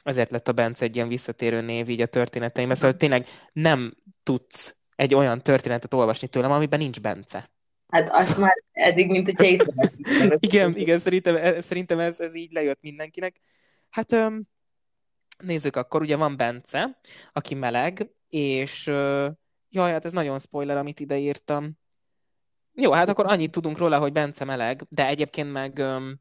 ezért 0.04 0.32
lett 0.32 0.48
a 0.48 0.52
Bence 0.52 0.86
egy 0.86 0.96
ilyen 0.96 1.08
visszatérő 1.08 1.62
név 1.62 1.90
így 1.90 2.02
a 2.02 2.06
történeteimben, 2.06 2.78
szóval 2.78 2.98
tényleg 2.98 3.28
nem 3.54 3.94
tudsz 4.24 4.78
egy 4.96 5.14
olyan 5.14 5.42
történetet 5.42 5.94
olvasni 5.94 6.28
tőlem, 6.28 6.52
amiben 6.52 6.80
nincs 6.80 7.02
Bence. 7.02 7.50
Hát 7.94 8.10
azt 8.10 8.28
szóval... 8.28 8.42
már 8.44 8.64
eddig, 8.72 9.10
mint 9.10 9.26
hogy 9.36 9.46
észrevettem. 9.46 10.38
igen, 10.40 10.76
igen, 10.76 11.00
szerintem, 11.00 11.36
e, 11.36 11.62
szerintem 11.62 12.00
ez, 12.00 12.20
ez 12.20 12.36
így 12.36 12.52
lejött 12.52 12.82
mindenkinek. 12.82 13.40
Hát 13.90 14.12
öm, 14.12 14.44
nézzük 15.38 15.76
akkor, 15.76 16.02
ugye 16.02 16.16
van 16.16 16.38
Bence, 16.38 17.00
aki 17.32 17.54
meleg, 17.54 18.10
és 18.30 18.88
ö, 18.88 19.30
jaj, 19.70 19.92
hát 19.92 20.06
ez 20.06 20.12
nagyon 20.12 20.40
spoiler, 20.40 20.78
amit 20.78 21.00
ide 21.00 21.18
írtam. 21.18 21.78
Jó, 22.74 22.92
hát 22.92 23.10
akkor 23.10 23.26
annyit 23.26 23.52
tudunk 23.52 23.78
róla, 23.78 24.00
hogy 24.00 24.12
Bence 24.12 24.46
meleg, 24.46 24.86
de 24.90 25.08
egyébként 25.08 25.52
meg 25.52 25.78
öm, 25.78 26.20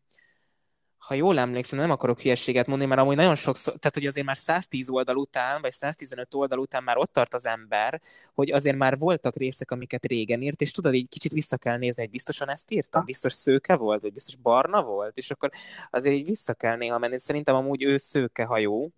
ha 1.02 1.14
jól 1.14 1.38
emlékszem, 1.38 1.78
nem 1.78 1.90
akarok 1.90 2.20
hülyeséget 2.20 2.66
mondani, 2.66 2.88
mert 2.88 3.00
amúgy 3.00 3.16
nagyon 3.16 3.34
sokszor, 3.34 3.74
tehát 3.74 3.94
hogy 3.94 4.06
azért 4.06 4.26
már 4.26 4.36
110 4.36 4.88
oldal 4.88 5.16
után, 5.16 5.60
vagy 5.60 5.72
115 5.72 6.34
oldal 6.34 6.58
után 6.58 6.82
már 6.82 6.96
ott 6.96 7.12
tart 7.12 7.34
az 7.34 7.46
ember, 7.46 8.00
hogy 8.34 8.50
azért 8.50 8.76
már 8.76 8.98
voltak 8.98 9.36
részek, 9.36 9.70
amiket 9.70 10.06
régen 10.06 10.42
írt, 10.42 10.60
és 10.60 10.70
tudod, 10.70 10.94
így 10.94 11.08
kicsit 11.08 11.32
vissza 11.32 11.56
kell 11.56 11.76
nézni, 11.76 12.02
hogy 12.02 12.10
biztosan 12.10 12.50
ezt 12.50 12.70
írtam, 12.70 13.04
biztos 13.04 13.32
szőke 13.32 13.76
volt, 13.76 14.02
vagy 14.02 14.12
biztos 14.12 14.36
barna 14.36 14.82
volt, 14.82 15.16
és 15.16 15.30
akkor 15.30 15.50
azért 15.90 16.14
így 16.14 16.26
vissza 16.26 16.54
kell 16.54 16.76
néha 16.76 16.98
menni. 16.98 17.20
Szerintem 17.20 17.54
amúgy 17.54 17.82
ő 17.82 17.96
szőke 17.96 18.44
hajó, 18.44 18.90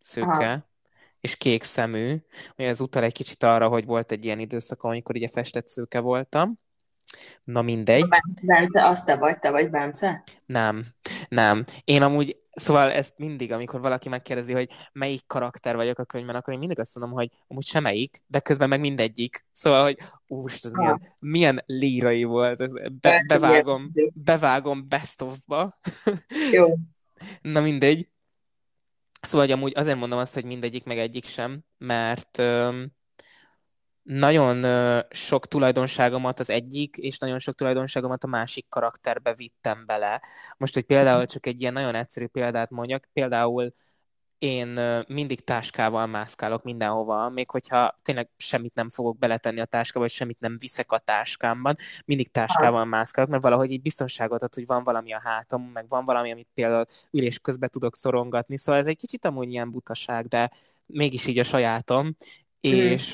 szőke, 0.00 0.28
Aha. 0.28 0.64
és 1.20 1.36
kék 1.36 1.62
szemű, 1.62 2.16
hogy 2.56 2.64
ez 2.64 2.80
utal 2.80 3.02
egy 3.02 3.12
kicsit 3.12 3.42
arra, 3.42 3.68
hogy 3.68 3.84
volt 3.84 4.12
egy 4.12 4.24
ilyen 4.24 4.38
időszak, 4.38 4.82
amikor 4.82 5.16
ugye 5.16 5.28
festett 5.28 5.66
szőke 5.66 6.00
voltam. 6.00 6.62
Na 7.44 7.62
mindegy. 7.62 8.04
Bence, 8.42 8.86
azt 8.86 9.06
te 9.06 9.16
vagy, 9.16 9.38
te 9.38 9.50
vagy 9.50 9.70
Bence? 9.70 10.22
Nem, 10.46 10.84
nem. 11.28 11.64
Én 11.84 12.02
amúgy, 12.02 12.36
szóval 12.54 12.90
ezt 12.90 13.18
mindig, 13.18 13.52
amikor 13.52 13.80
valaki 13.80 14.08
megkérdezi, 14.08 14.52
hogy 14.52 14.70
melyik 14.92 15.26
karakter 15.26 15.76
vagyok 15.76 15.98
a 15.98 16.04
könyvben, 16.04 16.36
akkor 16.36 16.52
én 16.52 16.58
mindig 16.58 16.78
azt 16.78 16.94
mondom, 16.98 17.16
hogy 17.16 17.28
amúgy 17.46 17.66
semmelyik, 17.66 18.22
de 18.26 18.40
közben 18.40 18.68
meg 18.68 18.80
mindegyik. 18.80 19.46
Szóval, 19.52 19.82
hogy 19.82 19.98
úrst, 20.26 20.64
ez 20.64 20.72
milyen, 20.72 21.00
milyen 21.20 21.62
lírai 21.66 22.24
volt. 22.24 22.60
Ez 22.60 22.72
be, 23.00 23.24
bevágom, 23.28 23.88
bevágom 24.24 24.88
best 24.88 25.22
of-ba. 25.22 25.80
Jó. 26.52 26.74
Na 27.42 27.60
mindegy. 27.60 28.08
Szóval, 29.20 29.46
hogy 29.46 29.54
amúgy 29.54 29.72
azért 29.76 29.98
mondom 29.98 30.18
azt, 30.18 30.34
hogy 30.34 30.44
mindegyik, 30.44 30.84
meg 30.84 30.98
egyik 30.98 31.26
sem, 31.26 31.64
mert 31.78 32.42
nagyon 34.04 34.64
sok 35.10 35.46
tulajdonságomat 35.46 36.38
az 36.38 36.50
egyik, 36.50 36.96
és 36.96 37.18
nagyon 37.18 37.38
sok 37.38 37.54
tulajdonságomat 37.54 38.24
a 38.24 38.26
másik 38.26 38.66
karakterbe 38.68 39.34
vittem 39.34 39.86
bele. 39.86 40.22
Most, 40.56 40.74
hogy 40.74 40.82
például 40.82 41.18
mhm. 41.18 41.26
csak 41.26 41.46
egy 41.46 41.60
ilyen 41.60 41.72
nagyon 41.72 41.94
egyszerű 41.94 42.26
példát 42.26 42.70
mondjak, 42.70 43.08
például 43.12 43.74
én 44.38 44.80
mindig 45.08 45.44
táskával 45.44 46.06
mászkálok 46.06 46.62
mindenhova, 46.62 47.28
még 47.28 47.50
hogyha 47.50 47.98
tényleg 48.02 48.28
semmit 48.36 48.74
nem 48.74 48.88
fogok 48.88 49.18
beletenni 49.18 49.60
a 49.60 49.64
táskába, 49.64 50.00
vagy 50.00 50.14
semmit 50.14 50.40
nem 50.40 50.56
viszek 50.58 50.92
a 50.92 50.98
táskámban, 50.98 51.76
mindig 52.04 52.30
táskával 52.30 52.84
mászkálok, 52.84 53.30
mert 53.30 53.42
valahogy 53.42 53.70
így 53.70 53.82
biztonságot 53.82 54.42
ad, 54.42 54.54
hogy 54.54 54.66
van 54.66 54.84
valami 54.84 55.12
a 55.12 55.20
hátam, 55.24 55.62
meg 55.62 55.88
van 55.88 56.04
valami, 56.04 56.32
amit 56.32 56.48
például 56.54 56.86
ülés 57.10 57.38
közben 57.38 57.68
tudok 57.70 57.96
szorongatni, 57.96 58.58
szóval 58.58 58.80
ez 58.80 58.86
egy 58.86 58.96
kicsit 58.96 59.24
amúgy 59.24 59.50
ilyen 59.50 59.70
butaság, 59.70 60.26
de 60.26 60.50
mégis 60.86 61.26
így 61.26 61.38
a 61.38 61.42
sajátom, 61.42 62.16
Mm. 62.68 62.70
És, 62.70 63.12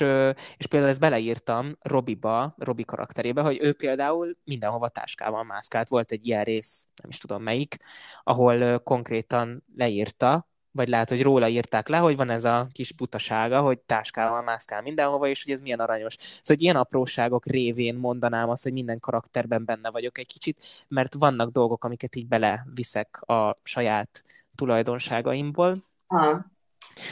és 0.57 0.65
például 0.69 0.91
ezt 0.91 0.99
beleírtam 0.99 1.77
Robiba, 1.79 2.53
Robi 2.57 2.83
karakterébe, 2.83 3.41
hogy 3.41 3.57
ő 3.61 3.73
például 3.73 4.37
mindenhova 4.43 4.89
táskával 4.89 5.43
mászkált. 5.43 5.89
Volt 5.89 6.11
egy 6.11 6.27
ilyen 6.27 6.43
rész, 6.43 6.87
nem 7.01 7.09
is 7.09 7.17
tudom 7.17 7.43
melyik, 7.43 7.77
ahol 8.23 8.79
konkrétan 8.79 9.63
leírta, 9.75 10.49
vagy 10.71 10.89
lehet, 10.89 11.09
hogy 11.09 11.21
róla 11.21 11.47
írták 11.47 11.87
le, 11.87 11.97
hogy 11.97 12.15
van 12.15 12.29
ez 12.29 12.43
a 12.43 12.67
kis 12.71 12.93
butasága, 12.93 13.61
hogy 13.61 13.79
táskával 13.79 14.41
mászkál 14.41 14.81
mindenhova, 14.81 15.27
és 15.27 15.43
hogy 15.43 15.53
ez 15.53 15.59
milyen 15.59 15.79
aranyos. 15.79 16.15
Szóval, 16.17 16.41
hogy 16.43 16.61
ilyen 16.61 16.75
apróságok 16.75 17.45
révén 17.45 17.95
mondanám 17.95 18.49
azt, 18.49 18.63
hogy 18.63 18.73
minden 18.73 18.99
karakterben 18.99 19.65
benne 19.65 19.91
vagyok 19.91 20.17
egy 20.17 20.27
kicsit, 20.27 20.59
mert 20.87 21.13
vannak 21.13 21.51
dolgok, 21.51 21.83
amiket 21.83 22.15
így 22.15 22.27
beleviszek 22.27 23.21
a 23.21 23.59
saját 23.63 24.23
tulajdonságaimból. 24.55 25.83
Ha. 26.07 26.45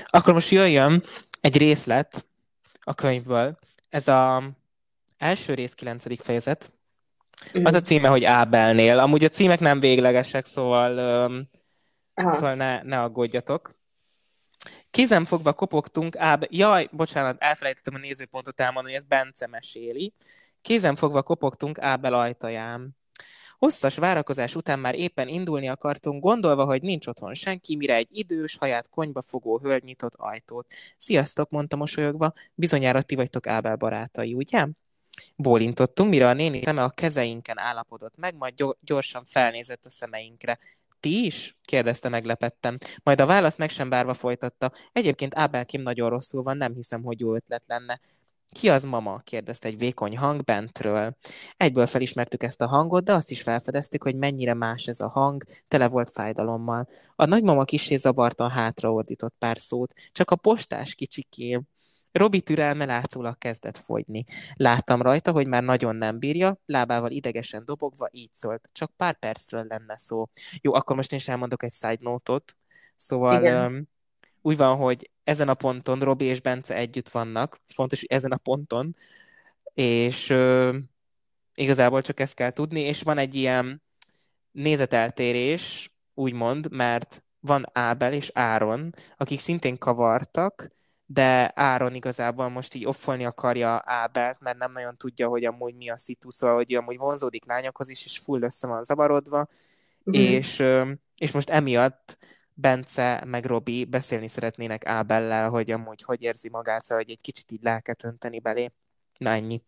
Akkor 0.06 0.34
most 0.34 0.52
jöjjön 0.52 1.04
egy 1.42 1.58
részlet, 1.58 2.28
a 2.90 2.94
könyvből. 2.94 3.58
Ez 3.90 4.08
a 4.08 4.44
első 5.18 5.54
rész, 5.54 5.74
kilencedik 5.74 6.22
fejezet. 6.22 6.72
Az 7.64 7.74
a 7.74 7.82
címe, 7.82 8.08
hogy 8.08 8.24
Ábelnél. 8.24 9.00
Amúgy 9.00 9.24
a 9.24 9.30
címek 9.30 9.60
nem 9.60 9.80
véglegesek, 9.80 10.46
szóval, 10.46 11.26
um, 11.28 11.50
szóval 12.32 12.56
ne, 12.56 12.82
ne 12.84 13.02
aggódjatok. 13.02 13.78
Kézenfogva 14.92 15.54
kopogtunk, 15.54 16.18
áb... 16.18 16.46
Jaj, 16.50 16.90
bocsánat, 16.92 17.42
elfelejtettem 17.42 17.96
a 17.96 17.98
nézőpontot 17.98 18.60
elmondani, 18.60 18.96
ezt 18.96 19.08
Bence 19.08 19.48
meséli. 19.48 20.14
Kézenfogva 20.62 21.22
kopogtunk 21.22 21.80
Ábel 21.80 22.14
ajtaján. 22.14 22.98
Hosszas 23.60 23.95
várakozás 23.95 24.55
után 24.55 24.80
már 24.80 24.95
éppen 24.95 25.28
indulni 25.28 25.70
akartunk, 25.70 26.24
gondolva, 26.24 26.66
hogy 26.66 26.82
nincs 26.82 27.07
otthon 27.07 27.34
senki, 27.34 27.76
mire 27.76 27.95
egy 27.95 28.07
idős, 28.12 28.57
haját 28.57 28.89
konyba 28.89 29.22
fogó 29.22 29.60
hölgy 29.60 29.84
nyitott 29.84 30.14
ajtót. 30.16 30.74
Sziasztok, 30.97 31.49
mondta 31.49 31.76
mosolyogva, 31.76 32.32
bizonyára 32.53 33.01
ti 33.01 33.16
vagytok 33.16 33.47
Ábel 33.47 33.76
barátai, 33.76 34.34
ugye? 34.34 34.68
Bólintottunk, 35.36 36.10
mire 36.10 36.28
a 36.28 36.34
néni 36.34 36.62
szeme 36.64 36.84
a 36.84 36.89
kezeinken 36.89 37.57
állapodott 37.57 38.18
meg, 38.18 38.36
majd 38.36 38.53
gyorsan 38.82 39.24
felnézett 39.26 39.86
a 39.86 39.89
szemeinkre. 39.89 40.60
Ti 40.99 41.26
is? 41.26 41.57
kérdezte 41.64 42.10
meglepetten. 42.10 42.78
Majd 43.03 43.22
a 43.22 43.26
válasz 43.26 43.57
meg 43.57 43.70
sem 43.70 43.89
bárva 43.89 44.14
folytatta. 44.14 44.72
Egyébként 44.91 45.38
Ábel 45.38 45.66
Kim 45.66 45.82
nagyon 45.82 46.10
rosszul 46.10 46.43
van, 46.43 46.57
nem 46.57 46.74
hiszem, 46.74 47.03
hogy 47.03 47.20
jó 47.20 47.36
ötlet 47.36 47.64
lenne. 47.68 47.99
Ki 48.56 48.70
az 48.70 48.84
mama? 48.84 49.20
kérdezte 49.20 49.68
egy 49.68 49.78
vékony 49.78 50.18
hang 50.18 50.43
bentről. 50.43 51.18
Egyből 51.58 51.86
felismertük 51.86 52.43
ezt 52.43 52.62
a 52.62 52.68
hangot, 52.68 53.04
de 53.04 53.14
azt 53.14 53.32
is 53.32 53.41
felfedeztük, 53.41 54.04
hogy 54.04 54.16
mennyire 54.16 54.54
más 54.54 54.88
ez 54.88 55.00
a 55.00 55.08
hang, 55.08 55.43
tele 55.68 55.88
volt 55.88 56.12
fájdalommal. 56.12 56.88
A 57.16 57.26
nagymama 57.26 57.64
kisé 57.64 57.95
zavartan 57.95 58.50
hátraordított 58.50 59.36
pár 59.38 59.58
szót, 59.58 59.93
csak 60.12 60.32
a 60.32 60.36
postás 60.36 60.95
kicsikém. 60.95 61.64
Robi 62.12 62.41
türelme 62.41 62.86
látszólag 62.86 63.38
kezdett 63.38 63.78
fogyni. 63.78 64.24
Láttam 64.54 65.02
rajta, 65.02 65.32
hogy 65.32 65.47
már 65.47 65.64
nagyon 65.64 65.95
nem 65.95 66.20
bírja, 66.20 66.60
lábával 66.66 67.12
idegesen 67.12 67.66
dobogva 67.66 68.08
így 68.12 68.34
szólt. 68.34 68.70
Csak 68.72 68.91
pár 68.95 69.20
percről 69.20 69.66
lenne 69.70 69.97
szó. 69.97 70.30
Jó, 70.62 70.74
akkor 70.74 70.95
most 70.95 71.12
én 71.12 71.20
is 71.20 71.28
elmondok 71.28 71.64
egy 71.64 71.74
side 71.74 71.97
note-ot. 72.00 72.58
Szóval 72.95 73.66
um, 73.68 73.88
úgy 74.42 74.58
van, 74.58 74.78
hogy 74.78 75.10
ezen 75.24 75.50
a 75.50 75.54
ponton 75.54 76.00
Robi 76.00 76.26
és 76.26 76.42
Bence 76.42 76.76
együtt 76.76 77.10
vannak. 77.10 77.60
Fontos, 77.74 78.00
hogy 78.00 78.10
ezen 78.12 78.32
a 78.32 78.38
ponton. 78.38 78.96
És 79.74 80.30
uh, 80.30 80.76
igazából 81.54 82.02
csak 82.02 82.20
ezt 82.20 82.34
kell 82.34 82.52
tudni, 82.52 82.80
és 82.80 83.02
van 83.02 83.18
egy 83.18 83.36
ilyen 83.36 83.82
nézeteltérés, 84.52 85.94
úgymond, 86.14 86.72
mert 86.72 87.24
van 87.40 87.66
Ábel 87.74 88.14
és 88.14 88.32
Áron, 88.34 88.90
akik 89.18 89.40
szintén 89.40 89.78
kavartak, 89.78 90.72
de 91.06 91.52
Áron 91.56 91.94
igazából 91.94 92.50
most 92.50 92.74
így 92.74 92.86
offolni 92.86 93.26
akarja 93.26 93.82
Ábelt, 93.86 94.40
mert 94.40 94.58
nem 94.58 94.70
nagyon 94.74 94.98
tudja, 94.98 95.28
hogy 95.28 95.46
amúgy 95.46 95.76
mi 95.76 95.90
a 95.90 95.98
szitu, 95.98 96.32
szóval, 96.32 96.56
hogy 96.56 96.74
amúgy 96.74 96.98
vonzódik 96.98 97.46
lányokhoz 97.46 97.90
is, 97.90 98.06
és 98.06 98.18
full 98.18 98.42
össze 98.42 98.68
van 98.68 98.84
zavarodva, 98.84 99.38
mm-hmm. 99.38 100.22
és, 100.22 100.64
és 101.18 101.32
most 101.32 101.50
emiatt 101.50 102.18
Bence 102.62 103.24
meg 103.26 103.45
Robi 103.45 103.86
beszélni 103.86 104.28
szeretnének 104.28 104.86
Ábellel, 104.86 105.49
hogy 105.49 105.72
amúgy 105.72 106.01
hogy 106.01 106.22
érzi 106.22 106.49
magát, 106.49 106.84
szóval, 106.84 107.03
hogy 107.03 107.14
egy 107.14 107.22
kicsit 107.22 107.51
így 107.51 107.64
lelket 107.64 108.03
önteni 108.03 108.39
belé. 108.39 108.72
Na 109.18 109.30
ennyi. 109.30 109.62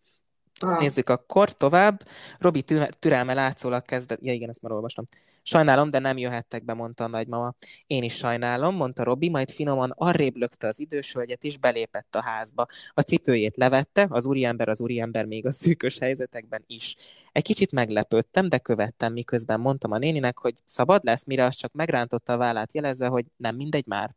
Ah. 0.64 0.80
Nézzük 0.80 1.10
akkor 1.10 1.54
tovább. 1.54 2.02
Robi 2.40 2.64
türelme 3.00 3.34
látszólag 3.34 3.86
kezdett... 3.86 4.20
Ja 4.22 4.34
igen, 4.34 4.50
ezt 4.50 4.62
már 4.62 4.72
olvastam. 4.72 5.06
Sajnálom, 5.44 5.90
de 5.90 6.00
nem 6.00 6.18
jöhettek 6.18 6.66
be, 6.66 6.74
mondta 6.74 7.04
a 7.04 7.08
nagymama. 7.08 7.54
Én 7.88 8.04
is 8.04 8.16
sajnálom, 8.16 8.76
mondta 8.76 9.04
Robi, 9.04 9.30
majd 9.30 9.50
finoman 9.50 9.94
arrébb 9.96 10.36
lökte 10.36 10.68
az 10.68 10.80
idős 10.80 11.14
hölgyet, 11.14 11.44
és 11.44 11.58
belépett 11.58 12.16
a 12.16 12.22
házba. 12.22 12.66
A 12.94 13.02
cipőjét 13.02 13.58
levette, 13.58 14.08
az 14.10 14.26
úriember 14.26 14.70
az 14.70 14.82
úriember 14.82 15.26
még 15.26 15.46
a 15.46 15.52
szűkös 15.52 15.98
helyzetekben 16.00 16.64
is. 16.68 16.96
Egy 17.32 17.44
kicsit 17.44 17.72
meglepődtem, 17.72 18.50
de 18.50 18.58
követtem, 18.58 19.14
miközben 19.14 19.60
mondtam 19.60 19.92
a 19.92 19.98
néninek, 19.98 20.38
hogy 20.38 20.54
szabad 20.66 21.04
lesz, 21.04 21.26
mire 21.26 21.46
az 21.46 21.56
csak 21.56 21.72
megrántotta 21.74 22.34
a 22.34 22.38
vállát 22.38 22.74
jelezve, 22.74 23.08
hogy 23.08 23.26
nem 23.38 23.56
mindegy 23.56 23.86
már. 23.86 24.16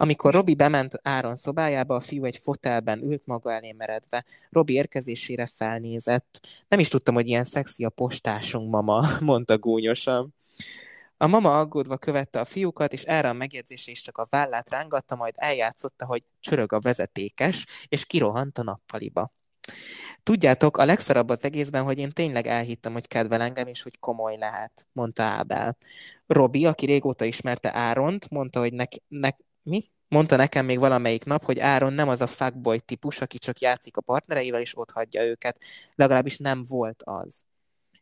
Amikor 0.00 0.34
Robi 0.34 0.54
bement 0.54 0.98
Áron 1.02 1.36
szobájába, 1.36 1.94
a 1.94 2.00
fiú 2.00 2.24
egy 2.24 2.36
fotelben 2.36 3.02
ült 3.02 3.22
maga 3.26 3.52
elé 3.52 3.72
meredve. 3.72 4.24
Robi 4.50 4.72
érkezésére 4.72 5.46
felnézett. 5.46 6.46
Nem 6.68 6.78
is 6.78 6.88
tudtam, 6.88 7.14
hogy 7.14 7.28
ilyen 7.28 7.44
szexi 7.44 7.84
a 7.84 7.88
postásunk, 7.88 8.70
mama, 8.70 9.08
mondta 9.20 9.58
gúnyosan. 9.58 10.34
A 11.16 11.26
mama 11.26 11.58
aggódva 11.58 11.96
követte 11.96 12.40
a 12.40 12.44
fiúkat, 12.44 12.92
és 12.92 13.02
erre 13.02 13.28
a 13.28 13.32
megjegyzésre 13.32 13.92
is 13.92 14.00
csak 14.00 14.18
a 14.18 14.26
vállát 14.30 14.70
rángatta, 14.70 15.16
majd 15.16 15.34
eljátszotta, 15.36 16.06
hogy 16.06 16.22
csörög 16.40 16.72
a 16.72 16.80
vezetékes, 16.80 17.66
és 17.88 18.06
kirohant 18.06 18.58
a 18.58 18.62
nappaliba. 18.62 19.32
Tudjátok, 20.22 20.76
a 20.76 20.84
legszarabb 20.84 21.28
az 21.28 21.44
egészben, 21.44 21.84
hogy 21.84 21.98
én 21.98 22.10
tényleg 22.10 22.46
elhittem, 22.46 22.92
hogy 22.92 23.06
kedvel 23.06 23.40
engem, 23.40 23.66
és 23.66 23.82
hogy 23.82 23.98
komoly 23.98 24.36
lehet, 24.36 24.86
mondta 24.92 25.22
Ábel. 25.22 25.76
Robi, 26.26 26.66
aki 26.66 26.86
régóta 26.86 27.24
ismerte 27.24 27.74
Áront, 27.74 28.30
mondta, 28.30 28.60
hogy 28.60 28.72
nek, 28.72 28.92
nek, 29.08 29.36
mi? 29.68 29.82
Mondta 30.08 30.36
nekem 30.36 30.64
még 30.64 30.78
valamelyik 30.78 31.24
nap, 31.24 31.44
hogy 31.44 31.58
Áron 31.58 31.92
nem 31.92 32.08
az 32.08 32.20
a 32.20 32.26
fuckboy 32.26 32.80
típus, 32.80 33.20
aki 33.20 33.38
csak 33.38 33.60
játszik 33.60 33.96
a 33.96 34.00
partnereivel, 34.00 34.60
és 34.60 34.76
ott 34.76 34.90
hagyja 34.90 35.22
őket. 35.22 35.64
Legalábbis 35.94 36.38
nem 36.38 36.62
volt 36.68 37.02
az. 37.02 37.44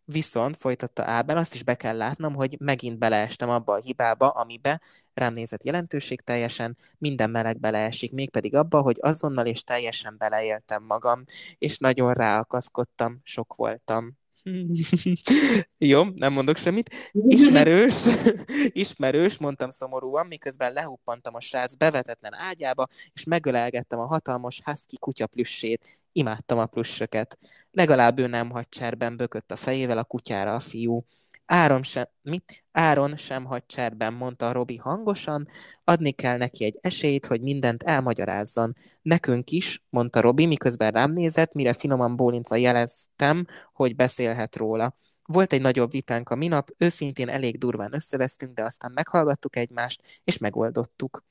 Viszont, 0.04 0.56
folytatta 0.56 1.04
Ábel, 1.04 1.36
azt 1.36 1.54
is 1.54 1.62
be 1.62 1.74
kell 1.74 1.96
látnom, 1.96 2.34
hogy 2.34 2.56
megint 2.60 2.98
beleestem 2.98 3.48
abba 3.48 3.72
a 3.72 3.80
hibába, 3.80 4.28
amibe 4.28 4.80
rám 5.14 5.32
nézett 5.32 5.64
jelentőség 5.64 6.20
teljesen, 6.20 6.76
minden 6.98 7.30
meleg 7.30 7.60
beleesik, 7.60 8.12
mégpedig 8.12 8.54
abba, 8.54 8.80
hogy 8.80 8.96
azonnal 9.00 9.46
és 9.46 9.62
teljesen 9.62 10.14
beleéltem 10.18 10.82
magam, 10.82 11.24
és 11.58 11.78
nagyon 11.78 12.12
ráakaszkodtam, 12.12 13.20
sok 13.22 13.54
voltam. 13.54 14.18
Jó, 15.78 16.04
nem 16.04 16.32
mondok 16.32 16.56
semmit. 16.56 16.94
Ismerős, 17.12 18.04
ismerős, 18.84 19.38
mondtam 19.38 19.70
szomorúan, 19.70 20.26
miközben 20.26 20.72
lehuppantam 20.72 21.34
a 21.34 21.40
srác 21.40 21.74
bevetetlen 21.74 22.34
ágyába, 22.34 22.86
és 23.12 23.24
megölelgettem 23.24 23.98
a 23.98 24.06
hatalmas 24.06 24.60
husky 24.64 24.98
kutya 24.98 25.26
plüssét. 25.26 26.00
Imádtam 26.12 26.58
a 26.58 26.66
plüssöket. 26.66 27.38
Legalább 27.70 28.18
ő 28.18 28.26
nem 28.26 28.50
hagy 28.50 28.68
cserben 28.68 29.16
bökött 29.16 29.50
a 29.50 29.56
fejével 29.56 29.98
a 29.98 30.04
kutyára 30.04 30.54
a 30.54 30.60
fiú. 30.60 31.04
Áron 31.46 31.82
sem, 31.82 32.04
mi? 32.22 32.42
Áron 32.72 33.16
sem 33.16 33.44
hagy 33.44 33.66
cserben, 33.66 34.12
mondta 34.12 34.52
Robi 34.52 34.76
hangosan, 34.76 35.48
adni 35.84 36.12
kell 36.12 36.36
neki 36.36 36.64
egy 36.64 36.78
esélyt, 36.80 37.26
hogy 37.26 37.40
mindent 37.40 37.82
elmagyarázzon. 37.82 38.76
Nekünk 39.02 39.50
is, 39.50 39.82
mondta 39.88 40.20
Robi, 40.20 40.46
miközben 40.46 40.90
rám 40.90 41.10
nézett, 41.10 41.52
mire 41.52 41.72
finoman 41.72 42.16
bólintva 42.16 42.56
jeleztem, 42.56 43.46
hogy 43.72 43.96
beszélhet 43.96 44.56
róla. 44.56 44.96
Volt 45.24 45.52
egy 45.52 45.60
nagyobb 45.60 45.90
vitánk 45.90 46.30
a 46.30 46.34
minap, 46.34 46.68
őszintén 46.78 47.28
elég 47.28 47.58
durván 47.58 47.94
összevesztünk, 47.94 48.54
de 48.54 48.64
aztán 48.64 48.92
meghallgattuk 48.92 49.56
egymást, 49.56 50.20
és 50.24 50.38
megoldottuk. 50.38 51.24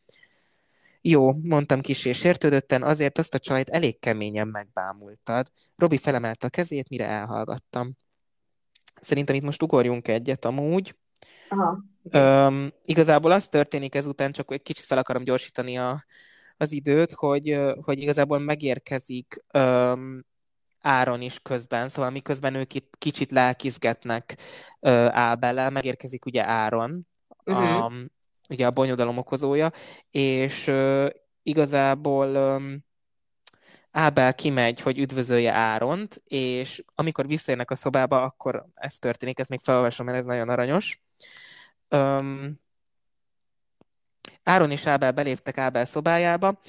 Jó, 1.01 1.33
mondtam 1.33 1.81
kis 1.81 2.05
és 2.05 2.17
sértődötten, 2.17 2.83
azért 2.83 3.17
azt 3.17 3.33
a 3.33 3.39
csajt 3.39 3.69
elég 3.69 3.99
keményen 3.99 4.47
megbámultad. 4.47 5.51
Robi 5.75 5.97
felemelte 5.97 6.47
a 6.47 6.49
kezét, 6.49 6.89
mire 6.89 7.05
elhallgattam. 7.05 7.97
Szerintem 9.01 9.35
itt 9.35 9.43
most 9.43 9.61
ugorjunk 9.61 10.07
egyet 10.07 10.45
amúgy. 10.45 10.95
Aha. 11.49 11.83
Um, 12.47 12.71
igazából 12.85 13.31
az 13.31 13.47
történik 13.47 13.95
ezután, 13.95 14.31
csak 14.31 14.51
egy 14.51 14.61
kicsit 14.61 14.85
fel 14.85 14.97
akarom 14.97 15.23
gyorsítani 15.23 15.77
a, 15.77 16.03
az 16.57 16.71
időt, 16.71 17.11
hogy, 17.11 17.59
hogy 17.81 17.99
igazából 17.99 18.39
megérkezik 18.39 19.43
um, 19.53 20.25
Áron 20.81 21.21
is 21.21 21.39
közben, 21.39 21.87
szóval 21.87 22.11
miközben 22.11 22.55
ők 22.55 22.73
itt 22.73 22.95
kicsit 22.97 23.31
lelkizgetnek 23.31 24.37
uh, 24.79 25.17
Ábellel, 25.17 25.69
megérkezik 25.69 26.25
ugye 26.25 26.47
Áron, 26.47 27.07
uh-huh. 27.45 27.83
a, 27.83 27.91
ugye 28.49 28.65
a 28.65 28.71
bonyodalom 28.71 29.17
okozója, 29.17 29.71
és 30.11 30.67
uh, 30.67 31.09
igazából 31.43 32.27
um, 32.35 32.84
Ábel 33.97 34.33
kimegy, 34.33 34.79
hogy 34.79 34.97
üdvözölje 34.97 35.51
Áront, 35.51 36.21
és 36.25 36.83
amikor 36.95 37.27
visszaérnek 37.27 37.71
a 37.71 37.75
szobába, 37.75 38.23
akkor 38.23 38.65
ez 38.73 38.97
történik, 38.97 39.39
ezt 39.39 39.49
még 39.49 39.59
felolvasom, 39.59 40.05
mert 40.05 40.17
ez 40.17 40.25
nagyon 40.25 40.49
aranyos. 40.49 41.01
Um, 41.89 42.59
Áron 44.43 44.71
és 44.71 44.85
Ábel 44.85 45.11
beléptek 45.11 45.57
Ábel 45.57 45.85
szobájába, 45.85 46.59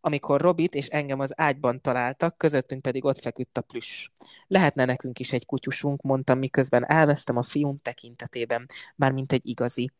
amikor 0.00 0.40
Robit 0.40 0.74
és 0.74 0.86
engem 0.86 1.20
az 1.20 1.32
ágyban 1.36 1.80
találtak, 1.80 2.38
közöttünk 2.38 2.82
pedig 2.82 3.04
ott 3.04 3.20
feküdt 3.20 3.58
a 3.58 3.60
plüss. 3.60 4.08
Lehetne 4.46 4.84
nekünk 4.84 5.18
is 5.18 5.32
egy 5.32 5.46
kutyusunk, 5.46 6.02
mondtam, 6.02 6.38
miközben 6.38 6.90
elvesztem 6.90 7.36
a 7.36 7.42
fiúm 7.42 7.78
tekintetében, 7.82 8.66
mármint 8.96 9.32
egy 9.32 9.46
igazi. 9.46 9.92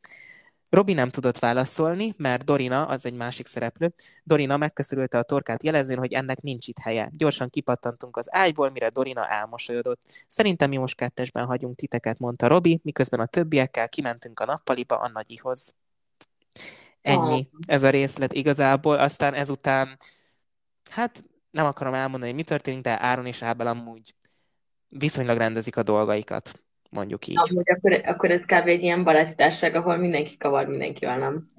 Robi 0.73 0.93
nem 0.93 1.09
tudott 1.09 1.39
válaszolni, 1.39 2.15
mert 2.17 2.45
Dorina, 2.45 2.87
az 2.87 3.07
egy 3.07 3.15
másik 3.15 3.47
szereplő, 3.47 3.95
Dorina 4.25 4.57
megköszörülte 4.57 5.19
a 5.19 5.23
torkát 5.23 5.63
jelezvén, 5.63 5.99
hogy 5.99 6.13
ennek 6.13 6.41
nincs 6.41 6.69
itt 6.69 6.79
helye. 6.79 7.11
Gyorsan 7.17 7.51
kipattantunk 7.51 8.17
az 8.17 8.27
ágyból, 8.31 8.71
mire 8.71 8.89
Dorina 8.89 9.29
elmosolyodott. 9.29 10.25
Szerintem 10.29 10.69
mi 10.69 10.77
most 10.77 10.97
kettesben 10.97 11.45
hagyunk 11.45 11.77
titeket, 11.77 12.19
mondta 12.19 12.47
Robi, 12.47 12.81
miközben 12.83 13.21
a 13.21 13.27
többiekkel 13.27 13.89
kimentünk 13.89 14.41
a 14.41 14.45
nappaliba 14.45 14.99
a 15.01 15.09
nagyihoz. 15.09 15.75
Ennyi, 17.03 17.49
ez 17.67 17.83
a 17.83 17.91
részlet 17.91 18.33
igazából. 18.33 18.99
Aztán 18.99 19.35
ezután, 19.35 19.97
hát 20.91 21.25
nem 21.51 21.67
akarom 21.67 21.95
elmondani, 21.95 22.27
hogy 22.27 22.41
mi 22.41 22.43
történik, 22.43 22.81
de 22.81 23.03
Áron 23.03 23.27
és 23.27 23.43
Ábel 23.43 23.67
amúgy 23.67 24.15
viszonylag 24.89 25.37
rendezik 25.37 25.77
a 25.77 25.83
dolgaikat 25.83 26.63
mondjuk 26.93 27.27
így. 27.27 27.39
Amúgy 27.39 27.71
akkor, 27.71 27.93
akkor 28.05 28.31
ez 28.31 28.45
kb. 28.45 28.67
egy 28.67 28.83
ilyen 28.83 29.05
baráti 29.05 29.43
ahol 29.67 29.97
mindenki 29.97 30.37
kavar 30.37 30.67
mindenkivel, 30.67 31.19
nem? 31.19 31.51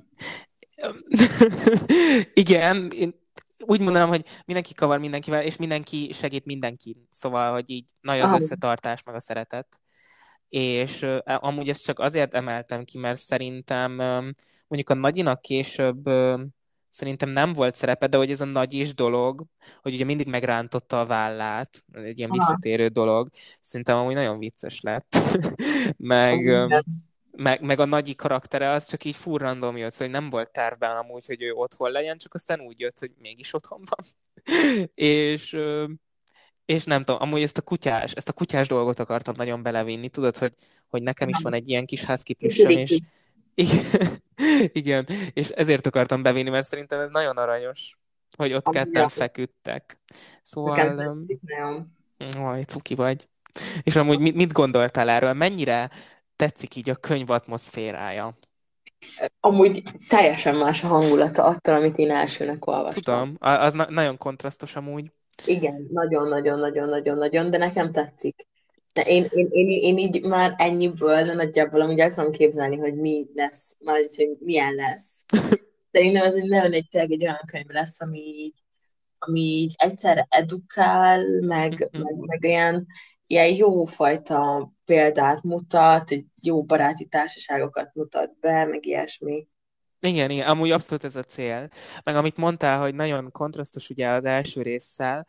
Igen, 2.34 2.92
én 2.96 3.22
úgy 3.66 3.80
mondanám, 3.80 4.08
hogy 4.08 4.26
mindenki 4.46 4.74
kavar 4.74 5.00
mindenkivel, 5.00 5.44
és 5.44 5.56
mindenki 5.56 6.12
segít 6.14 6.46
mindenki. 6.46 6.98
Szóval, 7.10 7.52
hogy 7.52 7.70
így 7.70 7.86
nagy 8.02 8.20
az 8.20 8.32
összetartás, 8.32 9.04
meg 9.04 9.16
a 9.16 9.20
szeretet. 9.20 9.80
És 10.48 11.06
amúgy 11.26 11.70
ezt 11.70 11.86
csak 11.86 12.00
azért 12.00 12.34
emeltem 12.34 12.84
ki, 12.84 12.98
mert 12.98 13.20
szerintem 13.20 13.92
mondjuk 14.68 14.90
a 14.90 14.94
nagyinak 14.94 15.42
később 15.42 16.10
szerintem 16.94 17.30
nem 17.30 17.54
volt 17.54 17.76
szerepe, 17.76 18.08
de 18.08 18.18
hogy 18.18 18.32
ez 18.32 18.42
a 18.42 18.46
nagy 18.46 18.74
is 18.74 18.94
dolog, 18.94 19.44
hogy 19.82 19.94
ugye 19.94 20.06
mindig 20.06 20.28
megrántotta 20.28 21.00
a 21.00 21.06
vállát, 21.06 21.84
egy 21.92 22.18
ilyen 22.18 22.32
visszatérő 22.32 22.88
dolog, 22.88 23.30
szerintem 23.60 23.98
amúgy 23.98 24.14
nagyon 24.14 24.40
vicces 24.40 24.82
lett. 24.82 25.18
meg, 25.98 26.40
meg, 27.32 27.62
meg 27.62 27.80
a 27.80 27.86
nagyi 27.86 28.16
karaktere 28.16 28.70
az 28.70 28.88
csak 28.88 29.04
így 29.04 29.16
full 29.16 29.38
random 29.38 29.78
jött, 29.78 29.92
szóval 29.92 30.14
nem 30.14 30.30
volt 30.30 30.52
tervben 30.52 30.98
amúgy, 30.98 31.26
hogy 31.26 31.42
ő 31.42 31.52
otthon 31.52 31.92
legyen, 31.92 32.18
csak 32.18 32.34
aztán 32.34 32.60
úgy 32.60 32.80
jött, 32.80 33.00
hogy 33.00 33.12
mégis 33.20 33.54
otthon 33.54 33.82
van. 33.90 34.06
és, 34.94 35.58
és 36.66 36.84
nem 36.84 37.04
tudom, 37.04 37.22
amúgy 37.22 37.42
ezt 37.42 37.58
a 37.58 37.62
kutyás, 37.62 38.12
ezt 38.12 38.30
a 38.30 38.34
kutyás 38.34 38.68
dolgot 38.68 39.00
akartam 39.00 39.34
nagyon 39.38 39.64
belevinni, 39.64 40.10
tudod, 40.10 40.38
hogy, 40.38 40.54
hogy 40.88 41.02
nekem 41.02 41.30
is 41.30 41.38
van 41.42 41.54
egy 41.54 41.70
ilyen 41.70 41.86
kis 41.86 42.04
husky 42.04 42.36
és 42.40 43.00
igen, 43.56 43.86
igen, 44.82 45.06
és 45.34 45.50
ezért 45.50 45.86
akartam 45.86 46.22
bevinni, 46.22 46.50
mert 46.50 46.68
szerintem 46.68 47.00
ez 47.00 47.10
nagyon 47.10 47.38
aranyos, 47.38 47.98
hogy 48.38 48.54
ott 48.54 48.70
ketten 48.70 49.10
feküdtek. 49.10 50.00
Szóval... 50.42 50.96
Tetszik, 50.96 51.40
Aj, 52.36 52.64
cuki 52.64 52.96
vagy. 52.96 53.28
És 53.84 53.96
amúgy 53.96 54.20
mit, 54.20 54.36
mit 54.36 54.52
gondoltál 54.52 55.10
erről? 55.10 55.34
Mennyire 55.34 55.90
tetszik 56.36 56.76
így 56.76 56.90
a 56.90 56.96
könyv 56.96 57.30
atmoszférája? 57.30 58.38
Amúgy 59.40 59.84
teljesen 60.10 60.56
más 60.56 60.84
a 60.84 60.88
hangulata 60.88 61.44
attól, 61.44 61.76
amit 61.76 61.98
én 61.98 62.12
elsőnek 62.12 62.68
olvastam. 62.68 63.04
Tudom, 63.04 63.36
az 63.40 63.74
na- 63.74 63.90
nagyon 63.90 64.18
kontrasztos 64.18 64.76
amúgy. 64.76 65.12
Igen, 65.46 65.88
nagyon-nagyon-nagyon-nagyon-nagyon, 65.92 67.50
de 67.50 67.58
nekem 67.58 67.92
tetszik. 67.92 68.48
De 68.94 69.02
én, 69.02 69.26
én, 69.30 69.48
én, 69.52 69.70
én 69.70 69.98
így 69.98 70.26
már 70.26 70.56
ennyiből 70.58 71.34
nagyjából 71.34 71.82
amúgy 71.82 72.00
el 72.00 72.14
tudom 72.14 72.32
képzelni, 72.32 72.78
hogy 72.78 72.96
mi 72.96 73.28
lesz, 73.34 73.76
majd, 73.80 74.16
hogy 74.16 74.30
milyen 74.40 74.74
lesz. 74.74 75.26
Szerintem 75.92 76.24
ez 76.24 76.36
egy 76.36 76.48
nagyon 76.48 76.72
egy, 76.74 76.88
egy 76.92 77.24
olyan 77.24 77.42
könyv 77.46 77.68
lesz, 77.68 78.02
ami 78.02 78.20
így, 78.20 78.54
ami 79.20 79.40
így 79.40 79.74
egyszerre 79.78 80.28
edukál, 80.30 81.26
meg, 81.40 81.90
mhm. 81.92 82.02
meg, 82.02 82.16
meg 82.16 82.44
ilyen, 82.44 82.88
ilyen 83.28 83.56
jó 83.56 83.86
fajta 83.86 84.72
példát 84.86 85.44
mutat, 85.44 86.12
egy 86.12 86.26
jó 86.42 86.64
baráti 86.64 87.06
társaságokat 87.06 87.90
mutat 87.94 88.40
be, 88.40 88.66
meg 88.66 88.86
ilyesmi. 88.86 89.48
Igen, 90.00 90.30
igen, 90.30 90.48
amúgy 90.48 90.72
abszolút 90.72 91.04
ez 91.04 91.16
a 91.16 91.24
cél. 91.24 91.70
Meg 92.04 92.16
amit 92.16 92.38
mondtál, 92.38 92.80
hogy 92.80 92.96
nagyon 92.96 93.32
kontrasztos 93.32 93.90
ugye 93.90 94.08
az 94.10 94.26
első 94.26 94.62
résszel, 94.62 95.28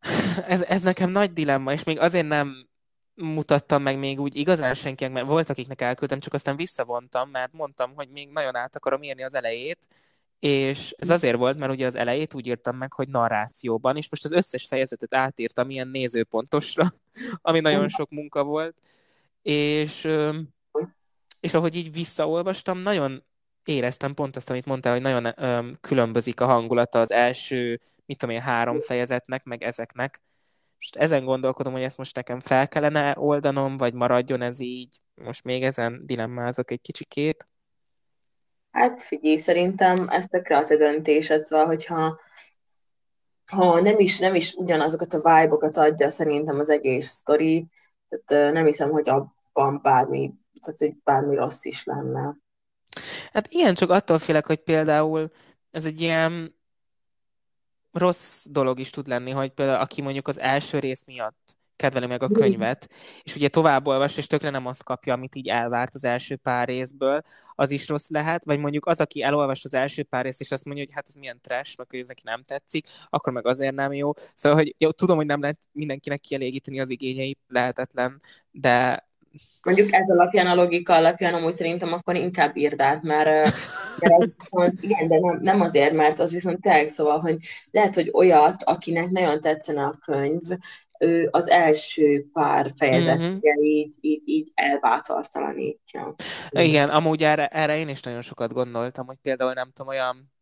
ez, 0.46 0.62
ez 0.62 0.82
nekem 0.82 1.10
nagy 1.10 1.32
dilemma, 1.32 1.72
és 1.72 1.84
még 1.84 1.98
azért 1.98 2.26
nem 2.26 2.68
mutattam 3.14 3.82
meg 3.82 3.98
még 3.98 4.20
úgy 4.20 4.36
igazán 4.36 4.74
senkinek, 4.74 5.12
mert 5.12 5.26
volt, 5.26 5.50
akiknek 5.50 5.80
elküldtem, 5.80 6.20
csak 6.20 6.32
aztán 6.32 6.56
visszavontam, 6.56 7.30
mert 7.30 7.52
mondtam, 7.52 7.92
hogy 7.94 8.08
még 8.08 8.28
nagyon 8.28 8.56
át 8.56 8.76
akarom 8.76 9.02
írni 9.02 9.22
az 9.22 9.34
elejét, 9.34 9.86
és 10.38 10.94
ez 10.98 11.10
azért 11.10 11.36
volt, 11.36 11.58
mert 11.58 11.72
ugye 11.72 11.86
az 11.86 11.94
elejét 11.94 12.34
úgy 12.34 12.46
írtam 12.46 12.76
meg, 12.76 12.92
hogy 12.92 13.08
narrációban, 13.08 13.96
és 13.96 14.10
most 14.10 14.24
az 14.24 14.32
összes 14.32 14.66
fejezetet 14.66 15.14
átírtam 15.14 15.70
ilyen 15.70 15.88
nézőpontosra, 15.88 16.94
ami 17.42 17.60
nagyon 17.60 17.88
sok 17.88 18.10
munka 18.10 18.44
volt, 18.44 18.80
és, 19.42 20.08
és 21.40 21.54
ahogy 21.54 21.74
így 21.74 21.92
visszaolvastam, 21.92 22.78
nagyon 22.78 23.24
éreztem 23.70 24.14
pont 24.14 24.36
azt, 24.36 24.50
amit 24.50 24.66
mondtál, 24.66 24.92
hogy 24.92 25.02
nagyon 25.02 25.32
öm, 25.36 25.76
különbözik 25.80 26.40
a 26.40 26.46
hangulata 26.46 27.00
az 27.00 27.10
első, 27.10 27.78
mit 28.06 28.18
tudom 28.18 28.34
én, 28.34 28.40
három 28.40 28.80
fejezetnek, 28.80 29.44
meg 29.44 29.62
ezeknek. 29.62 30.22
Most 30.76 30.96
ezen 30.96 31.24
gondolkodom, 31.24 31.72
hogy 31.72 31.82
ezt 31.82 31.98
most 31.98 32.16
nekem 32.16 32.40
fel 32.40 32.68
kellene 32.68 33.14
oldanom, 33.18 33.76
vagy 33.76 33.94
maradjon 33.94 34.42
ez 34.42 34.60
így. 34.60 34.96
Most 35.14 35.44
még 35.44 35.62
ezen 35.62 36.06
dilemmázok 36.06 36.70
egy 36.70 36.80
kicsikét. 36.80 37.48
Hát 38.70 39.02
figyelj, 39.02 39.36
szerintem 39.36 40.08
ez 40.08 40.26
tökre 40.26 40.56
a 40.56 40.64
te 40.64 40.76
döntésed, 40.76 41.46
hogyha 41.48 42.20
ha 43.50 43.80
nem 43.80 43.98
is, 43.98 44.18
nem 44.18 44.34
is 44.34 44.54
ugyanazokat 44.54 45.14
a 45.14 45.16
vibe-okat 45.16 45.76
adja 45.76 46.10
szerintem 46.10 46.58
az 46.58 46.68
egész 46.68 47.08
sztori, 47.08 47.66
tehát 48.08 48.52
nem 48.52 48.64
hiszem, 48.64 48.90
hogy 48.90 49.08
abban 49.08 49.80
bármi, 49.82 50.34
tehát 50.60 50.78
hogy 50.78 50.94
bármi 51.04 51.34
rossz 51.34 51.64
is 51.64 51.84
lenne. 51.84 52.36
Hát 53.32 53.48
ilyen 53.50 53.74
csak 53.74 53.90
attól 53.90 54.18
félek, 54.18 54.46
hogy 54.46 54.58
például 54.58 55.30
ez 55.70 55.86
egy 55.86 56.00
ilyen 56.00 56.58
rossz 57.92 58.46
dolog 58.46 58.78
is 58.78 58.90
tud 58.90 59.06
lenni, 59.06 59.30
hogy 59.30 59.50
például 59.50 59.80
aki 59.80 60.02
mondjuk 60.02 60.28
az 60.28 60.38
első 60.38 60.78
rész 60.78 61.04
miatt 61.06 61.58
kedveli 61.80 62.06
meg 62.06 62.22
a 62.22 62.28
könyvet, 62.28 62.88
és 63.22 63.34
ugye 63.34 63.48
tovább 63.48 63.86
olvas, 63.86 64.16
és 64.16 64.26
tökre 64.26 64.50
nem 64.50 64.66
azt 64.66 64.84
kapja, 64.84 65.12
amit 65.12 65.34
így 65.34 65.48
elvárt 65.48 65.94
az 65.94 66.04
első 66.04 66.36
pár 66.36 66.68
részből, 66.68 67.20
az 67.54 67.70
is 67.70 67.88
rossz 67.88 68.08
lehet, 68.08 68.44
vagy 68.44 68.58
mondjuk 68.58 68.86
az, 68.86 69.00
aki 69.00 69.22
elolvas 69.22 69.64
az 69.64 69.74
első 69.74 70.02
pár 70.02 70.24
részt, 70.24 70.40
és 70.40 70.50
azt 70.50 70.64
mondja, 70.64 70.84
hogy 70.84 70.94
hát 70.94 71.08
ez 71.08 71.14
milyen 71.14 71.40
trash, 71.40 71.78
meg 71.78 71.86
hogy 71.90 71.98
ez 71.98 72.06
neki 72.06 72.22
nem 72.24 72.42
tetszik, 72.42 72.86
akkor 73.08 73.32
meg 73.32 73.46
azért 73.46 73.74
nem 73.74 73.92
jó. 73.92 74.12
Szóval, 74.34 74.58
hogy 74.58 74.74
jó, 74.78 74.90
tudom, 74.90 75.16
hogy 75.16 75.26
nem 75.26 75.40
lehet 75.40 75.58
mindenkinek 75.72 76.20
kielégíteni 76.20 76.80
az 76.80 76.90
igényeit, 76.90 77.38
lehetetlen, 77.46 78.20
de 78.50 79.08
Mondjuk 79.62 79.92
ez 79.92 80.10
alapján, 80.10 80.46
a 80.46 80.54
logika 80.54 80.94
alapján 80.94 81.34
amúgy 81.34 81.54
szerintem 81.54 81.92
akkor 81.92 82.14
inkább 82.16 82.56
írd 82.56 82.80
át, 82.80 83.02
mert, 83.02 83.54
mert 83.98 84.32
viszont, 84.36 84.82
igen, 84.82 85.08
de 85.08 85.18
nem, 85.20 85.38
nem 85.42 85.60
azért, 85.60 85.92
mert 85.92 86.20
az 86.20 86.32
viszont 86.32 86.60
tényleg 86.60 86.88
szóval, 86.88 87.18
hogy 87.18 87.36
lehet, 87.70 87.94
hogy 87.94 88.10
olyat, 88.12 88.62
akinek 88.62 89.10
nagyon 89.10 89.40
tetszene 89.40 89.82
a 89.82 89.94
könyv, 90.04 90.40
ő 90.98 91.28
az 91.30 91.48
első 91.48 92.26
pár 92.32 92.72
fejezetje 92.76 93.26
mm-hmm. 93.26 93.62
így, 93.62 93.94
így, 94.00 94.22
így 94.24 94.50
elbátortalanítja. 94.54 96.14
Igen, 96.50 96.88
amúgy 96.88 97.22
erre, 97.22 97.46
erre 97.46 97.78
én 97.78 97.88
is 97.88 98.00
nagyon 98.00 98.22
sokat 98.22 98.52
gondoltam, 98.52 99.06
hogy 99.06 99.16
például 99.22 99.52
nem 99.52 99.70
tudom, 99.72 99.90
olyan 99.90 100.32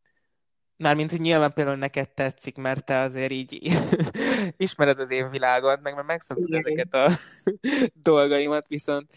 Mármint, 0.78 1.10
hogy 1.10 1.20
nyilván 1.20 1.52
például 1.52 1.76
neked 1.76 2.10
tetszik, 2.10 2.56
mert 2.56 2.84
te 2.84 2.98
azért 2.98 3.32
így 3.32 3.78
ismered 4.56 4.98
az 4.98 5.10
én 5.10 5.30
világot, 5.30 5.80
meg 5.82 5.94
mert 5.94 6.06
megszoktad 6.06 6.52
ezeket 6.52 6.94
a 6.94 7.10
dolgaimat, 8.10 8.66
viszont 8.66 9.10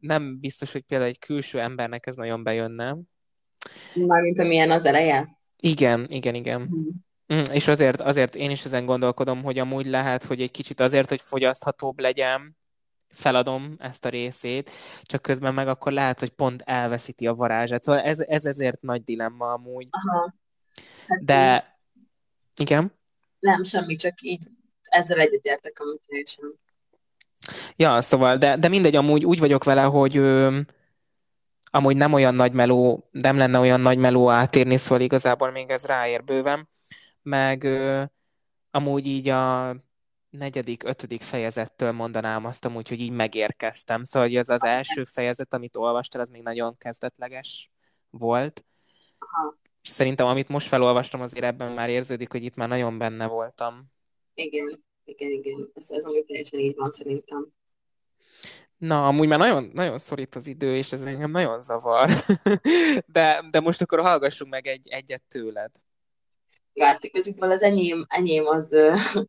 nem 0.00 0.38
biztos, 0.40 0.72
hogy 0.72 0.82
például 0.82 1.10
egy 1.10 1.18
külső 1.18 1.60
embernek 1.60 2.06
ez 2.06 2.14
nagyon 2.14 2.42
bejönne. 2.42 2.96
Mármint, 3.94 4.38
amilyen 4.38 4.70
az 4.70 4.84
eleje? 4.84 5.38
Igen, 5.56 6.06
igen, 6.08 6.34
igen. 6.34 6.60
Mm. 6.60 6.88
Mm, 7.34 7.52
és 7.52 7.68
azért, 7.68 8.00
azért 8.00 8.34
én 8.34 8.50
is 8.50 8.64
ezen 8.64 8.86
gondolkodom, 8.86 9.42
hogy 9.42 9.58
amúgy 9.58 9.86
lehet, 9.86 10.24
hogy 10.24 10.40
egy 10.40 10.50
kicsit 10.50 10.80
azért, 10.80 11.08
hogy 11.08 11.20
fogyaszthatóbb 11.20 11.98
legyen, 11.98 12.56
feladom 13.08 13.74
ezt 13.78 14.04
a 14.04 14.08
részét, 14.08 14.70
csak 15.02 15.22
közben 15.22 15.54
meg 15.54 15.68
akkor 15.68 15.92
lehet, 15.92 16.20
hogy 16.20 16.30
pont 16.30 16.62
elveszíti 16.62 17.26
a 17.26 17.34
varázsát. 17.34 17.82
Szóval 17.82 18.02
ez, 18.02 18.20
ez 18.20 18.44
ezért 18.44 18.80
nagy 18.80 19.02
dilemma 19.02 19.52
amúgy. 19.52 19.88
Aha. 19.90 20.34
Hát 21.08 21.24
De 21.24 21.70
igen? 22.56 22.92
Nem, 23.38 23.64
semmi, 23.64 23.96
csak 23.96 24.20
így 24.20 24.42
ezzel 24.82 25.18
egyetértek 25.18 25.80
amit 25.80 26.00
teljesen. 26.08 26.54
Ja, 27.76 28.02
szóval, 28.02 28.36
de, 28.36 28.56
de 28.56 28.68
mindegy, 28.68 28.96
amúgy 28.96 29.24
úgy 29.24 29.38
vagyok 29.38 29.64
vele, 29.64 29.82
hogy 29.82 30.16
ö, 30.16 30.60
amúgy 31.70 31.96
nem 31.96 32.12
olyan 32.12 32.34
nagy 32.34 32.52
meló, 32.52 33.08
nem 33.10 33.36
lenne 33.36 33.58
olyan 33.58 33.80
nagy 33.80 33.98
meló 33.98 34.30
átírni, 34.30 34.76
szóval 34.76 35.00
igazából 35.00 35.50
még 35.50 35.70
ez 35.70 35.84
ráér 35.84 36.24
bőven 36.24 36.68
meg 37.26 37.64
ö, 37.64 38.02
amúgy 38.70 39.06
így 39.06 39.28
a 39.28 39.74
negyedik, 40.30 40.84
ötödik 40.84 41.22
fejezettől 41.22 41.92
mondanám 41.92 42.44
azt 42.44 42.64
amúgy, 42.64 42.88
hogy 42.88 43.00
így 43.00 43.10
megérkeztem. 43.10 44.02
Szóval 44.02 44.28
hogy 44.28 44.36
az 44.36 44.48
az 44.48 44.64
első 44.64 45.04
fejezet, 45.04 45.54
amit 45.54 45.76
olvastál, 45.76 46.20
az 46.20 46.28
még 46.28 46.42
nagyon 46.42 46.76
kezdetleges 46.76 47.70
volt. 48.10 48.64
Aha. 49.18 49.58
És 49.86 49.92
szerintem, 49.92 50.26
amit 50.26 50.48
most 50.48 50.68
felolvastam, 50.68 51.20
azért 51.20 51.44
ebben 51.44 51.72
már 51.72 51.88
érződik, 51.88 52.32
hogy 52.32 52.44
itt 52.44 52.54
már 52.54 52.68
nagyon 52.68 52.98
benne 52.98 53.26
voltam. 53.26 53.92
Igen, 54.34 54.84
igen, 55.04 55.30
igen. 55.30 55.70
Ez, 55.74 55.90
ez 55.90 56.04
amúgy 56.04 56.24
teljesen 56.24 56.58
így 56.58 56.74
van 56.76 56.90
szerintem. 56.90 57.46
Na, 58.76 59.06
amúgy 59.06 59.28
már 59.28 59.38
nagyon, 59.38 59.70
nagyon 59.74 59.98
szorít 59.98 60.34
az 60.34 60.46
idő, 60.46 60.76
és 60.76 60.92
ez 60.92 61.02
engem 61.02 61.30
nagyon 61.30 61.60
zavar. 61.60 62.10
de, 63.16 63.44
de 63.50 63.60
most 63.60 63.82
akkor 63.82 64.00
hallgassunk 64.00 64.50
meg 64.50 64.66
egy, 64.66 64.88
egyet 64.88 65.22
tőled 65.28 65.70
várt. 66.76 67.04
Igazából 67.04 67.50
az 67.50 67.62
enyém, 67.62 68.04
enyém 68.08 68.46
az, 68.46 68.72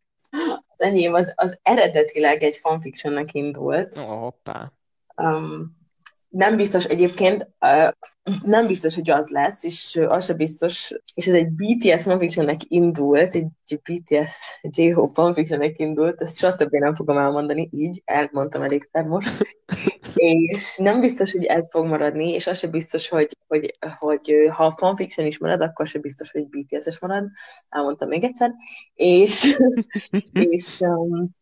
az 0.68 0.82
enyém 0.82 1.14
az, 1.14 1.34
az 1.36 1.60
eredetileg 1.62 2.44
egy 2.44 2.56
fanfictionnek 2.56 3.34
indult. 3.34 3.98
Ó, 3.98 4.02
oh, 4.02 4.20
hoppá. 4.20 4.72
Um, 5.16 5.78
Nem 6.30 6.56
biztos 6.56 6.86
egyébként, 6.86 7.50
nem 8.44 8.68
biztos, 8.68 8.96
hogy 8.96 9.10
az 9.10 9.30
lesz, 9.30 9.64
és 9.64 10.00
az 10.08 10.26
se 10.26 10.34
biztos, 10.34 10.94
és 11.14 11.28
ez 11.28 11.34
egy 11.34 11.50
BTS 11.50 12.04
fanfictionnek 12.04 12.60
indult, 12.68 13.36
egy 13.36 13.48
BTS 13.68 14.60
J-Hope 14.62 15.14
fanfictionnek 15.14 15.80
indult, 15.80 16.22
ezt 16.22 16.38
soha 16.38 16.56
többé 16.56 16.78
nem 16.78 16.96
fogom 16.96 17.18
elmondani, 17.18 17.70
így, 17.72 18.02
elmondtam 18.06 18.62
elégszer 18.62 19.04
most, 19.04 19.58
és 20.14 20.78
nem 20.78 21.00
biztos, 21.00 21.32
hogy 21.32 21.44
ez 21.44 21.70
fog 21.70 21.86
maradni, 21.86 22.32
és 22.34 22.48
az 22.48 22.58
se 22.58 22.68
biztos, 22.68 23.10
hogy, 23.10 23.38
hogy, 23.48 23.78
hogy 24.00 24.32
ha 24.52 24.66
a 24.66 24.76
fanfiction 24.78 25.28
is 25.28 25.40
marad, 25.40 25.62
akkor 25.62 25.88
se 25.88 26.00
biztos, 26.00 26.32
hogy 26.32 26.48
BTS-es 26.48 27.00
marad, 27.00 27.30
elmondtam 27.70 28.08
még 28.08 28.24
egyszer, 28.24 28.54
és, 28.94 29.58
és 30.54 30.80
um, 30.80 31.36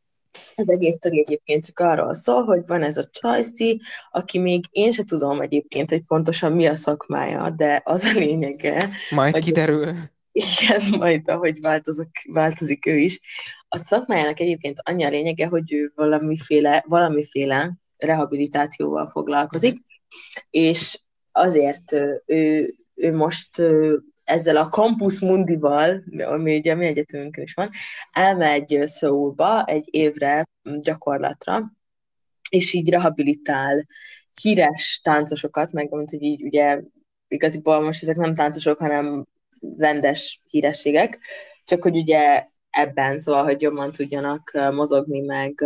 az 0.55 0.69
egész 0.69 0.95
sztori 0.95 1.19
egyébként 1.19 1.65
csak 1.65 1.79
arról 1.79 2.13
szól, 2.13 2.43
hogy 2.43 2.61
van 2.67 2.83
ez 2.83 2.97
a 2.97 3.09
Csajci, 3.11 3.81
aki 4.11 4.39
még 4.39 4.65
én 4.71 4.91
se 4.91 5.03
tudom 5.03 5.41
egyébként, 5.41 5.89
hogy 5.89 6.01
pontosan 6.01 6.51
mi 6.51 6.65
a 6.65 6.75
szakmája, 6.75 7.49
de 7.49 7.81
az 7.85 8.03
a 8.03 8.11
lényege. 8.11 8.89
Majd 9.09 9.33
hogy 9.33 9.43
kiderül. 9.43 9.93
Igen, 10.31 10.81
majd 10.97 11.29
ahogy 11.29 11.61
változok, 11.61 12.09
változik 12.27 12.85
ő 12.85 12.97
is. 12.97 13.19
A 13.67 13.77
szakmájának 13.77 14.39
egyébként 14.39 14.77
annyi 14.83 15.03
a 15.03 15.09
lényege, 15.09 15.47
hogy 15.47 15.73
ő 15.73 15.91
valamiféle, 15.95 16.83
valamiféle 16.87 17.73
rehabilitációval 17.97 19.07
foglalkozik, 19.07 19.73
uh-huh. 19.73 19.85
és 20.49 20.99
azért 21.31 21.91
ő, 22.25 22.75
ő 22.95 23.15
most 23.15 23.61
ezzel 24.25 24.57
a 24.57 24.69
Campus 24.69 25.19
Mundival, 25.19 26.03
ami 26.23 26.57
ugye 26.57 26.75
mi 26.75 26.85
egyetemünkön 26.85 27.43
is 27.43 27.53
van, 27.53 27.69
elmegy 28.11 28.81
Szóba 28.85 29.65
egy 29.65 29.87
évre 29.91 30.47
gyakorlatra, 30.81 31.71
és 32.49 32.73
így 32.73 32.89
rehabilitál 32.89 33.85
híres 34.41 34.99
táncosokat, 35.03 35.71
meg 35.71 35.91
mint 35.91 36.09
hogy 36.09 36.21
így 36.21 36.43
ugye 36.43 36.81
igaziból 37.27 37.81
most 37.81 38.01
ezek 38.01 38.15
nem 38.15 38.33
táncosok, 38.33 38.77
hanem 38.77 39.25
rendes 39.77 40.41
hírességek, 40.49 41.19
csak 41.63 41.83
hogy 41.83 41.95
ugye 41.95 42.43
ebben, 42.75 43.19
szóval, 43.19 43.43
hogy 43.43 43.61
jobban 43.61 43.91
tudjanak 43.91 44.51
mozogni, 44.71 45.19
meg, 45.19 45.63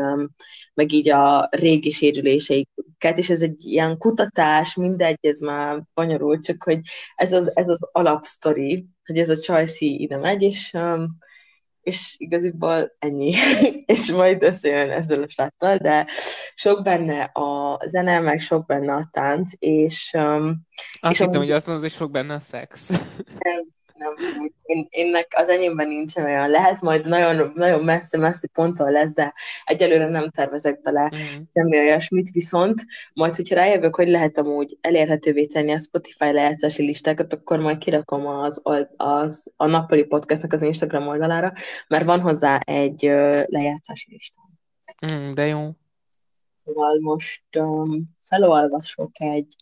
meg 0.73 0.91
így 0.91 1.09
a 1.09 1.47
régi 1.51 1.89
sérüléseiket, 1.89 3.17
és 3.17 3.29
ez 3.29 3.41
egy 3.41 3.65
ilyen 3.65 3.97
kutatás, 3.97 4.75
mindegy, 4.75 5.17
ez 5.21 5.39
már 5.39 5.81
bonyolult, 5.93 6.43
csak 6.43 6.63
hogy 6.63 6.79
ez 7.15 7.33
az, 7.33 7.55
ez 7.55 7.67
az 7.67 7.89
alapsztori, 7.91 8.87
hogy 9.05 9.17
ez 9.17 9.29
a 9.29 9.35
Chelsea 9.35 9.89
ide 9.89 10.17
megy, 10.17 10.41
és, 10.41 10.77
és 11.81 12.15
igaziból 12.17 12.95
ennyi, 12.99 13.33
és 13.93 14.11
majd 14.11 14.43
összejön 14.43 14.89
ezzel 14.89 15.23
a 15.23 15.29
sráccal, 15.29 15.77
de 15.77 16.07
sok 16.55 16.83
benne 16.83 17.23
a 17.23 17.81
zene, 17.85 18.19
meg 18.19 18.41
sok 18.41 18.65
benne 18.65 18.93
a 18.93 19.09
tánc, 19.11 19.51
és... 19.57 20.13
Azt 20.99 21.13
és 21.13 21.17
hittem, 21.17 21.41
hogy 21.41 21.51
azt 21.51 21.65
mondod, 21.65 21.83
hogy 21.83 21.93
sok 21.93 22.11
benne 22.11 22.33
a 22.33 22.39
szex. 22.39 22.89
Nem, 23.39 23.77
nem, 23.99 24.13
én, 24.63 24.87
énnek 24.89 25.33
az 25.35 25.49
enyémben 25.49 25.87
nincsen 25.87 26.25
olyan. 26.25 26.49
Lehet 26.49 26.81
majd 26.81 27.07
nagyon, 27.07 27.51
nagyon 27.55 27.83
messze-messze 27.83 28.47
ponttal 28.53 28.91
lesz, 28.91 29.13
de 29.13 29.33
egyelőre 29.65 30.09
nem 30.09 30.29
tervezek 30.29 30.81
bele 30.81 31.11
mm. 31.15 31.41
semmi 31.53 31.77
olyasmit, 31.77 32.31
viszont 32.31 32.85
majd, 33.13 33.35
hogyha 33.35 33.55
rájövök, 33.55 33.95
hogy 33.95 34.07
lehet 34.07 34.37
amúgy 34.37 34.77
elérhetővé 34.81 35.45
tenni 35.45 35.71
a 35.71 35.79
Spotify 35.79 36.31
lejátszási 36.31 36.83
listákat, 36.83 37.33
akkor 37.33 37.59
majd 37.59 37.77
kirakom 37.77 38.27
az, 38.27 38.61
az, 38.95 39.51
a 39.55 39.65
nappali 39.65 40.03
podcastnak 40.03 40.53
az 40.53 40.61
Instagram 40.61 41.07
oldalára, 41.07 41.53
mert 41.87 42.05
van 42.05 42.21
hozzá 42.21 42.57
egy 42.57 43.01
lejátszási 43.45 44.09
lista. 44.11 44.41
Mm, 45.13 45.31
de 45.31 45.45
jó. 45.45 45.69
Szóval 46.57 46.99
most 46.99 47.43
um, 47.55 48.03
felolvasok 48.27 49.11
egy 49.13 49.55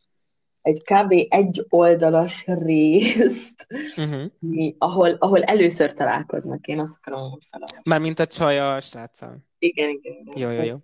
egy 0.68 0.84
kb. 0.84 1.14
egy 1.30 1.66
oldalas 1.70 2.46
részt, 2.46 3.68
uh-huh. 3.98 4.32
mi, 4.40 4.76
ahol, 4.78 5.10
ahol 5.10 5.44
először 5.44 5.94
találkoznak. 5.94 6.68
Én 6.68 6.80
azt 6.80 6.96
akarom 6.98 7.32
hogy 7.32 7.46
felolvasni. 7.50 7.82
Már 7.84 8.00
mint 8.00 8.20
a 8.20 8.28
csaj 8.28 8.60
a 8.60 8.82
sráccal. 8.82 9.38
Igen, 9.60 9.90
igen, 9.90 10.14
igen. 10.14 10.38
Jó, 10.38 10.50
jó, 10.50 10.64
jó. 10.64 10.76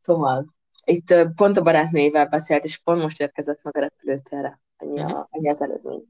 Szóval, 0.00 0.54
itt 0.84 1.14
pont 1.36 1.56
a 1.56 1.62
barátnőjével 1.62 2.26
beszélt, 2.26 2.64
és 2.64 2.78
pont 2.78 3.02
most 3.02 3.20
érkezett 3.20 3.62
meg 3.62 3.76
a 3.76 3.80
repülőtérre. 3.80 4.60
Ennyi, 4.76 5.00
uh-huh. 5.00 5.18
a, 5.18 5.28
ennyi 5.30 5.48
az 5.48 5.62
előzmény. 5.62 6.02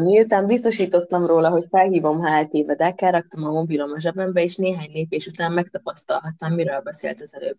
Miután 0.00 0.46
biztosítottam 0.46 1.26
róla, 1.26 1.48
hogy 1.48 1.64
felhívom, 1.68 2.18
ha 2.18 2.28
eltévedek, 2.28 3.00
elraktam 3.00 3.44
a 3.44 3.50
mobilom 3.50 3.92
a 3.92 4.00
zsebembe, 4.00 4.42
és 4.42 4.56
néhány 4.56 4.90
lépés 4.92 5.26
után 5.26 5.52
megtapasztalhattam, 5.52 6.52
miről 6.52 6.80
beszélt 6.80 7.20
az 7.20 7.34
előbb. 7.34 7.56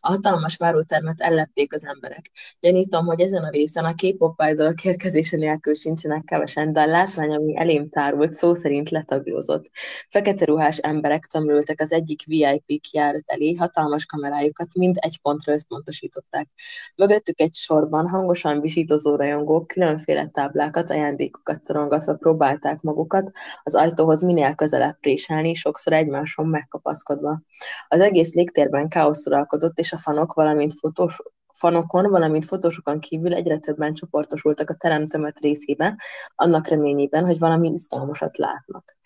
A 0.00 0.08
hatalmas 0.08 0.56
várótermet 0.56 1.20
ellepték 1.20 1.74
az 1.74 1.84
emberek. 1.86 2.30
Gyanítom, 2.60 3.06
hogy 3.06 3.20
ezen 3.20 3.44
a 3.44 3.50
részen 3.50 3.84
a 3.84 3.94
K-pop 3.94 4.42
idolok 4.50 4.84
érkezése 4.84 5.36
nélkül 5.36 5.74
sincsenek 5.74 6.24
kevesen, 6.24 6.72
de 6.72 6.80
a 6.80 6.86
látvány, 6.86 7.34
ami 7.34 7.56
elém 7.56 7.88
tárult, 7.88 8.34
szó 8.34 8.54
szerint 8.54 8.90
letaglózott. 8.90 9.70
Fekete 10.08 10.44
ruhás 10.44 10.78
emberek 10.78 11.24
tömlültek 11.24 11.80
az 11.80 11.92
egyik 11.92 12.24
VIP 12.24 12.80
kiárat 12.80 13.24
elé, 13.26 13.54
hatalmas 13.54 14.06
kamerájukat 14.06 14.74
mind 14.74 14.96
egy 14.98 15.18
pontra 15.22 15.52
összpontosították. 15.52 16.48
Mögöttük 16.96 17.40
egy 17.40 17.54
sorban 17.54 18.08
hangosan 18.08 18.60
visítozó 18.60 19.16
rajongók 19.16 19.66
különféle 19.66 20.26
táblákat, 20.26 20.90
ajándékokat 20.90 21.49
ajtókat 21.50 21.62
szorongatva 21.62 22.14
próbálták 22.14 22.80
magukat 22.80 23.30
az 23.62 23.74
ajtóhoz 23.74 24.22
minél 24.22 24.54
közelebb 24.54 24.98
préselni, 25.00 25.54
sokszor 25.54 25.92
egymáson 25.92 26.46
megkapaszkodva. 26.46 27.40
Az 27.88 28.00
egész 28.00 28.32
légtérben 28.34 28.88
káosz 28.88 29.26
uralkodott, 29.26 29.78
és 29.78 29.92
a 29.92 29.98
fanok, 29.98 30.32
valamint 30.32 30.72
fotós, 30.78 31.16
fanokon, 31.58 32.10
valamint 32.10 32.44
fotósokon 32.44 33.00
kívül 33.00 33.34
egyre 33.34 33.58
többen 33.58 33.94
csoportosultak 33.94 34.70
a 34.70 34.74
teremtömet 34.74 35.38
részébe, 35.38 35.96
annak 36.34 36.68
reményében, 36.68 37.24
hogy 37.24 37.38
valami 37.38 37.70
izgalmasat 37.70 38.36
látnak. 38.36 38.96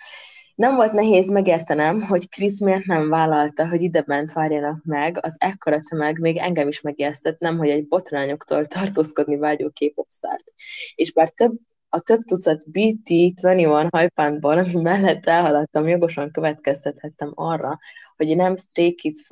Nem 0.54 0.74
volt 0.74 0.92
nehéz 0.92 1.30
megértenem, 1.30 2.00
hogy 2.00 2.28
Krisz 2.28 2.60
miért 2.60 2.84
nem 2.84 3.08
vállalta, 3.08 3.68
hogy 3.68 3.82
ide 3.82 4.02
bent 4.02 4.32
várjanak 4.32 4.84
meg, 4.84 5.18
az 5.20 5.34
ekkora 5.38 5.80
tömeg 5.80 6.18
még 6.18 6.36
engem 6.36 6.68
is 6.68 6.80
megijesztett, 6.80 7.38
nem, 7.38 7.58
hogy 7.58 7.68
egy 7.68 7.88
botrányoktól 7.88 8.66
tartózkodni 8.66 9.36
vágyó 9.36 9.70
képopszárt. 9.70 10.52
És 10.94 11.12
bár 11.12 11.30
több 11.30 11.52
a 11.94 12.00
több 12.00 12.24
tucat 12.24 12.64
BT21 12.72 13.88
hajpántból, 13.90 14.58
ami 14.58 14.80
mellett 14.82 15.26
elhaladtam, 15.26 15.88
jogosan 15.88 16.30
következtethettem 16.30 17.32
arra, 17.34 17.78
hogy 18.16 18.36
nem 18.36 18.56
Stray 18.56 18.94
Kids 18.94 19.26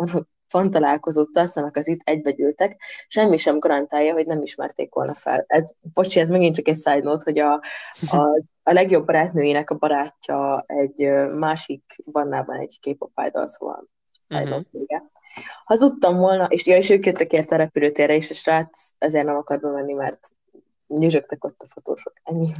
fan 0.49 0.71
találkozót 0.71 1.33
tartanak 1.33 1.77
az 1.77 1.89
itt 1.89 2.01
egybegyűltek, 2.05 2.81
semmi 3.09 3.37
sem 3.37 3.59
garantálja, 3.59 4.13
hogy 4.13 4.27
nem 4.27 4.43
ismerték 4.43 4.95
volna 4.95 5.15
fel. 5.15 5.45
Ez, 5.47 5.73
bocsi, 5.93 6.21
ez 6.21 6.29
megint 6.29 6.55
csak 6.55 6.69
egy 6.69 6.77
side 6.77 7.03
note, 7.03 7.23
hogy 7.25 7.39
a, 7.39 7.53
a, 8.11 8.43
a 8.63 8.73
legjobb 8.73 9.07
barátnőjének 9.07 9.71
a 9.71 9.75
barátja 9.75 10.65
egy 10.67 11.11
másik 11.39 12.03
bannában 12.05 12.57
egy 12.57 12.79
K-pop 12.81 13.13
idol, 13.27 13.47
szóval 13.47 13.89
uh-huh. 14.29 14.63
Hazudtam 15.65 16.17
volna, 16.17 16.45
és, 16.45 16.67
ja, 16.67 16.77
és 16.77 16.91
ők 16.91 17.07
jöttek 17.07 17.33
érte 17.33 17.55
a 17.55 17.59
repülőtérre, 17.59 18.15
és 18.15 18.31
a 18.31 18.35
srác 18.35 18.89
ezért 18.99 19.25
nem 19.25 19.37
akar 19.37 19.61
bemenni, 19.61 19.93
mert 19.93 20.31
nyüzsögtek 20.99 21.45
ott 21.45 21.62
a 21.62 21.66
fotósok. 21.68 22.12
Ennyi. 22.24 22.53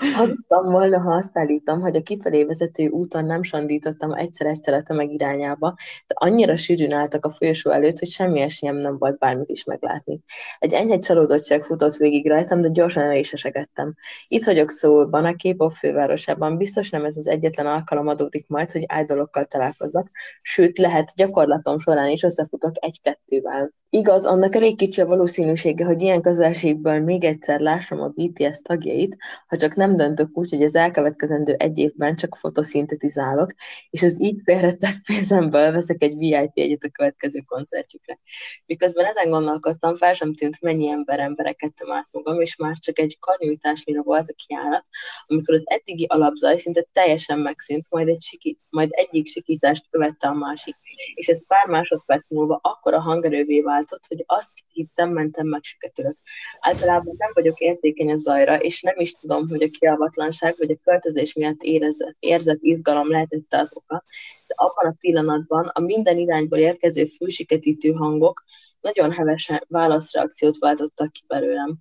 Hazudtam 0.00 0.72
volna, 0.72 0.98
ha 0.98 1.14
azt 1.14 1.38
állítom, 1.38 1.80
hogy 1.80 1.96
a 1.96 2.02
kifelé 2.02 2.44
vezető 2.44 2.88
úton 2.88 3.24
nem 3.24 3.42
sandítottam 3.42 4.12
egyszer-egyszer 4.12 4.74
a 4.74 4.82
tömeg 4.82 5.12
irányába, 5.12 5.74
de 6.06 6.14
annyira 6.18 6.56
sűrűn 6.56 6.92
álltak 6.92 7.24
a 7.24 7.30
folyosó 7.30 7.70
előtt, 7.70 7.98
hogy 7.98 8.08
semmi 8.08 8.40
esélyem 8.40 8.76
nem 8.76 8.98
volt 8.98 9.18
bármit 9.18 9.48
is 9.48 9.64
meglátni. 9.64 10.20
Egy 10.58 10.72
enyhe 10.72 10.98
csalódottság 10.98 11.62
futott 11.62 11.96
végig 11.96 12.28
rajtam, 12.28 12.60
de 12.60 12.68
gyorsan 12.68 13.02
el 13.02 13.16
is 13.16 13.32
esegettem. 13.32 13.94
Itt 14.28 14.44
vagyok 14.44 14.70
Szóban, 14.70 15.24
a 15.24 15.34
K-pop 15.34 15.72
fővárosában. 15.72 16.56
Biztos 16.56 16.90
nem 16.90 17.04
ez 17.04 17.16
az 17.16 17.26
egyetlen 17.26 17.66
alkalom 17.66 18.08
adódik 18.08 18.48
majd, 18.48 18.72
hogy 18.72 18.86
idolokkal 19.00 19.44
találkozzak, 19.44 20.10
sőt, 20.42 20.78
lehet 20.78 21.12
gyakorlatom 21.16 21.78
során 21.78 22.08
is 22.08 22.22
összefutok 22.22 22.72
egy-kettővel. 22.80 23.72
Igaz, 23.92 24.24
annak 24.24 24.54
elég 24.54 24.76
kicsi 24.76 25.00
a 25.00 25.06
valószínűsége, 25.06 25.84
hogy 25.84 26.02
ilyen 26.02 26.22
közelségből 26.22 27.00
még 27.00 27.24
egyszer 27.24 27.60
lássam 27.60 28.00
a 28.00 28.12
BTS 28.14 28.62
tagjait, 28.62 29.16
ha 29.46 29.56
csak 29.56 29.74
nem 29.74 29.89
döntök 29.94 30.28
úgy, 30.32 30.50
hogy 30.50 30.62
az 30.62 30.74
elkövetkezendő 30.74 31.54
egy 31.58 31.78
évben 31.78 32.16
csak 32.16 32.36
fotoszintetizálok, 32.36 33.50
és 33.90 34.02
az 34.02 34.20
így 34.20 34.40
félretett 34.44 34.94
pénzemből 35.06 35.72
veszek 35.72 36.02
egy 36.02 36.16
VIP 36.16 36.50
egyet 36.54 36.84
a 36.84 36.88
következő 36.88 37.40
koncertjükre. 37.40 38.18
Miközben 38.66 39.04
ezen 39.04 39.30
gondolkoztam, 39.30 39.94
fel 39.94 40.14
sem 40.14 40.34
tűnt, 40.34 40.60
mennyi 40.60 40.90
ember 40.90 41.18
embereket 41.18 41.72
át 41.86 42.08
magam, 42.10 42.40
és 42.40 42.56
már 42.56 42.76
csak 42.78 42.98
egy 42.98 43.16
karnyújtásnyira 43.20 44.02
volt 44.02 44.28
a 44.28 44.34
kiállat, 44.46 44.86
amikor 45.26 45.54
az 45.54 45.62
eddigi 45.64 46.04
alapzaj 46.08 46.56
szinte 46.56 46.86
teljesen 46.92 47.38
megszűnt, 47.38 47.86
majd, 47.88 48.08
egy 48.08 48.22
sikít, 48.22 48.58
majd 48.68 48.88
egyik 48.92 49.26
sikítást 49.26 49.90
követte 49.90 50.28
a 50.28 50.34
másik, 50.34 50.76
és 51.14 51.28
ez 51.28 51.46
pár 51.46 51.66
másodperc 51.66 52.30
múlva 52.30 52.58
akkora 52.62 53.00
hangerővé 53.00 53.60
vált, 53.60 53.80
váltott, 53.80 54.06
hogy 54.08 54.24
azt 54.26 54.58
hittem, 54.72 55.10
mentem 55.10 55.46
meg 55.46 55.62
süketülök. 55.62 56.16
Általában 56.60 57.14
nem 57.18 57.30
vagyok 57.34 57.58
érzékeny 57.60 58.12
a 58.12 58.16
zajra, 58.16 58.60
és 58.60 58.82
nem 58.82 58.94
is 58.98 59.12
tudom, 59.12 59.48
hogy 59.48 59.62
a 59.62 59.68
kialvatlanság 59.80 60.54
vagy 60.58 60.70
a 60.70 60.80
költözés 60.84 61.32
miatt 61.32 61.62
érezett, 61.62 62.16
érzett 62.18 62.58
izgalom 62.60 63.10
lehetett 63.10 63.54
az 63.54 63.76
oka, 63.76 64.04
de 64.46 64.54
abban 64.56 64.90
a 64.90 64.96
pillanatban 64.98 65.70
a 65.72 65.80
minden 65.80 66.18
irányból 66.18 66.58
érkező 66.58 67.04
fősiketítő 67.04 67.92
hangok 67.92 68.42
nagyon 68.80 69.12
hevesen 69.12 69.64
válaszreakciót 69.68 70.58
váltottak 70.58 71.12
ki 71.12 71.20
belőlem. 71.26 71.76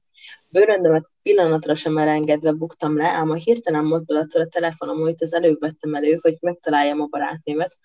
Bőröndömet 0.52 1.10
pillanatra 1.22 1.76
sem 1.76 1.98
elengedve 1.98 2.52
buktam 2.52 2.98
le, 2.98 3.08
ám 3.08 3.30
a 3.30 3.34
hirtelen 3.34 3.86
mozdulattal 3.86 4.42
a 4.42 4.48
telefonom, 4.48 5.02
amit 5.02 5.22
az 5.22 5.34
előbb 5.34 5.60
vettem 5.60 5.96
elő, 5.96 6.20
hogy 6.22 6.38
megtaláljam 6.42 7.02
a 7.02 7.08
barátnémet, 7.08 7.78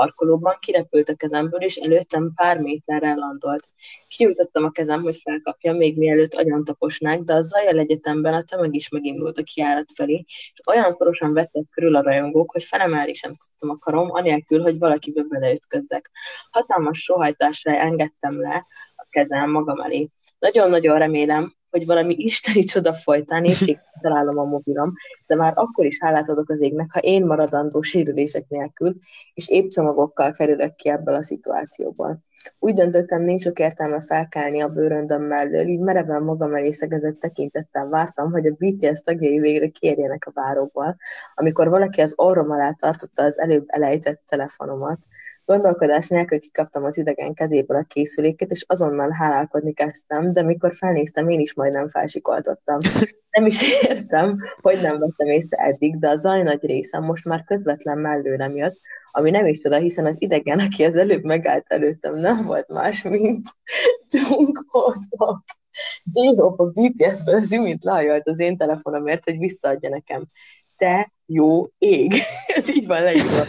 parkolóban, 0.00 0.56
kirepült 0.60 1.08
a 1.08 1.14
kezemből, 1.14 1.60
és 1.60 1.76
előttem 1.76 2.32
pár 2.34 2.58
méterrel 2.58 3.16
landolt. 3.16 3.68
Kinyújtottam 4.08 4.64
a 4.64 4.70
kezem, 4.70 5.02
hogy 5.02 5.20
felkapjam, 5.22 5.76
még 5.76 5.98
mielőtt 5.98 6.34
agyon 6.34 6.64
taposnák, 6.64 7.20
de 7.20 7.34
a 7.34 7.42
zajjal 7.42 7.78
egyetemben 7.78 8.34
a 8.34 8.42
tömeg 8.42 8.74
is 8.74 8.88
megindult 8.88 9.38
a 9.38 9.42
kiárat 9.42 9.92
felé, 9.94 10.24
és 10.26 10.60
olyan 10.66 10.90
szorosan 10.90 11.32
vettek 11.32 11.64
körül 11.70 11.96
a 11.96 12.02
rajongók, 12.02 12.52
hogy 12.52 12.64
felemelni 12.64 13.14
sem 13.14 13.32
tudtam 13.32 13.70
a 13.70 13.78
karom, 13.78 14.10
anélkül, 14.10 14.62
hogy 14.62 14.78
valakibe 14.78 15.22
beleütközzek. 15.28 16.10
Hatalmas 16.50 16.98
sohajtásra 16.98 17.76
engedtem 17.76 18.40
le 18.40 18.66
a 18.96 19.06
kezem 19.10 19.50
magam 19.50 19.80
elé. 19.80 20.08
Nagyon-nagyon 20.38 20.98
remélem, 20.98 21.54
hogy 21.70 21.86
valami 21.86 22.14
isteni 22.18 22.64
csoda 22.64 22.92
folytán 22.92 23.44
és 23.50 23.76
találom 24.00 24.38
a 24.38 24.44
mobilom, 24.44 24.90
de 25.26 25.34
már 25.34 25.52
akkor 25.56 25.86
is 25.86 25.98
hálát 26.00 26.28
adok 26.28 26.50
az 26.50 26.60
égnek, 26.60 26.92
ha 26.92 27.00
én 27.00 27.26
maradandó 27.26 27.82
sérülések 27.82 28.48
nélkül, 28.48 28.94
és 29.34 29.48
épp 29.48 29.68
csomagokkal 29.68 30.32
kerülök 30.32 30.74
ki 30.74 30.88
ebből 30.88 31.14
a 31.14 31.22
szituációból. 31.22 32.18
Úgy 32.58 32.74
döntöttem, 32.74 33.22
nincs 33.22 33.42
sok 33.42 33.58
értelme 33.58 34.00
felkelni 34.00 34.60
a 34.60 34.68
bőröndöm 34.68 35.22
mellől, 35.22 35.66
így 35.66 35.80
mereven 35.80 36.22
magam 36.22 36.54
elé 36.54 36.72
szegezett 36.72 37.18
tekintettel 37.18 37.88
vártam, 37.88 38.30
hogy 38.30 38.46
a 38.46 38.54
BTS 38.58 39.00
tagjai 39.00 39.38
végre 39.38 39.68
kérjenek 39.68 40.26
a 40.26 40.30
váróból, 40.34 40.96
amikor 41.34 41.68
valaki 41.68 42.00
az 42.00 42.12
orrom 42.16 42.50
alá 42.50 42.72
tartotta 42.72 43.22
az 43.22 43.38
előbb 43.38 43.64
elejtett 43.66 44.22
telefonomat, 44.28 44.98
Gondolkodás 45.50 46.08
nélkül 46.08 46.40
kikaptam 46.40 46.84
az 46.84 46.96
idegen 46.96 47.34
kezéből 47.34 47.76
a 47.76 47.84
készüléket, 47.88 48.50
és 48.50 48.64
azonnal 48.66 49.10
hálálkodni 49.10 49.72
kezdtem, 49.72 50.32
de 50.32 50.42
mikor 50.42 50.74
felnéztem, 50.74 51.28
én 51.28 51.40
is 51.40 51.54
majdnem 51.54 51.88
felsikoltottam. 51.88 52.78
Nem 53.30 53.46
is 53.46 53.82
értem, 53.82 54.38
hogy 54.60 54.78
nem 54.82 54.98
vettem 54.98 55.26
észre 55.26 55.56
eddig, 55.56 55.98
de 55.98 56.08
a 56.08 56.16
zaj 56.16 56.42
nagy 56.42 56.64
része 56.66 56.98
most 56.98 57.24
már 57.24 57.44
közvetlen 57.44 57.98
mellőlem 57.98 58.56
jött, 58.56 58.78
ami 59.10 59.30
nem 59.30 59.46
is 59.46 59.60
csoda, 59.60 59.76
hiszen 59.76 60.06
az 60.06 60.16
idegen, 60.18 60.58
aki 60.58 60.84
az 60.84 60.96
előbb 60.96 61.24
megállt 61.24 61.64
előttem, 61.68 62.14
nem 62.14 62.44
volt 62.44 62.68
más, 62.68 63.02
mint 63.02 63.46
Jungkook. 64.08 64.96
J-Hope 66.04 66.62
a 66.62 66.66
BTS-ből 66.66 67.34
az 67.34 67.52
imént 67.52 67.84
lehajolt 67.84 68.28
az 68.28 68.40
én 68.40 68.56
telefonomért, 68.56 69.24
hogy 69.24 69.38
visszaadja 69.38 69.88
nekem 69.88 70.24
te 70.76 71.12
jó 71.32 71.66
ég. 71.78 72.12
Ez 72.56 72.68
így 72.68 72.86
van 72.86 73.02
leírva. 73.02 73.44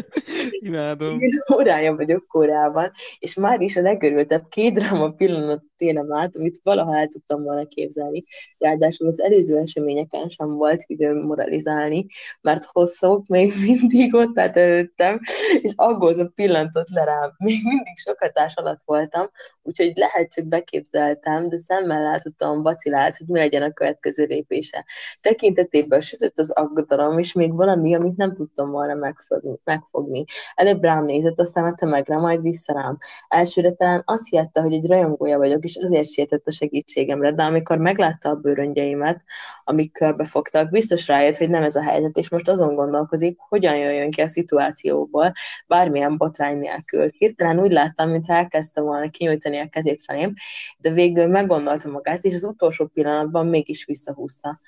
Imádom. 0.66 1.20
Én 1.20 1.30
órája 1.54 1.96
vagyok 1.96 2.26
korában, 2.26 2.92
és 3.18 3.34
már 3.34 3.60
is 3.60 3.76
a 3.76 3.82
legörültebb 3.82 4.48
két 4.48 4.74
dráma 4.74 5.10
pillanat 5.10 5.62
élem 5.76 6.12
át, 6.12 6.36
amit 6.36 6.60
valaha 6.62 6.96
el 6.96 7.06
tudtam 7.06 7.42
volna 7.42 7.66
képzelni. 7.66 8.24
Ráadásul 8.58 9.06
az 9.06 9.20
előző 9.20 9.58
eseményeken 9.58 10.28
sem 10.28 10.54
volt 10.54 10.82
időm 10.86 11.16
moralizálni, 11.16 12.06
mert 12.40 12.64
hosszok 12.64 13.26
még 13.26 13.52
mindig 13.66 14.14
ott 14.14 14.38
állt 14.38 14.56
előttem, 14.56 15.20
és 15.60 15.72
aggózó 15.76 16.26
pillantott 16.28 16.88
le 16.88 17.04
rám. 17.04 17.34
Még 17.38 17.58
mindig 17.64 17.96
sok 17.96 18.18
hatás 18.18 18.54
alatt 18.54 18.80
voltam, 18.84 19.30
úgyhogy 19.62 19.92
lehet 19.94 20.32
csak 20.32 20.46
beképzeltem, 20.46 21.48
de 21.48 21.56
szemmel 21.56 22.02
látottam 22.02 22.62
vacilált, 22.62 23.16
hogy 23.16 23.26
mi 23.26 23.38
legyen 23.38 23.62
a 23.62 23.72
következő 23.72 24.24
lépése. 24.24 24.84
Tekintetéből 25.20 26.00
sütött 26.00 26.38
az 26.38 26.50
aggodalom, 26.50 27.09
és 27.18 27.32
még 27.32 27.54
valami, 27.54 27.94
amit 27.94 28.16
nem 28.16 28.34
tudtam 28.34 28.70
volna 28.70 28.94
megfogni. 28.94 29.58
megfogni. 29.64 30.24
Előbb 30.54 30.82
rám 30.82 31.04
nézett, 31.04 31.40
aztán 31.40 31.64
a 31.64 31.74
tömegre, 31.74 32.16
majd 32.16 32.42
vissza 32.42 32.72
rám. 32.72 32.96
Elsőre 33.28 33.72
talán 33.72 34.02
azt 34.04 34.28
hihette, 34.28 34.60
hogy 34.60 34.72
egy 34.72 34.86
rajongója 34.86 35.38
vagyok, 35.38 35.64
és 35.64 35.76
azért 35.76 36.08
sietett 36.08 36.46
a 36.46 36.50
segítségemre, 36.50 37.32
de 37.32 37.42
amikor 37.42 37.78
meglátta 37.78 38.28
a 38.28 38.34
bőröngyeimet, 38.34 39.24
amik 39.64 39.92
körbefogtak, 39.92 40.70
biztos 40.70 41.06
rájött, 41.06 41.36
hogy 41.36 41.48
nem 41.48 41.62
ez 41.62 41.76
a 41.76 41.82
helyzet, 41.82 42.16
és 42.16 42.28
most 42.28 42.48
azon 42.48 42.74
gondolkozik, 42.74 43.38
hogyan 43.38 43.76
jöjjön 43.76 44.10
ki 44.10 44.20
a 44.20 44.28
szituációból, 44.28 45.32
bármilyen 45.66 46.16
botrány 46.16 46.58
nélkül. 46.58 47.08
Hirtelen 47.18 47.60
úgy 47.60 47.72
láttam, 47.72 48.10
mintha 48.10 48.34
elkezdte 48.34 48.80
volna 48.80 49.10
kinyújtani 49.10 49.58
a 49.58 49.68
kezét 49.68 50.02
felém, 50.02 50.32
de 50.78 50.90
végül 50.90 51.26
meggondolta 51.26 51.88
magát, 51.88 52.24
és 52.24 52.34
az 52.34 52.44
utolsó 52.44 52.86
pillanatban 52.86 53.46
mégis 53.46 53.84
visszahúzta. 53.84 54.60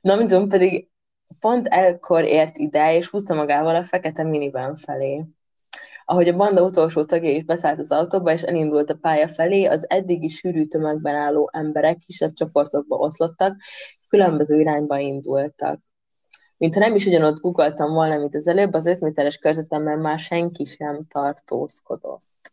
Na, 0.00 0.16
mint 0.16 0.48
pedig 0.48 0.88
pont 1.40 1.66
ekkor 1.66 2.24
ért 2.24 2.58
ide, 2.58 2.96
és 2.96 3.08
húzta 3.08 3.34
magával 3.34 3.74
a 3.74 3.82
fekete 3.82 4.22
minivan 4.22 4.76
felé. 4.76 5.24
Ahogy 6.04 6.28
a 6.28 6.36
banda 6.36 6.62
utolsó 6.62 7.04
tagja 7.04 7.30
is 7.30 7.44
beszállt 7.44 7.78
az 7.78 7.90
autóba, 7.90 8.32
és 8.32 8.42
elindult 8.42 8.90
a 8.90 8.98
pálya 9.00 9.28
felé, 9.28 9.64
az 9.64 9.90
eddigi 9.90 10.28
sűrű 10.28 10.66
tömegben 10.66 11.14
álló 11.14 11.50
emberek 11.52 11.98
kisebb 11.98 12.32
csoportokba 12.32 12.96
oszlottak, 12.96 13.56
különböző 14.08 14.60
irányba 14.60 14.98
indultak. 14.98 15.80
Mintha 16.56 16.80
nem 16.80 16.94
is 16.94 17.06
ugyanott 17.06 17.40
guggoltam 17.40 17.92
volna, 17.92 18.16
mint 18.16 18.34
az 18.34 18.46
előbb, 18.46 18.72
az 18.72 18.86
5 18.86 19.00
méteres 19.00 19.36
körzetemben 19.36 19.98
már 19.98 20.18
senki 20.18 20.64
sem 20.64 21.06
tartózkodott. 21.08 22.52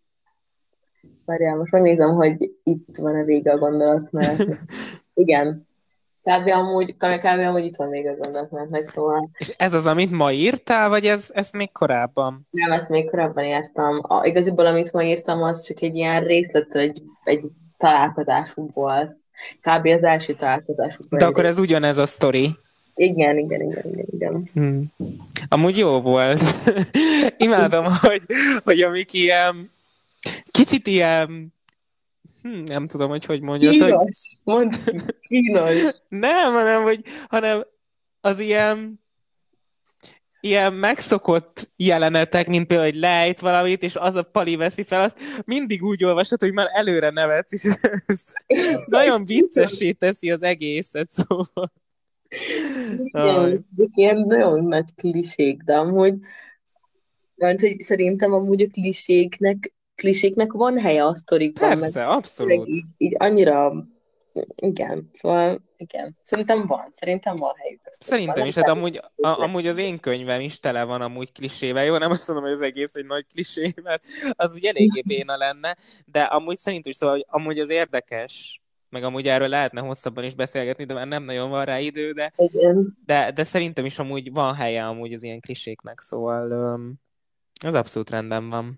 Várjál, 1.25 1.55
most 1.55 1.71
megnézem, 1.71 2.13
hogy 2.13 2.51
itt 2.63 2.97
van 2.97 3.15
a 3.15 3.23
vége 3.23 3.51
a 3.51 3.57
gondolat, 3.57 4.11
mert 4.11 4.47
igen, 5.13 5.67
Kb. 6.23 6.47
amúgy, 6.49 6.95
kb. 6.97 7.25
amúgy 7.25 7.65
itt 7.65 7.75
van 7.75 7.87
még 7.87 8.07
a 8.07 8.15
gondolatmenetnek, 8.15 8.89
szóval... 8.89 9.29
És 9.37 9.53
ez 9.57 9.73
az, 9.73 9.85
amit 9.85 10.11
ma 10.11 10.31
írtál, 10.31 10.89
vagy 10.89 11.05
ez, 11.05 11.29
ezt 11.33 11.53
még 11.53 11.71
korábban? 11.71 12.47
Nem, 12.49 12.71
ezt 12.71 12.89
még 12.89 13.09
korábban 13.09 13.43
írtam. 13.43 13.99
A, 14.01 14.25
igaziból, 14.25 14.65
amit 14.65 14.91
ma 14.91 15.03
írtam, 15.03 15.43
az 15.43 15.65
csak 15.65 15.81
egy 15.81 15.95
ilyen 15.95 16.23
részlet, 16.23 16.75
egy, 16.75 17.01
egy 17.23 17.41
találkozásukból. 17.77 19.09
Kb. 19.61 19.85
az 19.85 20.03
első 20.03 20.33
találkozásukból. 20.33 21.19
De 21.19 21.25
akkor 21.25 21.45
ez 21.45 21.57
ugyanez 21.57 21.97
a 21.97 22.05
sztori. 22.05 22.55
Igen, 22.95 23.37
igen, 23.37 23.61
igen, 23.61 23.83
igen, 23.91 24.05
igen. 24.11 24.49
Hmm. 24.53 24.93
Amúgy 25.47 25.77
jó 25.77 26.01
volt. 26.01 26.41
Imádom, 27.37 27.85
hogy, 28.01 28.21
hogy 28.63 28.81
amik 28.81 29.13
ilyen 29.13 29.71
kicsit 30.51 30.87
ilyen 30.87 31.53
hm, 32.41 32.63
nem 32.63 32.87
tudom, 32.87 33.09
hogy 33.09 33.25
hogy 33.25 33.41
mondja. 33.41 33.69
Kínos, 33.69 33.89
hogy... 33.89 34.09
mondd 34.43 34.71
kínos. 35.21 35.75
nem, 36.07 36.51
hanem, 36.51 36.83
hogy, 36.83 37.01
hanem 37.27 37.65
az 38.21 38.39
ilyen 38.39 38.99
ilyen 40.43 40.73
megszokott 40.73 41.71
jelenetek, 41.75 42.47
mint 42.47 42.67
például, 42.67 42.89
hogy 42.89 42.99
lejt 42.99 43.39
valamit, 43.39 43.83
és 43.83 43.95
az 43.95 44.15
a 44.15 44.23
pali 44.23 44.55
veszi 44.55 44.83
fel, 44.83 45.01
azt 45.01 45.17
mindig 45.45 45.83
úgy 45.83 46.03
olvasod, 46.03 46.39
hogy 46.39 46.53
már 46.53 46.67
előre 46.73 47.09
nevetsz, 47.09 47.53
és 47.53 47.63
ez 48.05 48.25
nagyon 48.85 49.25
viccessé 49.25 49.91
teszi 49.91 50.31
az 50.31 50.43
egészet, 50.43 51.09
szóval. 51.11 51.73
Igen, 53.03 53.65
ilyen 53.95 54.17
nagyon 54.17 54.65
nagy 54.65 54.95
klisék, 54.95 55.61
de 55.61 55.77
amúgy 55.77 56.13
mert, 57.41 57.59
hogy 57.59 57.79
szerintem 57.79 58.33
amúgy 58.33 58.61
a 58.61 58.67
kliséknek 58.67 59.73
kliséknek 60.01 60.51
van 60.51 60.79
helye 60.79 61.05
a 61.05 61.15
sztorikban. 61.15 61.69
Persze, 61.69 61.99
meg 61.99 62.07
abszolút. 62.07 62.67
Így, 62.67 62.83
így 62.97 63.15
annyira, 63.17 63.73
igen, 64.55 65.09
szóval 65.11 65.61
igen, 65.77 66.17
szerintem 66.21 66.67
van, 66.67 66.87
szerintem 66.91 67.35
van 67.35 67.53
helyük. 67.57 67.81
Szerintem 67.89 68.45
is, 68.45 68.55
hát 68.55 68.67
amúgy, 68.67 69.01
a, 69.15 69.27
amúgy 69.41 69.67
az 69.67 69.77
én 69.77 69.99
könyvem 69.99 70.41
is 70.41 70.59
tele 70.59 70.83
van 70.83 71.01
amúgy 71.01 71.31
klisével, 71.31 71.85
jó, 71.85 71.97
nem 71.97 72.11
azt 72.11 72.27
mondom, 72.27 72.45
hogy 72.45 72.55
az 72.55 72.61
egész 72.61 72.95
egy 72.95 73.05
nagy 73.05 73.25
klisé, 73.33 73.73
mert 73.83 74.03
az 74.31 74.53
úgy 74.53 74.65
eléggé 74.65 75.01
béna 75.15 75.37
lenne, 75.37 75.77
de 76.05 76.21
amúgy 76.21 76.57
szerintem 76.57 76.91
is, 76.91 76.97
szóval, 76.97 77.25
amúgy 77.27 77.59
az 77.59 77.69
érdekes, 77.69 78.61
meg 78.89 79.03
amúgy 79.03 79.27
erről 79.27 79.47
lehetne 79.47 79.81
hosszabban 79.81 80.23
is 80.23 80.33
beszélgetni, 80.33 80.83
de 80.83 80.93
már 80.93 81.07
nem 81.07 81.23
nagyon 81.23 81.49
van 81.49 81.65
rá 81.65 81.79
idő, 81.79 82.11
de, 82.11 82.33
de, 83.05 83.31
de 83.31 83.43
szerintem 83.43 83.85
is 83.85 83.99
amúgy 83.99 84.33
van 84.33 84.55
helye 84.55 84.85
amúgy 84.85 85.13
az 85.13 85.23
ilyen 85.23 85.39
kliséknek, 85.39 85.99
szóval 85.99 86.51
um, 86.51 86.93
az 87.65 87.73
abszolút 87.73 88.09
rendben 88.09 88.49
van 88.49 88.77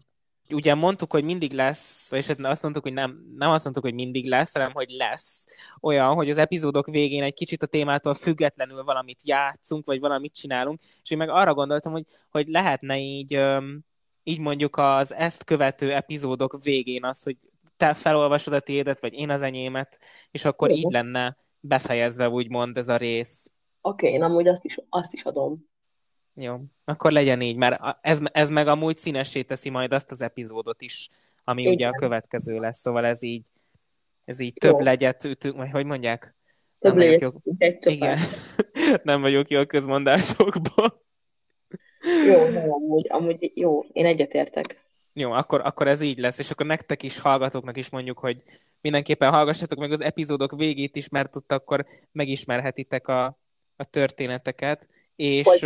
ugye 0.50 0.76
mondtuk, 0.76 1.12
hogy 1.12 1.24
mindig 1.24 1.52
lesz, 1.52 2.10
vagy 2.10 2.28
hát 2.28 2.46
azt 2.46 2.62
mondtuk, 2.62 2.84
hogy 2.84 2.94
nem, 2.94 3.34
nem 3.38 3.50
azt 3.50 3.64
mondtuk, 3.64 3.84
hogy 3.84 3.94
mindig 3.94 4.28
lesz, 4.28 4.54
hanem 4.54 4.72
hogy 4.74 4.90
lesz 4.90 5.46
olyan, 5.82 6.14
hogy 6.14 6.30
az 6.30 6.38
epizódok 6.38 6.86
végén 6.86 7.24
egy 7.24 7.34
kicsit 7.34 7.64
a 7.64 7.68
témától 7.68 8.14
függetlenül 8.14 8.84
valamit 8.84 9.28
játszunk, 9.28 9.86
vagy 9.86 10.00
valamit 10.00 10.34
csinálunk, 10.34 10.80
és 11.04 11.12
én 11.12 11.18
meg 11.18 11.30
arra 11.30 11.54
gondoltam, 11.54 11.92
hogy, 11.92 12.04
hogy 12.30 12.48
lehetne 12.48 13.00
így, 13.00 13.40
így 14.24 14.40
mondjuk 14.40 14.78
az 14.78 15.14
ezt 15.14 15.44
követő 15.44 15.94
epizódok 15.94 16.64
végén 16.64 17.06
az, 17.06 17.24
hogy 17.24 17.38
te 17.78 17.94
felolvasod 17.94 18.54
a 18.54 18.60
tiédet, 18.60 19.00
vagy 19.00 19.14
én 19.14 19.30
az 19.30 19.42
enyémet, 19.42 20.00
és 20.32 20.46
akkor 20.46 20.72
így 20.72 20.92
lenne 20.92 21.38
befejezve, 21.60 22.30
úgymond 22.30 22.78
ez 22.78 22.88
a 22.88 22.98
rész. 22.98 23.52
Oké, 23.82 24.06
okay, 24.06 24.18
én 24.18 24.24
amúgy 24.24 24.48
azt 24.48 24.66
is, 24.66 24.78
azt 24.90 25.14
is 25.14 25.24
adom. 25.24 25.72
Jó, 26.36 26.60
akkor 26.86 27.12
legyen 27.12 27.42
így, 27.42 27.56
mert 27.56 27.98
ez, 28.02 28.20
ez 28.32 28.50
meg 28.50 28.68
amúgy 28.68 28.98
színessé 28.98 29.42
teszi 29.42 29.70
majd 29.70 29.94
azt 29.94 30.12
az 30.12 30.22
epizódot 30.22 30.82
is, 30.82 31.10
ami 31.44 31.62
Igen. 31.62 31.74
ugye 31.74 31.88
a 31.88 31.92
következő 31.92 32.60
lesz, 32.60 32.80
szóval 32.80 33.06
ez 33.06 33.22
így, 33.22 33.44
ez 34.26 34.40
így 34.40 34.54
több 34.54 34.72
Jó. 34.72 34.80
legyet 34.80 35.24
ütünk, 35.24 35.56
vagy 35.56 35.72
hogy 35.72 35.86
mondják? 35.86 36.36
nem 36.80 36.96
vagyok 36.96 37.22
jó. 37.22 37.30
Egy 37.58 37.86
Igen. 37.86 38.18
nem 39.04 39.22
vagyok 39.22 39.50
jó 39.50 39.60
a 39.60 39.66
közmondásokban. 39.66 40.94
Jó, 42.28 42.48
nem, 42.48 42.72
amúgy, 42.72 43.08
amúgy 43.10 43.52
jó, 43.56 43.82
én 43.92 44.06
egyetértek. 44.06 44.82
Jó, 45.14 45.32
akkor, 45.32 45.62
akkor 45.64 45.88
ez 45.88 46.02
így 46.02 46.18
lesz, 46.18 46.40
és 46.40 46.52
akkor 46.52 46.66
nektek 46.66 47.04
is, 47.04 47.20
hallgatóknak 47.20 47.78
is 47.78 47.90
mondjuk, 47.90 48.20
hogy 48.20 48.44
mindenképpen 48.82 49.32
hallgassatok 49.32 49.80
meg 49.80 49.92
az 49.92 50.02
epizódok 50.02 50.56
végét 50.56 50.96
is, 50.96 51.10
mert 51.10 51.36
ott 51.36 51.52
akkor 51.52 51.86
megismerhetitek 52.12 53.08
a, 53.08 53.40
a 53.76 53.84
történeteket. 53.84 54.88
És. 55.16 55.66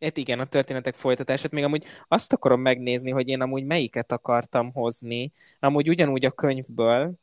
Hát 0.00 0.16
igen, 0.16 0.40
a 0.40 0.46
történetek 0.46 0.94
folytatását. 0.94 1.50
Még 1.50 1.64
amúgy 1.64 1.86
azt 2.08 2.32
akarom 2.32 2.60
megnézni, 2.60 3.10
hogy 3.10 3.28
én 3.28 3.40
amúgy 3.40 3.64
melyiket 3.64 4.12
akartam 4.12 4.72
hozni. 4.72 5.32
Amúgy 5.58 5.88
ugyanúgy 5.88 6.24
a 6.24 6.30
könyvből, 6.30 7.14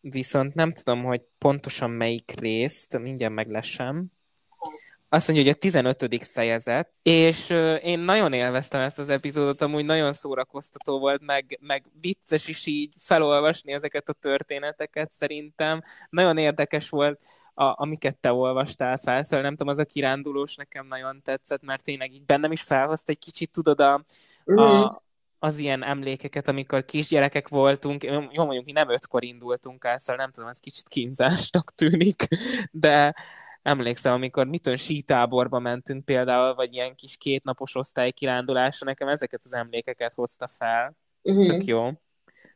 viszont 0.00 0.54
nem 0.54 0.72
tudom, 0.72 1.04
hogy 1.04 1.22
pontosan 1.38 1.90
melyik 1.90 2.32
részt, 2.40 2.98
mindjárt 2.98 3.34
meglesem 3.34 4.06
azt 5.14 5.28
mondja, 5.28 5.46
hogy 5.46 5.54
a 5.54 5.58
15. 5.58 6.26
fejezet, 6.26 6.92
és 7.02 7.50
én 7.82 7.98
nagyon 7.98 8.32
élveztem 8.32 8.80
ezt 8.80 8.98
az 8.98 9.08
epizódot, 9.08 9.62
amúgy 9.62 9.84
nagyon 9.84 10.12
szórakoztató 10.12 10.98
volt, 10.98 11.22
meg, 11.26 11.58
meg 11.60 11.84
vicces 12.00 12.48
is 12.48 12.66
így 12.66 12.94
felolvasni 12.98 13.72
ezeket 13.72 14.08
a 14.08 14.12
történeteket 14.12 15.12
szerintem. 15.12 15.80
Nagyon 16.10 16.38
érdekes 16.38 16.88
volt, 16.88 17.24
a, 17.54 17.82
amiket 17.82 18.16
te 18.16 18.32
olvastál 18.32 18.96
fel, 18.96 19.22
szóval 19.22 19.44
nem 19.44 19.56
tudom, 19.56 19.72
az 19.72 19.78
a 19.78 19.84
kirándulós 19.84 20.56
nekem 20.56 20.86
nagyon 20.86 21.22
tetszett, 21.22 21.62
mert 21.62 21.84
tényleg 21.84 22.12
így 22.12 22.24
bennem 22.24 22.52
is 22.52 22.62
felhozta 22.62 23.12
egy 23.12 23.18
kicsit, 23.18 23.50
tudod, 23.50 23.80
a, 23.80 24.02
mm. 24.52 24.56
a, 24.56 25.02
az 25.38 25.58
ilyen 25.58 25.84
emlékeket, 25.84 26.48
amikor 26.48 26.84
kisgyerekek 26.84 27.48
voltunk, 27.48 28.02
jó 28.04 28.44
mondjuk 28.44 28.64
mi 28.64 28.72
nem 28.72 28.90
ötkor 28.90 29.24
indultunk 29.24 29.84
el, 29.84 29.98
szóval 29.98 30.16
nem 30.16 30.30
tudom, 30.30 30.48
ez 30.48 30.58
kicsit 30.58 30.88
kínzásnak 30.88 31.72
tűnik, 31.74 32.26
de, 32.70 33.14
emlékszem, 33.64 34.12
amikor 34.12 34.46
mitől 34.46 34.76
sítáborba 34.76 35.58
mentünk 35.58 36.04
például, 36.04 36.54
vagy 36.54 36.74
ilyen 36.74 36.94
kis 36.94 37.16
kétnapos 37.16 37.74
osztály 37.74 38.10
kirándulásra, 38.10 38.86
nekem 38.86 39.08
ezeket 39.08 39.40
az 39.44 39.54
emlékeket 39.54 40.12
hozta 40.12 40.48
fel. 40.48 40.96
Uh-huh. 41.22 41.46
Tök 41.46 41.64
jó. 41.64 41.90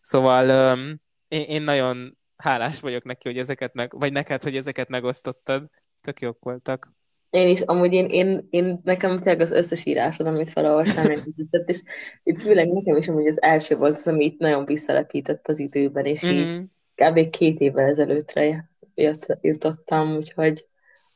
Szóval 0.00 0.74
um, 0.74 1.00
én, 1.28 1.42
én 1.42 1.62
nagyon 1.62 2.18
hálás 2.36 2.80
vagyok 2.80 3.04
neki, 3.04 3.28
hogy 3.28 3.38
ezeket 3.38 3.74
meg, 3.74 3.92
vagy 3.98 4.12
neked, 4.12 4.42
hogy 4.42 4.56
ezeket 4.56 4.88
megosztottad. 4.88 5.70
Tök 6.00 6.20
jók 6.20 6.38
voltak. 6.40 6.92
Én 7.30 7.48
is, 7.48 7.60
amúgy 7.60 7.92
én, 7.92 8.06
én, 8.06 8.46
én 8.50 8.80
nekem 8.84 9.18
tényleg 9.18 9.40
az 9.40 9.52
összes 9.52 9.84
írásod, 9.84 10.26
amit 10.26 10.50
felolvastam, 10.50 11.04
tetszett, 11.36 11.68
és 11.68 11.82
itt 12.22 12.40
főleg 12.40 12.72
nekem 12.72 12.96
is 12.96 13.08
amúgy 13.08 13.26
az 13.26 13.42
első 13.42 13.76
volt 13.76 13.96
az, 13.96 14.06
ami 14.06 14.24
itt 14.24 14.38
nagyon 14.38 14.64
visszalepített 14.64 15.48
az 15.48 15.58
időben, 15.58 16.04
és 16.04 16.26
mm. 16.26 16.28
így 16.28 16.46
mhm. 16.46 16.62
kb. 16.94 17.30
két 17.30 17.58
évvel 17.58 17.88
ezelőttre 17.88 18.68
jött, 18.94 19.38
jutottam, 19.40 20.16
úgyhogy 20.16 20.67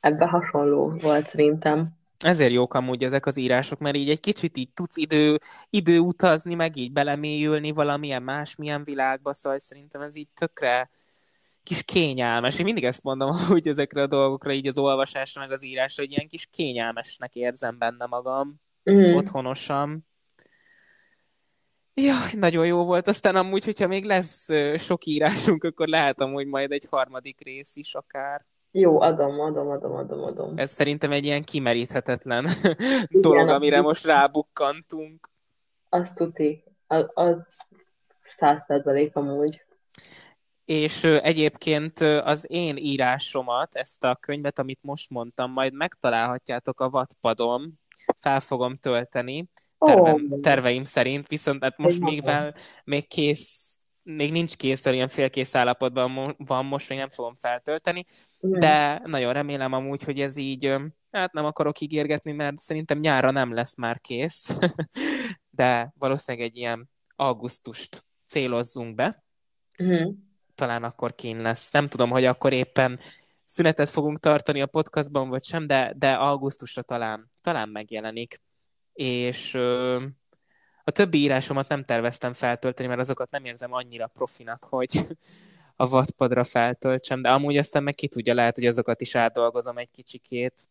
ebbe 0.03 0.27
hasonló 0.27 0.95
volt 1.01 1.27
szerintem. 1.27 1.89
Ezért 2.19 2.53
jók 2.53 2.75
amúgy 2.75 3.05
ezek 3.05 3.27
az 3.27 3.37
írások, 3.37 3.79
mert 3.79 3.97
így 3.97 4.11
egy 4.11 4.21
kicsit 4.21 4.57
így 4.57 4.73
tudsz 4.75 4.97
idő, 4.97 5.39
idő 5.71 5.99
utazni, 5.99 6.55
meg 6.55 6.77
így 6.77 6.93
belemélyülni 6.93 7.71
valamilyen 7.71 8.23
másmilyen 8.23 8.85
világba, 8.85 9.35
szóval 9.35 9.59
szerintem 9.59 10.01
ez 10.01 10.17
így 10.17 10.29
tökre 10.35 10.91
kis 11.63 11.83
kényelmes. 11.83 12.59
Én 12.59 12.65
mindig 12.65 12.85
ezt 12.85 13.03
mondom, 13.03 13.31
hogy 13.49 13.69
ezekre 13.69 14.03
a 14.03 14.07
dolgokra, 14.07 14.53
így 14.53 14.67
az 14.67 14.79
olvasásra, 14.79 15.41
meg 15.41 15.53
az 15.53 15.65
írásra, 15.65 16.03
hogy 16.03 16.13
ilyen 16.13 16.29
kis 16.29 16.49
kényelmesnek 16.51 17.35
érzem 17.35 17.79
benne 17.79 18.07
magam, 18.07 18.61
mm. 18.91 19.15
otthonosan. 19.15 20.07
Ja, 21.95 22.15
nagyon 22.33 22.67
jó 22.67 22.85
volt. 22.85 23.07
Aztán 23.07 23.37
amúgy, 23.37 23.65
hogyha 23.65 23.87
még 23.87 24.05
lesz 24.05 24.49
sok 24.77 25.05
írásunk, 25.05 25.65
akkor 25.65 25.89
lehet 25.89 26.21
amúgy 26.21 26.47
majd 26.47 26.73
egy 26.73 26.87
harmadik 26.91 27.41
rész 27.41 27.77
is 27.77 27.95
akár. 27.95 28.47
Jó, 28.75 29.01
adom, 29.01 29.41
adom, 29.41 29.69
adom, 29.69 29.93
adom, 29.93 30.23
adom. 30.23 30.53
Ez 30.57 30.71
szerintem 30.71 31.13
egy 31.13 31.25
ilyen 31.25 31.45
kimeríthetetlen 31.45 32.47
Igen, 32.63 33.07
dolog, 33.21 33.49
amire 33.49 33.79
az 33.79 33.85
most 33.85 34.05
rábukkantunk. 34.05 35.31
Azt 35.89 36.17
tuti. 36.17 36.65
Az 37.15 37.47
száz 38.21 38.65
százalék 38.67 39.17
amúgy. 39.17 39.65
És 40.65 41.05
egyébként 41.05 42.01
az 42.01 42.45
én 42.49 42.77
írásomat, 42.77 43.75
ezt 43.75 44.05
a 44.05 44.17
könyvet, 44.21 44.59
amit 44.59 44.79
most 44.83 45.11
mondtam, 45.11 45.53
majd 45.53 45.73
megtalálhatjátok 45.73 46.81
a 46.81 46.89
Wattpadon, 46.89 47.81
fel 48.19 48.41
fogom 48.41 48.77
tölteni, 48.77 49.49
tervem, 49.79 50.27
oh. 50.31 50.41
terveim 50.41 50.85
szerint, 50.85 51.29
viszont 51.29 51.63
hát 51.63 51.77
most 51.79 52.01
még, 52.01 52.23
vel, 52.25 52.55
még 52.85 53.07
kész 53.09 53.72
még 54.03 54.33
nincs 54.33 54.57
kész, 54.57 54.85
ilyen 54.85 55.09
félkész 55.09 55.55
állapotban 55.55 56.35
van, 56.39 56.65
most 56.65 56.89
még 56.89 56.99
nem 56.99 57.09
fogom 57.09 57.35
feltölteni, 57.35 58.05
de 58.41 59.03
nagyon 59.05 59.33
remélem 59.33 59.73
amúgy, 59.73 60.03
hogy 60.03 60.21
ez 60.21 60.37
így, 60.37 60.75
hát 61.11 61.33
nem 61.33 61.45
akarok 61.45 61.81
ígérgetni, 61.81 62.33
mert 62.33 62.59
szerintem 62.59 62.99
nyára 62.99 63.31
nem 63.31 63.55
lesz 63.55 63.77
már 63.77 64.01
kész, 64.01 64.57
de 65.51 65.93
valószínűleg 65.99 66.47
egy 66.47 66.57
ilyen 66.57 66.91
augusztust 67.17 68.05
célozzunk 68.25 68.95
be. 68.95 69.25
Mm. 69.83 70.09
Talán 70.55 70.85
akkor 70.85 71.15
kín 71.15 71.41
lesz. 71.41 71.71
Nem 71.71 71.89
tudom, 71.89 72.11
hogy 72.11 72.25
akkor 72.25 72.53
éppen 72.53 73.01
szünetet 73.45 73.89
fogunk 73.89 74.19
tartani 74.19 74.63
a 74.63 74.67
podcastban, 74.67 75.29
vagy 75.29 75.45
sem, 75.45 75.67
de, 75.67 75.95
de 75.97 76.13
augusztusra 76.13 76.83
talán, 76.83 77.29
talán 77.41 77.69
megjelenik. 77.69 78.41
És 78.93 79.59
a 80.85 80.91
többi 80.91 81.19
írásomat 81.19 81.69
nem 81.69 81.85
terveztem 81.85 82.33
feltölteni, 82.33 82.89
mert 82.89 83.01
azokat 83.01 83.31
nem 83.31 83.45
érzem 83.45 83.73
annyira 83.73 84.07
profinak, 84.07 84.65
hogy 84.65 85.01
a 85.77 85.87
Wattpadra 85.87 86.45
feltöltsem, 86.45 87.23
de 87.23 87.31
amúgy 87.31 87.57
aztán 87.57 87.83
meg 87.83 87.95
ki 87.95 88.09
tudja, 88.09 88.35
lehet, 88.35 88.55
hogy 88.55 88.67
azokat 88.67 89.01
is 89.01 89.15
átdolgozom 89.15 89.79
egy 89.79 89.91
kicsikét. 89.91 90.69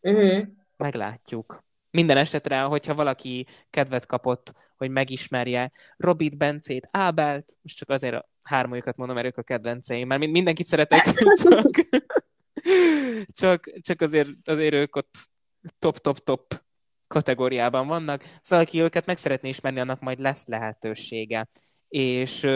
Uh-huh. 0.00 0.46
Meglátjuk. 0.76 1.64
Minden 1.90 2.16
esetre, 2.16 2.60
hogyha 2.60 2.94
valaki 2.94 3.46
kedvet 3.70 4.06
kapott, 4.06 4.52
hogy 4.76 4.90
megismerje 4.90 5.72
Robit, 5.96 6.36
Bencét, 6.36 6.88
Ábelt, 6.90 7.56
most 7.62 7.76
csak 7.76 7.88
azért 7.90 8.14
a 8.14 8.28
hármójukat 8.42 8.96
mondom, 8.96 9.16
mert 9.16 9.28
ők 9.28 9.38
a 9.38 9.42
kedvenceim, 9.42 10.06
mert 10.06 10.26
mindenkit 10.26 10.66
szeretek, 10.66 11.04
csak, 11.42 11.70
csak, 13.32 13.70
csak 13.80 14.00
azért, 14.00 14.28
azért 14.44 14.74
ők 14.74 14.96
ott 14.96 15.14
top-top-top 15.78 16.62
kategóriában 17.12 17.86
vannak, 17.86 18.24
szóval 18.40 18.64
aki 18.64 18.80
őket 18.80 19.06
meg 19.06 19.16
szeretné 19.16 19.48
ismerni, 19.48 19.80
annak 19.80 20.00
majd 20.00 20.18
lesz 20.18 20.46
lehetősége. 20.46 21.48
És 21.88 22.48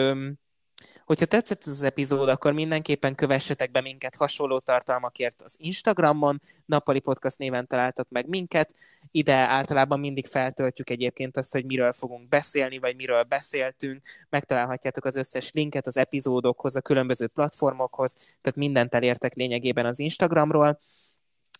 hogyha 1.05 1.25
tetszett 1.25 1.65
ez 1.65 1.71
az 1.71 1.81
epizód, 1.81 2.29
akkor 2.29 2.53
mindenképpen 2.53 3.15
kövessetek 3.15 3.71
be 3.71 3.81
minket 3.81 4.15
hasonló 4.15 4.59
tartalmakért 4.59 5.41
az 5.41 5.55
Instagramon, 5.59 6.41
Nappali 6.65 6.99
Podcast 6.99 7.37
néven 7.37 7.67
találtok 7.67 8.09
meg 8.09 8.27
minket, 8.27 8.73
ide 9.11 9.33
általában 9.33 9.99
mindig 9.99 10.25
feltöltjük 10.25 10.89
egyébként 10.89 11.37
azt, 11.37 11.51
hogy 11.51 11.65
miről 11.65 11.93
fogunk 11.93 12.29
beszélni, 12.29 12.77
vagy 12.77 12.95
miről 12.95 13.23
beszéltünk, 13.23 14.01
megtalálhatjátok 14.29 15.05
az 15.05 15.15
összes 15.15 15.51
linket 15.51 15.87
az 15.87 15.97
epizódokhoz, 15.97 16.75
a 16.75 16.81
különböző 16.81 17.27
platformokhoz, 17.27 18.13
tehát 18.41 18.57
mindent 18.57 18.95
elértek 18.95 19.33
lényegében 19.33 19.85
az 19.85 19.99
Instagramról, 19.99 20.79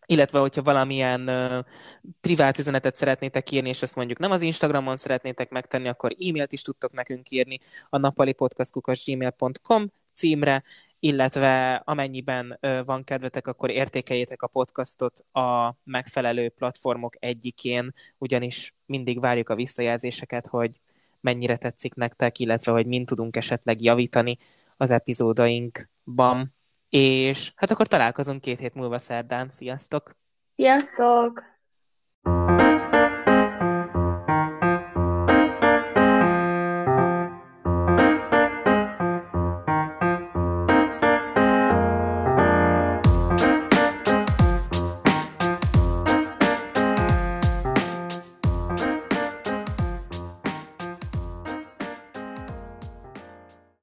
illetve 0.10 0.40
hogyha 0.40 0.62
valamilyen 0.62 1.30
uh, 1.30 1.66
privát 2.22 2.58
üzenetet 2.58 2.96
szeretnétek 2.96 3.52
írni, 3.52 3.70
és 3.70 3.82
azt 3.82 3.96
mondjuk 3.96 4.20
nem 4.20 4.32
az 4.32 4.42
Instagramon 4.42 4.96
szeretnétek 4.96 5.50
megtenni, 5.50 5.88
akkor 5.88 6.12
e-mailt 6.12 6.52
is 6.52 6.62
tudtok 6.62 6.94
nekünk 6.94 7.32
írni 7.32 7.60
a 7.90 7.98
napalipodcast.gmail.com 7.98 9.92
címre, 10.14 10.64
illetve 11.00 11.82
amennyiben 11.86 12.58
uh, 12.62 12.86
van 12.86 13.04
kedvetek, 13.04 13.48
akkor 13.48 13.70
értékeljétek 13.70 14.42
a 14.42 14.48
podcastot 14.48 15.26
a 15.32 15.76
megfelelő 15.84 16.50
platformok 16.50 17.16
egyikén, 17.20 17.94
ugyanis 18.18 18.76
mindig 18.86 19.20
várjuk 19.20 19.50
a 19.50 19.56
visszajelzéseket, 19.56 20.48
hogy 20.48 20.80
mennyire 21.20 21.58
tetszik 21.58 21.94
nektek, 21.94 22.40
illetve 22.40 22.72
hogy 22.72 22.86
mind 22.86 23.06
tudunk 23.06 23.36
esetleg 23.36 23.82
javítani 23.82 24.38
az 24.78 24.92
epizódainkban. 24.92 26.56
És 26.90 27.52
hát 27.56 27.72
akkor 27.72 27.88
találkozunk 27.88 28.42
két 28.42 28.60
hét 28.60 28.74
múlva 28.74 28.98
szerdán. 28.98 29.50
Sziasztok! 29.50 30.18
Sziasztok! 30.56 31.57